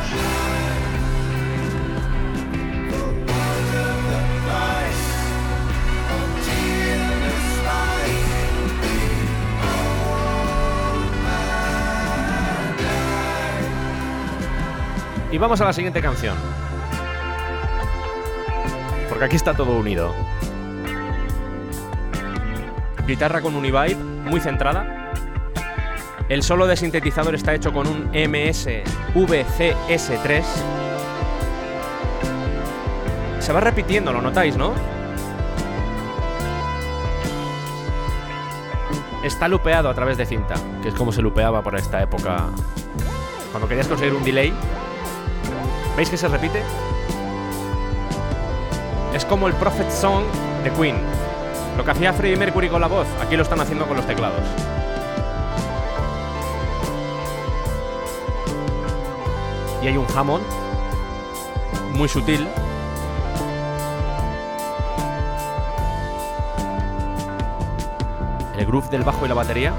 Y 15.32 15.38
vamos 15.40 15.60
a 15.60 15.66
la 15.66 15.74
siguiente 15.74 16.00
canción 16.00 16.65
porque 19.10 19.26
aquí 19.26 19.36
está 19.36 19.54
todo 19.54 19.78
unido. 19.78 20.14
Guitarra 23.08 23.42
con 23.42 23.56
Univibe, 23.56 23.96
muy 23.96 24.40
centrada. 24.40 25.12
El 26.28 26.42
solo 26.42 26.66
de 26.66 26.76
sintetizador 26.76 27.36
está 27.36 27.54
hecho 27.54 27.72
con 27.72 27.88
un 27.88 28.10
MS 28.10 28.68
VCS3. 29.14 30.44
Se 33.40 33.54
va 33.54 33.60
repitiendo, 33.60 34.12
lo 34.12 34.22
notáis, 34.24 34.58
¿no? 34.58 34.74
Está 39.24 39.48
lupeado 39.48 39.90
a 39.90 39.94
través 39.94 40.18
de 40.18 40.26
cinta, 40.26 40.56
que 40.82 40.90
es 40.90 40.96
como 40.96 41.12
se 41.12 41.22
lupeaba 41.22 41.62
para 41.62 41.78
esta 41.78 42.02
época. 42.02 42.48
Cuando 43.52 43.68
querías 43.68 43.88
conseguir 43.88 44.16
un 44.16 44.24
delay. 44.24 44.52
¿Veis 45.96 46.10
que 46.10 46.18
se 46.18 46.28
repite? 46.28 46.64
Es 49.16 49.24
como 49.24 49.48
el 49.48 49.54
Prophet 49.54 49.90
Song 49.90 50.26
de 50.66 50.72
Queen. 50.72 50.98
Lo 51.78 51.86
que 51.86 51.92
hacía 51.92 52.12
Freddie 52.12 52.36
Mercury 52.36 52.68
con 52.68 52.82
la 52.82 52.88
voz, 52.88 53.08
aquí 53.22 53.38
lo 53.38 53.44
están 53.44 53.62
haciendo 53.62 53.88
con 53.88 53.96
los 53.96 54.06
teclados. 54.06 54.42
Y 59.82 59.88
hay 59.88 59.96
un 59.96 60.06
Hammond 60.14 60.44
muy 61.94 62.10
sutil. 62.10 62.46
El 68.58 68.66
groove 68.66 68.90
del 68.90 69.04
bajo 69.04 69.26
y 69.26 69.30
la 69.30 69.36
batería. 69.36 69.74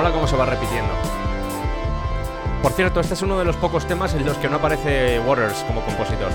Mola 0.00 0.14
cómo 0.14 0.26
se 0.26 0.34
va 0.34 0.46
repitiendo. 0.46 0.94
Por 2.62 2.72
cierto, 2.72 3.00
este 3.00 3.12
es 3.12 3.20
uno 3.20 3.38
de 3.38 3.44
los 3.44 3.54
pocos 3.56 3.86
temas 3.86 4.14
en 4.14 4.24
los 4.24 4.38
que 4.38 4.48
no 4.48 4.56
aparece 4.56 5.20
Waters 5.20 5.62
como 5.64 5.82
compositor. 5.82 6.30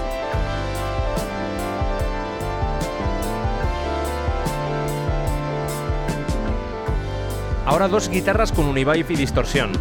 Ahora 7.65 7.87
dos 7.87 8.07
guitarras 8.07 8.51
con 8.51 8.67
univibe 8.67 8.99
y 8.99 9.15
distorsión. 9.15 9.71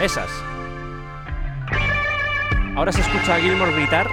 Esas. 0.00 0.30
Ahora 2.74 2.90
se 2.90 3.02
escucha 3.02 3.34
a 3.34 3.38
Gilmore 3.38 3.74
gritar, 3.74 4.08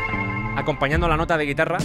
acompañando 0.58 1.08
la 1.08 1.16
nota 1.16 1.38
de 1.38 1.46
guitarra. 1.46 1.78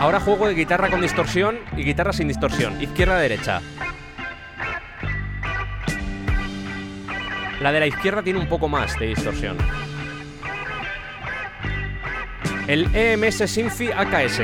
Ahora 0.00 0.18
juego 0.18 0.48
de 0.48 0.54
guitarra 0.54 0.88
con 0.88 1.02
distorsión 1.02 1.58
y 1.76 1.84
guitarra 1.84 2.14
sin 2.14 2.26
distorsión, 2.26 2.80
izquierda-derecha. 2.80 3.60
La 7.60 7.70
de 7.70 7.80
la 7.80 7.86
izquierda 7.86 8.22
tiene 8.22 8.38
un 8.38 8.48
poco 8.48 8.66
más 8.66 8.98
de 8.98 9.08
distorsión. 9.08 9.58
El 12.66 12.88
EMS 12.96 13.50
Sinfi 13.50 13.90
AKS. 13.92 14.40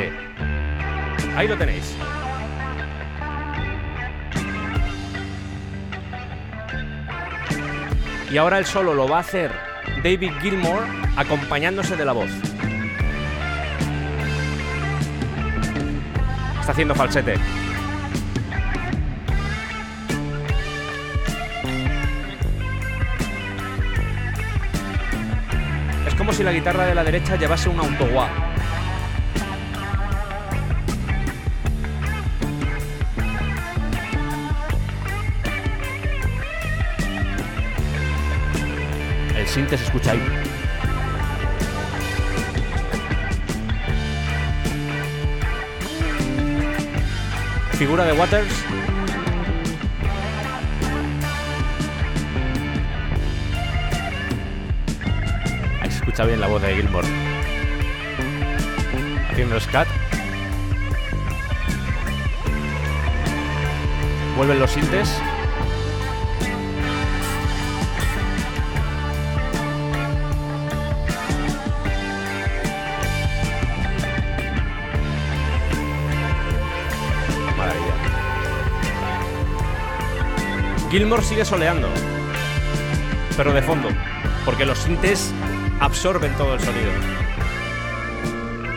Ahí 1.38 1.48
lo 1.48 1.56
tenéis. 1.56 1.96
Y 8.30 8.36
ahora 8.36 8.58
el 8.58 8.66
solo 8.66 8.92
lo 8.92 9.08
va 9.08 9.16
a 9.16 9.20
hacer 9.20 9.50
David 10.04 10.32
Gilmour 10.42 10.84
acompañándose 11.16 11.96
de 11.96 12.04
la 12.04 12.12
voz. 12.12 12.45
Está 16.66 16.72
haciendo 16.72 16.96
falsete. 16.96 17.34
Es 26.08 26.14
como 26.16 26.32
si 26.32 26.42
la 26.42 26.50
guitarra 26.50 26.86
de 26.86 26.96
la 26.96 27.04
derecha 27.04 27.36
llevase 27.36 27.68
un 27.68 27.78
autowah. 27.78 28.28
El 39.36 39.46
synth 39.46 39.68
se 39.68 39.76
escucha 39.76 40.10
ahí. 40.10 40.65
Figura 47.78 48.06
de 48.06 48.12
Waters. 48.14 48.64
Ahí 55.82 55.90
se 55.90 55.96
escucha 55.98 56.24
bien 56.24 56.40
la 56.40 56.46
voz 56.46 56.62
de 56.62 56.74
Gilmore. 56.74 57.06
Haciendo 59.30 59.60
scat. 59.60 59.86
Vuelven 64.38 64.58
los 64.58 64.70
sintes. 64.70 65.20
Gilmore 80.96 81.22
sigue 81.22 81.44
soleando, 81.44 81.90
pero 83.36 83.52
de 83.52 83.60
fondo, 83.60 83.90
porque 84.46 84.64
los 84.64 84.78
sintes 84.78 85.30
absorben 85.78 86.32
todo 86.38 86.54
el 86.54 86.60
sonido. 86.60 86.90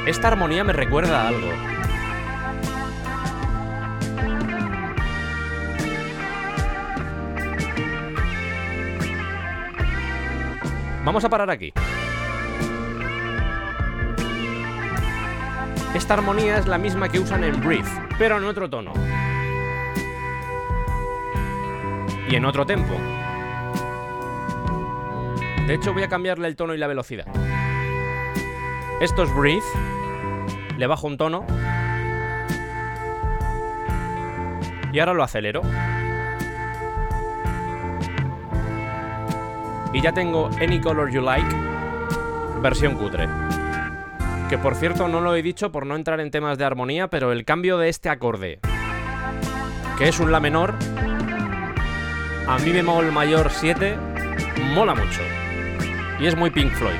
Esta 0.06 0.28
armonía 0.28 0.66
me 0.66 0.74
recuerda 0.74 1.22
a 1.22 1.28
algo. 1.30 1.48
Vamos 11.06 11.24
a 11.24 11.30
parar 11.30 11.50
aquí. 11.50 11.72
Esta 15.94 16.16
armonía 16.16 16.58
es 16.58 16.68
la 16.68 16.78
misma 16.78 17.08
que 17.08 17.22
usan 17.22 17.46
en 17.46 17.62
Breathe, 17.62 17.90
pero 18.18 18.40
en 18.40 18.44
otro 18.44 18.70
tono. 18.70 18.92
Y 22.30 22.36
en 22.36 22.46
otro 22.46 22.64
tempo. 22.66 22.94
De 25.66 25.74
hecho, 25.74 25.94
voy 25.94 26.04
a 26.04 26.08
cambiarle 26.08 26.48
el 26.48 26.56
tono 26.56 26.76
y 26.76 26.78
la 26.78 26.86
velocidad. 26.86 27.26
Esto 29.02 29.24
es 29.24 29.34
Breathe. 29.34 29.66
Le 30.78 30.86
bajo 30.86 31.08
un 31.08 31.18
tono. 31.18 31.46
Y 34.92 35.00
ahora 35.00 35.14
lo 35.14 35.24
acelero. 35.24 35.62
Y 39.92 40.02
ya 40.02 40.12
tengo 40.14 40.50
Any 40.62 40.80
Color 40.80 41.10
You 41.12 41.22
Like, 41.22 41.56
versión 42.62 42.96
cutre. 42.96 43.28
Que 44.50 44.58
por 44.60 44.76
cierto 44.76 45.08
no 45.08 45.20
lo 45.20 45.36
he 45.36 45.42
dicho 45.42 45.72
por 45.72 45.88
no 45.88 45.96
entrar 45.96 46.20
en 46.20 46.30
temas 46.30 46.60
de 46.60 46.66
armonía, 46.66 47.10
pero 47.10 47.32
el 47.32 47.44
cambio 47.44 47.80
de 47.80 47.90
este 47.90 48.10
acorde, 48.10 48.60
que 49.98 50.08
es 50.08 50.20
un 50.20 50.32
La 50.32 50.40
menor, 50.40 50.76
a 52.50 52.58
mi 52.58 52.72
bemol 52.72 53.12
mayor 53.12 53.52
7, 53.52 53.96
mola 54.74 54.96
mucho. 54.96 55.22
Y 56.20 56.26
es 56.26 56.36
muy 56.36 56.50
Pink 56.50 56.72
Floyd. 56.72 56.98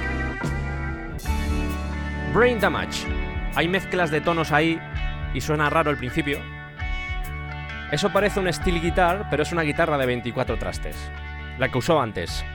Brain 2.36 2.60
Damage. 2.60 3.08
Hay 3.56 3.68
mezclas 3.68 4.12
de 4.12 4.22
tonos 4.22 4.52
ahí 4.52 4.80
y 5.34 5.42
suena 5.42 5.72
raro 5.72 5.90
al 5.90 5.98
principio. 5.98 6.38
Eso 7.92 8.14
parece 8.14 8.40
un 8.40 8.54
steel 8.54 8.80
guitar, 8.80 9.26
pero 9.32 9.42
es 9.42 9.52
una 9.52 9.64
guitarra 9.64 9.98
de 9.98 10.06
24 10.06 10.60
trastes, 10.60 10.96
la 11.58 11.70
que 11.70 11.80
usó 11.80 12.00
antes. 12.00 12.46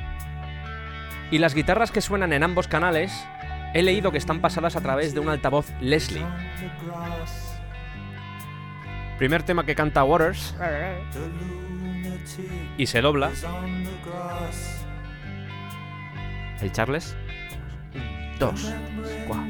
Y 1.33 1.39
las 1.39 1.57
guitarras 1.57 1.91
que 1.91 2.01
suenan 2.01 2.33
en 2.33 2.45
ambos 2.45 2.69
canales 2.69 3.27
he 3.75 3.83
leído 3.83 4.13
que 4.13 4.19
están 4.19 4.41
pasadas 4.41 4.77
a 4.77 4.81
través 4.81 5.15
de 5.15 5.21
un 5.21 5.31
altavoz 5.31 5.73
Leslie. 5.81 6.25
Primer 9.19 9.43
tema 9.43 9.67
que 9.67 9.75
canta 9.75 10.05
Waters 10.05 10.55
y 12.79 12.87
se 12.87 13.01
dobla. 13.01 13.31
El 16.61 16.73
Charles. 16.73 17.17
Dos, 18.39 18.73
cua, 19.27 19.47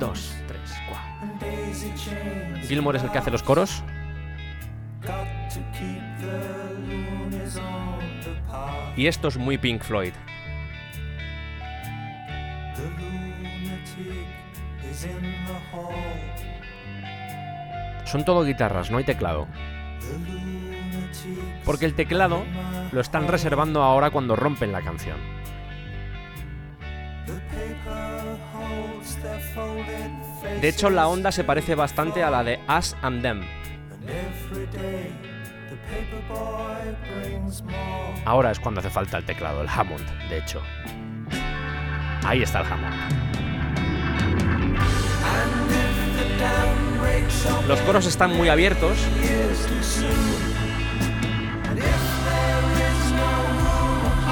dos, 0.00 0.34
tres, 0.48 0.74
cua. 0.88 2.62
Gilmore 2.66 2.98
es 2.98 3.04
el 3.04 3.10
que 3.10 3.18
hace 3.18 3.30
los 3.30 3.42
coros. 3.42 3.82
Y 8.96 9.06
esto 9.06 9.28
es 9.28 9.36
muy 9.36 9.58
Pink 9.58 9.82
Floyd. 9.82 10.14
Son 18.06 18.24
todo 18.24 18.44
guitarras, 18.44 18.90
no 18.90 18.98
hay 18.98 19.04
teclado. 19.04 19.46
Porque 21.64 21.86
el 21.86 21.94
teclado 21.94 22.44
lo 22.92 23.00
están 23.00 23.28
reservando 23.28 23.82
ahora 23.82 24.10
cuando 24.10 24.36
rompen 24.36 24.72
la 24.72 24.82
canción. 24.82 25.16
De 30.60 30.68
hecho, 30.68 30.90
la 30.90 31.08
onda 31.08 31.32
se 31.32 31.44
parece 31.44 31.74
bastante 31.74 32.22
a 32.22 32.30
la 32.30 32.44
de 32.44 32.60
Us 32.68 32.96
and 33.02 33.22
Them. 33.22 33.42
Ahora 38.24 38.50
es 38.50 38.60
cuando 38.60 38.80
hace 38.80 38.90
falta 38.90 39.18
el 39.18 39.24
teclado, 39.24 39.62
el 39.62 39.68
Hammond, 39.68 40.06
de 40.28 40.38
hecho. 40.38 40.62
Ahí 42.24 42.42
está 42.42 42.60
el 42.60 42.66
Hammond. 42.66 42.94
Los 47.68 47.80
coros 47.80 48.06
están 48.06 48.36
muy 48.36 48.48
abiertos. 48.48 48.96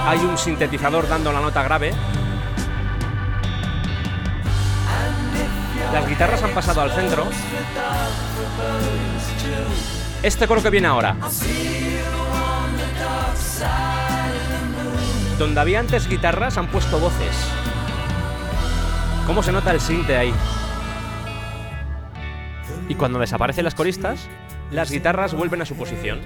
Hay 0.07 0.19
un 0.19 0.37
sintetizador 0.37 1.09
dando 1.09 1.33
la 1.33 1.41
nota 1.41 1.63
grave. 1.63 1.93
Las 5.93 6.09
guitarras 6.09 6.43
han 6.43 6.51
pasado 6.51 6.81
al 6.83 6.93
centro. 6.93 7.27
Este 10.23 10.47
coro 10.47 10.63
que 10.63 10.71
viene 10.71 10.89
ahora. 10.89 11.17
Donde 15.39 15.61
había 15.61 15.81
antes 15.81 16.09
guitarras 16.09 16.59
han 16.59 16.69
puesto 16.69 16.99
voces. 16.99 17.37
¿Cómo 19.27 19.43
se 19.43 19.53
nota 19.53 19.71
el 19.71 19.81
sinte 19.81 20.17
ahí? 20.17 20.35
Y 22.89 22.95
cuando 22.95 23.19
desaparecen 23.19 23.65
las 23.65 23.75
coristas, 23.75 24.29
las 24.71 24.91
guitarras 24.91 25.33
vuelven 25.33 25.63
a 25.63 25.65
su 25.65 25.75
posición. 25.77 26.21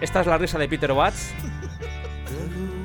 Esta 0.00 0.20
es 0.22 0.26
la 0.26 0.38
risa 0.38 0.58
de 0.58 0.66
Peter 0.66 0.92
Watts, 0.92 1.34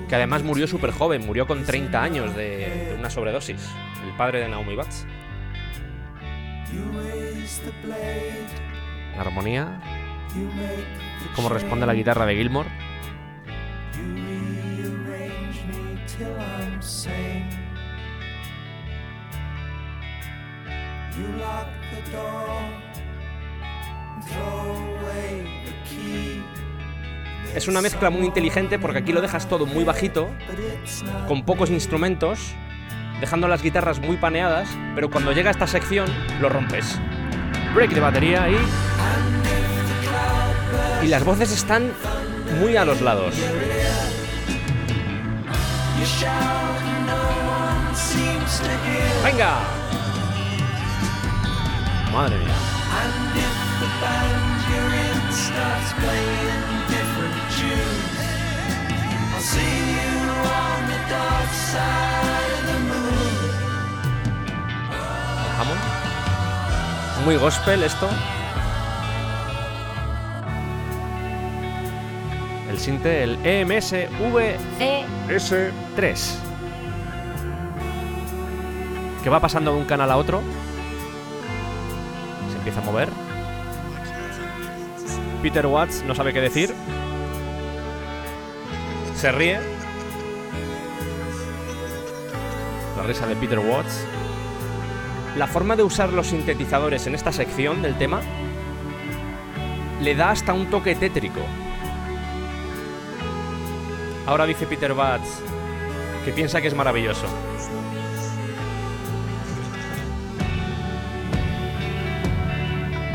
que 0.10 0.16
además 0.16 0.44
murió 0.44 0.68
súper 0.68 0.92
joven, 0.92 1.26
murió 1.26 1.48
con 1.48 1.64
30 1.64 2.04
años 2.04 2.36
de, 2.36 2.94
una 3.00 3.10
sobredosis, 3.10 3.70
el 4.04 4.12
padre 4.18 4.40
de 4.40 4.50
Naomi 4.50 4.76
Watts. 4.76 5.08
La 9.16 9.22
armonía, 9.22 9.82
cómo 11.38 11.48
responde 11.48 11.86
la 11.86 11.94
guitarra 11.94 12.26
de 12.26 12.36
Gilmore. 12.36 12.70
Es 27.54 27.68
una 27.68 27.82
mezcla 27.82 28.10
muy 28.10 28.26
inteligente 28.26 28.80
porque 28.80 29.00
aquí 29.00 29.14
lo 29.14 29.22
dejas 29.22 29.48
todo 29.48 29.66
muy 29.66 29.84
bajito, 29.84 30.30
con 31.28 31.46
pocos 31.46 31.70
instrumentos, 31.70 32.54
dejando 33.20 33.48
las 33.48 33.62
guitarras 33.62 34.00
muy 34.00 34.18
paneadas, 34.18 34.70
pero 34.94 35.10
cuando 35.10 35.32
llega 35.32 35.52
esta 35.52 35.68
sección 35.68 36.08
lo 36.42 36.50
rompes. 36.50 37.00
Break 37.74 37.92
de 37.92 38.00
batería 38.00 38.50
y... 38.50 38.58
Y 41.06 41.08
las 41.08 41.24
voces 41.24 41.52
están 41.52 41.92
muy 42.60 42.76
a 42.76 42.86
los 42.86 43.02
lados. 43.02 43.36
¡Venga! 49.24 49.60
Madre 52.14 52.38
mía. 52.38 52.54
Hammond. 65.58 65.80
Muy 67.26 67.36
gospel 67.36 67.84
esto. 67.84 68.10
El 72.70 72.80
sinte, 72.80 73.24
el 73.24 73.38
E 73.46 73.62
EMSV 73.62 74.58
C, 74.78 75.06
S3. 75.28 76.36
Que 79.24 79.30
va 79.30 79.40
pasando 79.40 79.72
de 79.74 79.78
un 79.78 79.86
canal 79.86 80.12
a 80.12 80.18
otro. 80.18 80.42
Se 82.52 82.58
empieza 82.58 82.82
a 82.82 82.84
mover. 82.84 83.10
Peter 85.44 85.68
Watts 85.68 86.04
no 86.04 86.16
sabe 86.16 86.34
qué 86.34 86.42
decir. 86.42 86.74
Se 89.16 89.32
ríe. 89.32 89.60
La 92.98 93.04
risa 93.04 93.26
de 93.28 93.36
Peter 93.36 93.60
Watts. 93.60 94.06
La 95.38 95.48
forma 95.48 95.76
de 95.76 95.84
usar 95.84 96.12
los 96.12 96.28
sintetizadores 96.28 97.08
en 97.08 97.16
esta 97.16 97.32
sección 97.32 97.82
del 97.82 97.98
tema 97.98 98.22
le 100.02 100.16
da 100.16 100.32
hasta 100.32 100.54
un 100.54 100.70
toque 100.70 100.96
tétrico. 100.96 101.40
Ahora 104.26 104.46
dice 104.46 104.66
Peter 104.66 104.92
Watts 104.92 105.42
que 106.26 106.32
piensa 106.32 106.62
que 106.62 106.68
es 106.68 106.74
maravilloso. 106.74 107.28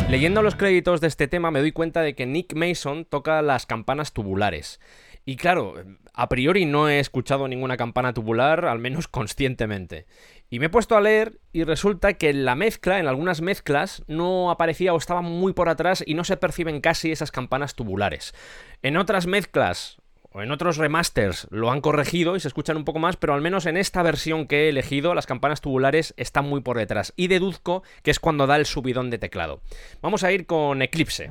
Leyendo 0.09 0.43
los 0.43 0.57
créditos 0.57 1.01
de 1.01 1.07
este 1.07 1.29
tema 1.29 1.51
me 1.51 1.61
doy 1.61 1.73
cuenta 1.73 2.01
de 2.03 2.15
que 2.15 2.27
Nick 2.27 2.55
Mason 2.55 3.05
toca 3.05 3.43
las 3.43 3.67
campanas 3.67 4.13
tubulares. 4.13 4.81
Y 5.25 5.37
claro, 5.37 5.75
a 6.15 6.29
priori 6.29 6.65
no 6.65 6.89
he 6.89 6.99
escuchado 6.99 7.47
ninguna 7.47 7.77
campana 7.77 8.13
tubular, 8.13 8.65
al 8.65 8.79
menos 8.79 9.09
conscientemente. 9.09 10.07
Y 10.49 10.59
me 10.59 10.67
he 10.67 10.71
puesto 10.71 10.97
a 10.97 11.01
leer 11.01 11.39
y 11.53 11.63
resulta 11.65 12.15
que 12.15 12.31
en 12.31 12.45
la 12.45 12.57
mezcla, 12.57 12.99
en 12.99 13.07
algunas 13.07 13.41
mezclas, 13.41 14.03
no 14.09 14.51
aparecía 14.51 14.93
o 14.93 14.97
estaba 14.97 15.23
muy 15.23 15.53
por 15.53 15.69
atrás 15.69 16.03
y 16.05 16.15
no 16.15 16.25
se 16.25 16.37
perciben 16.37 16.81
casi 16.81 17.13
esas 17.13 17.31
campanas 17.31 17.75
tubulares. 17.75 18.35
En 18.83 18.97
otras 18.97 19.27
mezclas 19.27 19.99
o 20.33 20.43
en 20.43 20.51
otros 20.51 20.77
remasters 20.77 21.47
lo 21.51 21.71
han 21.71 21.81
corregido 21.81 22.37
y 22.37 22.41
se 22.41 22.49
escuchan 22.49 22.77
un 22.77 22.85
poco 22.85 22.99
más, 22.99 23.17
pero 23.17 23.35
al 23.35 23.41
menos 23.41 23.67
en 23.67 23.77
esta 23.77 24.03
versión 24.03 24.47
que 24.47 24.65
he 24.65 24.69
elegido 24.69 25.15
las 25.15 25.27
campanas 25.27 25.61
tubulares 25.61 26.15
están 26.17 26.49
muy 26.49 26.61
por 26.61 26.77
detrás 26.77 27.13
y 27.17 27.29
deduzco 27.29 27.83
que 28.03 28.11
es 28.11 28.21
cuando 28.21 28.47
da 28.47 28.57
el 28.57 28.67
subidón 28.67 29.11
de 29.11 29.19
teclado. 29.19 29.61
Vamos 30.03 30.25
a 30.25 30.33
ir 30.33 30.47
con 30.47 30.83
Eclipse. 30.83 31.31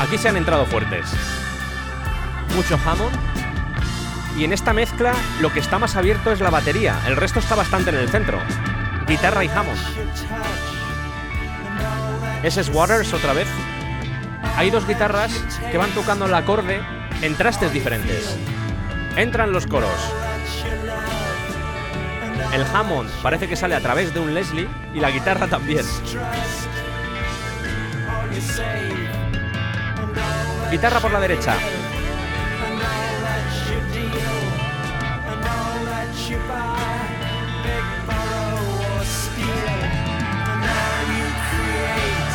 Aquí 0.00 0.16
se 0.16 0.28
han 0.28 0.36
entrado 0.36 0.64
fuertes. 0.66 1.39
Mucho 2.54 2.78
Hammond. 2.84 3.16
Y 4.36 4.44
en 4.44 4.52
esta 4.52 4.72
mezcla 4.72 5.12
lo 5.40 5.52
que 5.52 5.60
está 5.60 5.78
más 5.78 5.96
abierto 5.96 6.32
es 6.32 6.40
la 6.40 6.50
batería, 6.50 6.98
el 7.06 7.16
resto 7.16 7.38
está 7.40 7.54
bastante 7.54 7.90
en 7.90 7.96
el 7.96 8.08
centro. 8.08 8.38
Guitarra 9.06 9.44
y 9.44 9.48
Hammond. 9.48 9.78
Ese 12.42 12.60
es 12.60 12.68
Waters 12.68 13.12
otra 13.12 13.32
vez. 13.32 13.48
Hay 14.56 14.70
dos 14.70 14.86
guitarras 14.86 15.32
que 15.70 15.78
van 15.78 15.90
tocando 15.90 16.26
el 16.26 16.34
acorde 16.34 16.80
en 17.22 17.34
trastes 17.34 17.72
diferentes. 17.72 18.36
Entran 19.16 19.52
los 19.52 19.66
coros. 19.66 19.90
El 22.52 22.64
Hammond 22.64 23.10
parece 23.22 23.48
que 23.48 23.56
sale 23.56 23.74
a 23.74 23.80
través 23.80 24.12
de 24.12 24.20
un 24.20 24.34
Leslie 24.34 24.68
y 24.94 25.00
la 25.00 25.10
guitarra 25.10 25.46
también. 25.46 25.84
Guitarra 30.70 31.00
por 31.00 31.10
la 31.12 31.20
derecha. 31.20 31.54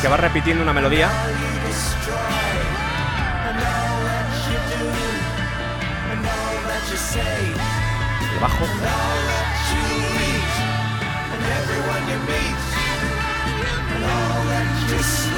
Que 0.00 0.08
va 0.08 0.16
repitiendo 0.16 0.62
una 0.62 0.72
melodía. 0.72 1.10
El 8.32 8.40
bajo. 8.40 8.64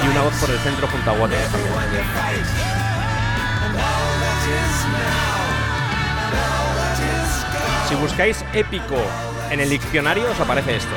Y 0.03 0.09
una 0.09 0.23
voz 0.23 0.35
por 0.35 0.51
el 0.51 0.59
centro 0.59 0.87
junto 0.89 1.11
a 1.11 1.15
también. 1.15 1.39
Si 7.89 7.95
buscáis 7.95 8.45
épico 8.53 8.97
en 9.51 9.61
el 9.61 9.71
diccionario 9.71 10.31
os 10.31 10.41
aparece 10.41 10.77
esto. 10.77 10.95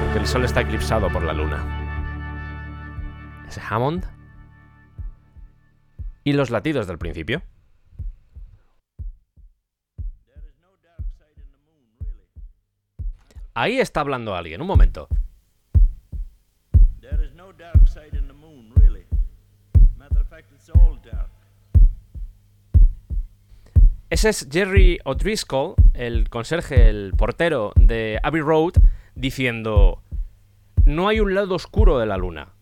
Porque 0.00 0.18
el 0.18 0.26
sol 0.26 0.44
está 0.44 0.60
eclipsado 0.60 1.10
por 1.10 1.22
la 1.22 1.32
luna. 1.32 1.64
Ese 3.48 3.60
Hammond. 3.68 4.06
Y 6.22 6.32
los 6.32 6.50
latidos 6.50 6.86
del 6.86 6.98
principio. 6.98 7.42
Ahí 13.54 13.78
está 13.78 14.00
hablando 14.00 14.34
alguien, 14.34 14.60
un 14.60 14.66
momento. 14.66 15.08
Ese 24.14 24.28
es 24.28 24.48
Jerry 24.48 25.00
O'Driscoll, 25.04 25.74
el 25.92 26.30
conserje, 26.30 26.88
el 26.88 27.14
portero 27.16 27.72
de 27.74 28.20
Abbey 28.22 28.42
Road, 28.42 28.74
diciendo, 29.16 30.04
no 30.84 31.08
hay 31.08 31.18
un 31.18 31.34
lado 31.34 31.56
oscuro 31.56 31.98
de 31.98 32.06
la 32.06 32.16
luna. 32.16 32.52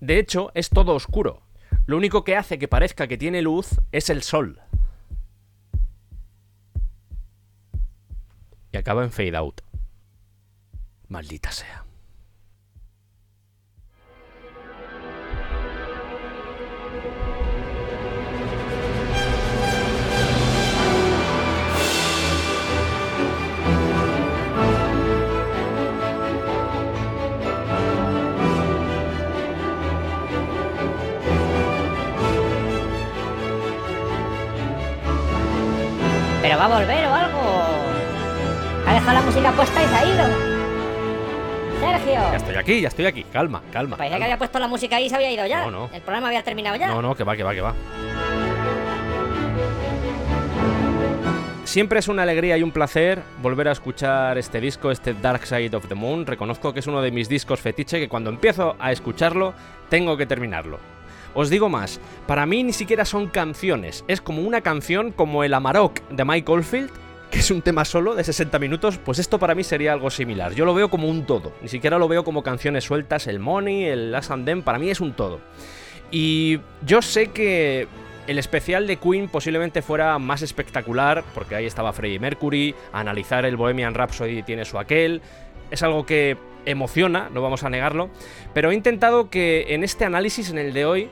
De 0.00 0.18
hecho, 0.18 0.50
es 0.52 0.68
todo 0.68 0.94
oscuro. 0.94 1.40
Lo 1.86 1.96
único 1.96 2.24
que 2.24 2.36
hace 2.36 2.58
que 2.58 2.68
parezca 2.68 3.06
que 3.06 3.16
tiene 3.16 3.40
luz 3.40 3.80
es 3.90 4.10
el 4.10 4.22
sol. 4.22 4.60
Y 8.70 8.76
acaba 8.76 9.02
en 9.02 9.10
fade 9.10 9.34
out. 9.34 9.62
Maldita 11.08 11.50
sea. 11.52 11.87
¿Pero 36.48 36.60
va 36.60 36.64
a 36.64 36.78
volver 36.78 37.06
o 37.06 37.14
algo? 37.14 37.40
¿Ha 38.86 38.94
dejado 38.94 39.12
la 39.12 39.20
música 39.20 39.52
puesta 39.52 39.82
y 39.82 39.86
se 39.86 39.94
ha 39.94 40.04
ido? 40.06 40.24
Sergio. 41.78 42.14
Ya 42.14 42.36
estoy 42.36 42.54
aquí, 42.54 42.80
ya 42.80 42.88
estoy 42.88 43.04
aquí. 43.04 43.24
Calma, 43.24 43.60
calma. 43.70 43.98
Parecía 43.98 44.16
que 44.16 44.24
había 44.24 44.38
puesto 44.38 44.58
la 44.58 44.66
música 44.66 44.96
ahí 44.96 45.04
y 45.04 45.10
se 45.10 45.16
había 45.16 45.30
ido 45.30 45.44
ya. 45.44 45.66
No, 45.66 45.70
no. 45.70 45.90
El 45.92 46.00
programa 46.00 46.28
había 46.28 46.42
terminado 46.42 46.76
ya. 46.76 46.88
No, 46.88 47.02
no, 47.02 47.14
que 47.14 47.22
va, 47.22 47.36
que 47.36 47.42
va, 47.42 47.52
que 47.52 47.60
va. 47.60 47.74
Siempre 51.64 51.98
es 51.98 52.08
una 52.08 52.22
alegría 52.22 52.56
y 52.56 52.62
un 52.62 52.70
placer 52.70 53.20
volver 53.42 53.68
a 53.68 53.72
escuchar 53.72 54.38
este 54.38 54.58
disco, 54.58 54.90
este 54.90 55.12
Dark 55.12 55.44
Side 55.44 55.76
of 55.76 55.86
the 55.86 55.94
Moon. 55.94 56.24
Reconozco 56.24 56.72
que 56.72 56.80
es 56.80 56.86
uno 56.86 57.02
de 57.02 57.10
mis 57.10 57.28
discos 57.28 57.60
fetiche 57.60 58.00
que 58.00 58.08
cuando 58.08 58.30
empiezo 58.30 58.74
a 58.78 58.90
escucharlo 58.90 59.52
tengo 59.90 60.16
que 60.16 60.24
terminarlo. 60.24 60.78
Os 61.34 61.50
digo 61.50 61.68
más, 61.68 62.00
para 62.26 62.46
mí 62.46 62.62
ni 62.62 62.72
siquiera 62.72 63.04
son 63.04 63.28
canciones, 63.28 64.04
es 64.08 64.20
como 64.20 64.42
una 64.42 64.60
canción 64.60 65.12
como 65.12 65.44
el 65.44 65.54
Amarok 65.54 66.00
de 66.08 66.24
Mike 66.24 66.50
Oldfield, 66.50 66.90
que 67.30 67.40
es 67.40 67.50
un 67.50 67.62
tema 67.62 67.84
solo 67.84 68.14
de 68.14 68.24
60 68.24 68.58
minutos, 68.58 68.98
pues 68.98 69.18
esto 69.18 69.38
para 69.38 69.54
mí 69.54 69.62
sería 69.62 69.92
algo 69.92 70.10
similar. 70.10 70.54
Yo 70.54 70.64
lo 70.64 70.74
veo 70.74 70.88
como 70.88 71.08
un 71.08 71.26
todo, 71.26 71.52
ni 71.60 71.68
siquiera 71.68 71.98
lo 71.98 72.08
veo 72.08 72.24
como 72.24 72.42
canciones 72.42 72.84
sueltas, 72.84 73.26
el 73.26 73.38
Money, 73.38 73.84
el 73.84 74.12
Last 74.12 74.30
and 74.30 74.46
Them, 74.46 74.62
para 74.62 74.78
mí 74.78 74.90
es 74.90 75.00
un 75.00 75.12
todo. 75.12 75.40
Y 76.10 76.60
yo 76.86 77.02
sé 77.02 77.28
que 77.28 77.86
el 78.26 78.38
especial 78.38 78.86
de 78.86 78.96
Queen 78.96 79.28
posiblemente 79.28 79.82
fuera 79.82 80.18
más 80.18 80.42
espectacular, 80.42 81.24
porque 81.34 81.54
ahí 81.54 81.66
estaba 81.66 81.92
Freddie 81.92 82.18
Mercury, 82.18 82.74
analizar 82.92 83.44
el 83.44 83.56
Bohemian 83.56 83.94
Rhapsody 83.94 84.42
tiene 84.42 84.64
su 84.64 84.78
aquel, 84.78 85.20
es 85.70 85.82
algo 85.82 86.06
que 86.06 86.36
emociona, 86.64 87.28
no 87.32 87.42
vamos 87.42 87.64
a 87.64 87.70
negarlo, 87.70 88.10
pero 88.54 88.70
he 88.70 88.74
intentado 88.74 89.30
que 89.30 89.66
en 89.74 89.84
este 89.84 90.04
análisis, 90.04 90.50
en 90.50 90.58
el 90.58 90.72
de 90.72 90.86
hoy, 90.86 91.08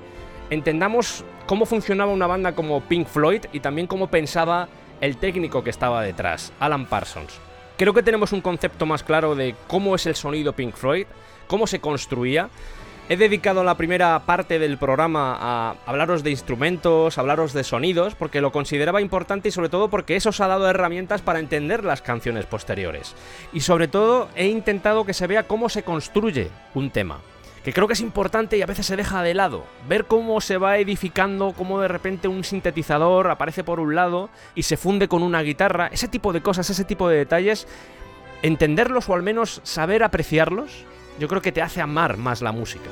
entendamos 0.51 1.25
cómo 1.47 1.67
funcionaba 1.67 2.13
una 2.13 2.27
banda 2.27 2.55
como 2.55 2.81
Pink 2.83 3.07
Floyd 3.07 3.47
y 3.53 3.61
también 3.61 3.87
cómo 3.87 4.09
pensaba 4.09 4.69
el 5.01 5.17
técnico 5.17 5.63
que 5.63 5.71
estaba 5.71 6.03
detrás, 6.03 6.53
Alan 6.61 6.87
Parsons. 6.87 7.41
Creo 7.77 7.93
que 7.93 8.03
tenemos 8.03 8.33
un 8.33 8.41
concepto 8.41 8.87
más 8.87 9.03
claro 9.03 9.35
de 9.35 9.55
cómo 9.67 9.95
es 9.95 10.07
el 10.07 10.15
sonido 10.15 10.55
Pink 10.55 10.75
Floyd, 10.75 11.07
cómo 11.47 11.67
se 11.67 11.81
construía. 11.81 12.49
He 13.09 13.17
dedicado 13.17 13.63
la 13.63 13.77
primera 13.77 14.19
parte 14.27 14.59
del 14.59 14.79
programa 14.79 15.37
a 15.39 15.77
hablaros 15.87 16.25
de 16.25 16.33
instrumentos, 16.33 17.19
hablaros 17.19 17.53
de 17.53 17.63
sonidos, 17.63 18.17
porque 18.17 18.41
lo 18.41 18.51
consideraba 18.51 19.01
importante 19.01 19.49
y 19.49 19.53
sobre 19.53 19.69
todo 19.69 19.89
porque 19.89 20.17
eso 20.17 20.31
os 20.31 20.41
ha 20.41 20.49
dado 20.49 20.69
herramientas 20.69 21.23
para 21.23 21.39
entender 21.39 21.85
las 21.85 22.03
canciones 22.03 22.47
posteriores. 22.47 23.15
Y 23.53 23.61
sobre 23.61 23.87
todo 23.87 24.29
he 24.35 24.49
intentado 24.49 25.05
que 25.05 25.15
se 25.15 25.29
vea 25.29 25.45
cómo 25.45 25.69
se 25.69 25.85
construye 25.85 26.51
un 26.75 26.91
tema 26.91 27.21
que 27.63 27.73
creo 27.73 27.89
que 27.89 27.95
es 27.95 28.01
importante 28.01 28.57
y 28.57 28.63
a 28.63 28.67
veces 28.67 28.87
se 28.87 28.95
deja 28.95 29.25
de 29.25 29.35
lado. 29.35 29.65
Ver 29.89 30.05
cómo 30.05 30.41
se 30.41 30.57
va 30.57 30.79
edificando, 30.79 31.53
cómo 31.57 31.81
de 31.81 31.89
repente 31.89 32.29
un 32.29 32.45
sintetizador 32.45 33.29
aparece 33.29 33.65
por 33.65 33.81
un 33.81 33.97
lado 33.97 34.31
y 34.55 34.63
se 34.63 34.77
funde 34.77 35.09
con 35.09 35.25
una 35.25 35.43
guitarra, 35.43 35.89
ese 35.93 36.07
tipo 36.07 36.33
de 36.33 36.43
cosas, 36.43 36.71
ese 36.71 36.85
tipo 36.85 37.09
de 37.09 37.19
detalles, 37.19 37.67
entenderlos 38.43 39.09
o 39.09 39.15
al 39.15 39.25
menos 39.25 39.61
saber 39.65 40.05
apreciarlos, 40.05 40.85
yo 41.19 41.29
creo 41.29 41.43
que 41.43 41.53
te 41.53 41.63
hace 41.63 41.81
amar 41.81 42.17
más 42.17 42.43
la 42.43 42.53
música. 42.53 42.91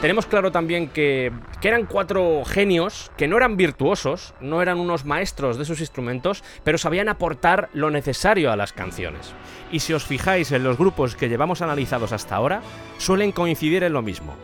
Tenemos 0.00 0.24
claro 0.24 0.50
también 0.50 0.88
que, 0.88 1.30
que, 1.60 1.68
eran 1.68 1.84
cuatro 1.84 2.42
genios 2.46 3.12
que 3.18 3.28
no 3.28 3.36
eran 3.36 3.58
virtuosos, 3.58 4.32
no 4.40 4.62
eran 4.62 4.78
unos 4.78 5.04
maestros 5.04 5.58
de 5.58 5.66
sus 5.66 5.80
instrumentos, 5.80 6.42
pero 6.64 6.78
sabían 6.78 7.10
aportar 7.10 7.68
lo 7.74 7.90
necesario 7.90 8.50
a 8.50 8.56
las 8.56 8.72
canciones. 8.72 9.34
Y 9.70 9.80
si 9.80 9.92
os 9.92 10.06
fijáis 10.06 10.52
en 10.52 10.64
los 10.64 10.78
grupos 10.78 11.16
que 11.16 11.28
llevamos 11.28 11.60
analizados 11.60 12.12
hasta 12.12 12.34
ahora, 12.34 12.62
suelen 12.96 13.30
coincidir 13.30 13.84
en 13.84 13.92
lo 13.92 14.00
mismo. 14.00 14.34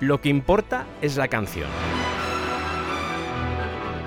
Lo 0.00 0.20
que 0.20 0.28
importa 0.28 0.84
es 1.00 1.16
la 1.16 1.28
canción. 1.28 1.70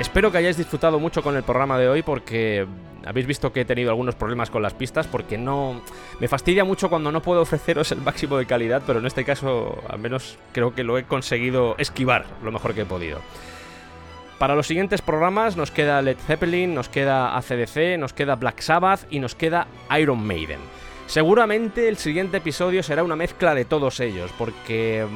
Espero 0.04 0.34
que 0.34 0.38
hayáis 0.38 0.58
disfrutado 0.58 1.00
mucho 1.00 1.24
con 1.24 1.38
el 1.38 1.44
programa 1.44 1.80
de 1.80 1.88
hoy 1.88 2.04
porque 2.04 2.68
habéis 3.06 3.26
visto 3.26 3.54
que 3.54 3.62
he 3.62 3.66
tenido 3.66 3.90
algunos 3.90 4.16
problemas 4.16 4.50
con 4.50 4.62
las 4.62 4.74
pistas 4.74 5.08
porque 5.08 5.38
no... 5.38 5.82
Me 6.20 6.28
fastidia 6.28 6.66
mucho 6.66 6.90
cuando 6.90 7.10
no 7.10 7.22
puedo 7.22 7.42
ofreceros 7.42 7.90
el 7.94 8.02
máximo 8.02 8.38
de 8.38 8.46
calidad, 8.46 8.84
pero 8.86 9.00
en 9.00 9.06
este 9.06 9.24
caso 9.24 9.82
al 9.88 10.00
menos 10.00 10.38
creo 10.52 10.76
que 10.76 10.84
lo 10.84 10.98
he 10.98 11.06
conseguido 11.06 11.76
esquivar 11.78 12.26
lo 12.44 12.52
mejor 12.52 12.74
que 12.74 12.82
he 12.82 12.86
podido. 12.86 13.22
Para 14.40 14.56
los 14.56 14.68
siguientes 14.68 15.02
programas 15.02 15.56
nos 15.56 15.72
queda 15.72 16.02
Led 16.02 16.18
Zeppelin, 16.18 16.76
nos 16.76 16.90
queda 16.90 17.38
ACDC, 17.38 17.98
nos 17.98 18.12
queda 18.12 18.36
Black 18.36 18.60
Sabbath 18.60 19.06
y 19.10 19.20
nos 19.20 19.36
queda 19.36 19.68
Iron 19.98 20.28
Maiden. 20.28 20.60
Seguramente 21.08 21.88
el 21.88 21.96
siguiente 21.96 22.38
episodio 22.38 22.84
será 22.84 23.04
una 23.04 23.16
mezcla 23.16 23.56
de 23.56 23.64
todos 23.64 24.02
ellos 24.02 24.32
porque... 24.38 25.08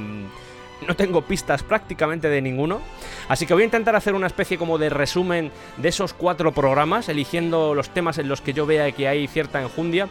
No 0.86 0.96
tengo 0.96 1.24
pistas 1.24 1.64
prácticamente 1.64 2.30
de 2.30 2.42
ninguno. 2.42 2.82
Así 3.28 3.46
que 3.46 3.54
voy 3.54 3.64
a 3.64 3.66
intentar 3.66 3.96
hacer 3.96 4.14
una 4.14 4.28
especie 4.28 4.58
como 4.58 4.78
de 4.78 4.90
resumen 4.90 5.52
de 5.78 5.90
esos 5.90 6.14
cuatro 6.14 6.52
programas, 6.52 7.10
eligiendo 7.10 7.74
los 7.74 7.90
temas 7.90 8.18
en 8.18 8.28
los 8.28 8.42
que 8.42 8.54
yo 8.54 8.66
vea 8.66 8.92
que 8.92 9.08
hay 9.08 9.28
cierta 9.28 9.62
enjundia. 9.62 10.08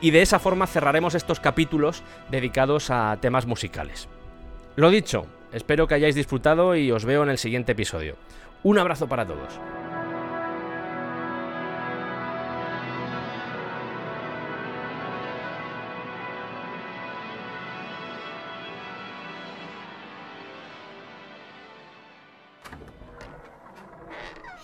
Y 0.00 0.10
de 0.10 0.22
esa 0.22 0.38
forma 0.38 0.66
cerraremos 0.66 1.14
estos 1.14 1.40
capítulos 1.40 2.02
dedicados 2.30 2.90
a 2.90 3.16
temas 3.20 3.46
musicales. 3.46 4.08
Lo 4.76 4.90
dicho, 4.90 5.26
espero 5.52 5.86
que 5.86 5.94
hayáis 5.94 6.14
disfrutado 6.14 6.76
y 6.76 6.90
os 6.92 7.04
veo 7.04 7.22
en 7.22 7.30
el 7.30 7.38
siguiente 7.38 7.72
episodio. 7.72 8.16
Un 8.62 8.78
abrazo 8.78 9.08
para 9.08 9.26
todos. 9.26 9.58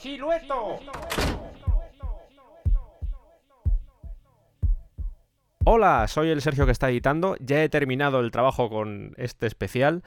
¡Silueto! 0.04 0.80
Hola, 5.64 6.06
soy 6.08 6.28
el 6.28 6.42
Sergio 6.42 6.66
que 6.66 6.72
está 6.72 6.90
editando. 6.90 7.36
Ya 7.40 7.64
he 7.64 7.70
terminado 7.70 8.20
el 8.20 8.30
trabajo 8.30 8.68
con 8.68 9.14
este 9.16 9.46
especial. 9.46 10.02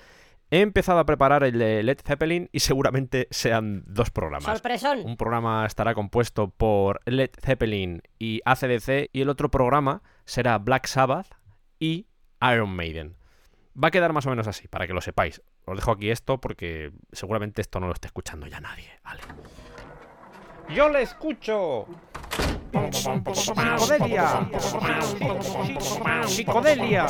He 0.52 0.62
empezado 0.62 1.00
a 1.00 1.06
preparar 1.08 1.44
el 1.44 1.58
de 1.58 1.82
Led 1.82 1.98
Zeppelin 2.06 2.48
y 2.52 2.60
seguramente 2.60 3.28
sean 3.32 3.86
dos 3.88 4.12
programas. 4.12 4.44
Sorpresón. 4.44 5.00
Un 5.04 5.18
programa 5.18 5.66
estará 5.66 5.96
compuesto 5.96 6.52
por 6.52 7.00
Led 7.06 7.32
Zeppelin 7.42 8.04
y 8.20 8.42
ACDC 8.46 9.10
y 9.12 9.22
el 9.22 9.30
otro 9.30 9.50
programa 9.50 10.04
será 10.26 10.60
Black 10.60 10.86
Sabbath 10.86 11.30
y 11.80 12.06
Iron 12.40 12.70
Maiden. 12.70 13.16
Va 13.84 13.88
a 13.88 13.92
quedar 13.92 14.14
más 14.14 14.28
o 14.28 14.30
menos 14.30 14.48
así, 14.48 14.68
para 14.68 14.86
que 14.86 14.94
lo 14.94 15.02
sepáis. 15.02 15.42
Os 15.66 15.76
dejo 15.76 15.90
aquí 15.90 16.12
esto 16.12 16.40
porque 16.40 16.92
seguramente 17.12 17.62
esto 17.62 17.80
no 17.80 17.88
lo 17.88 17.94
esté 17.94 18.06
escuchando 18.06 18.46
ya 18.46 18.60
nadie. 18.60 18.92
Vale. 19.04 19.22
¡Yo 20.70 20.90
le 20.90 21.02
escucho! 21.04 21.86
¡Psicodelia! 23.34 24.50
¡Psicodelia! 26.26 27.08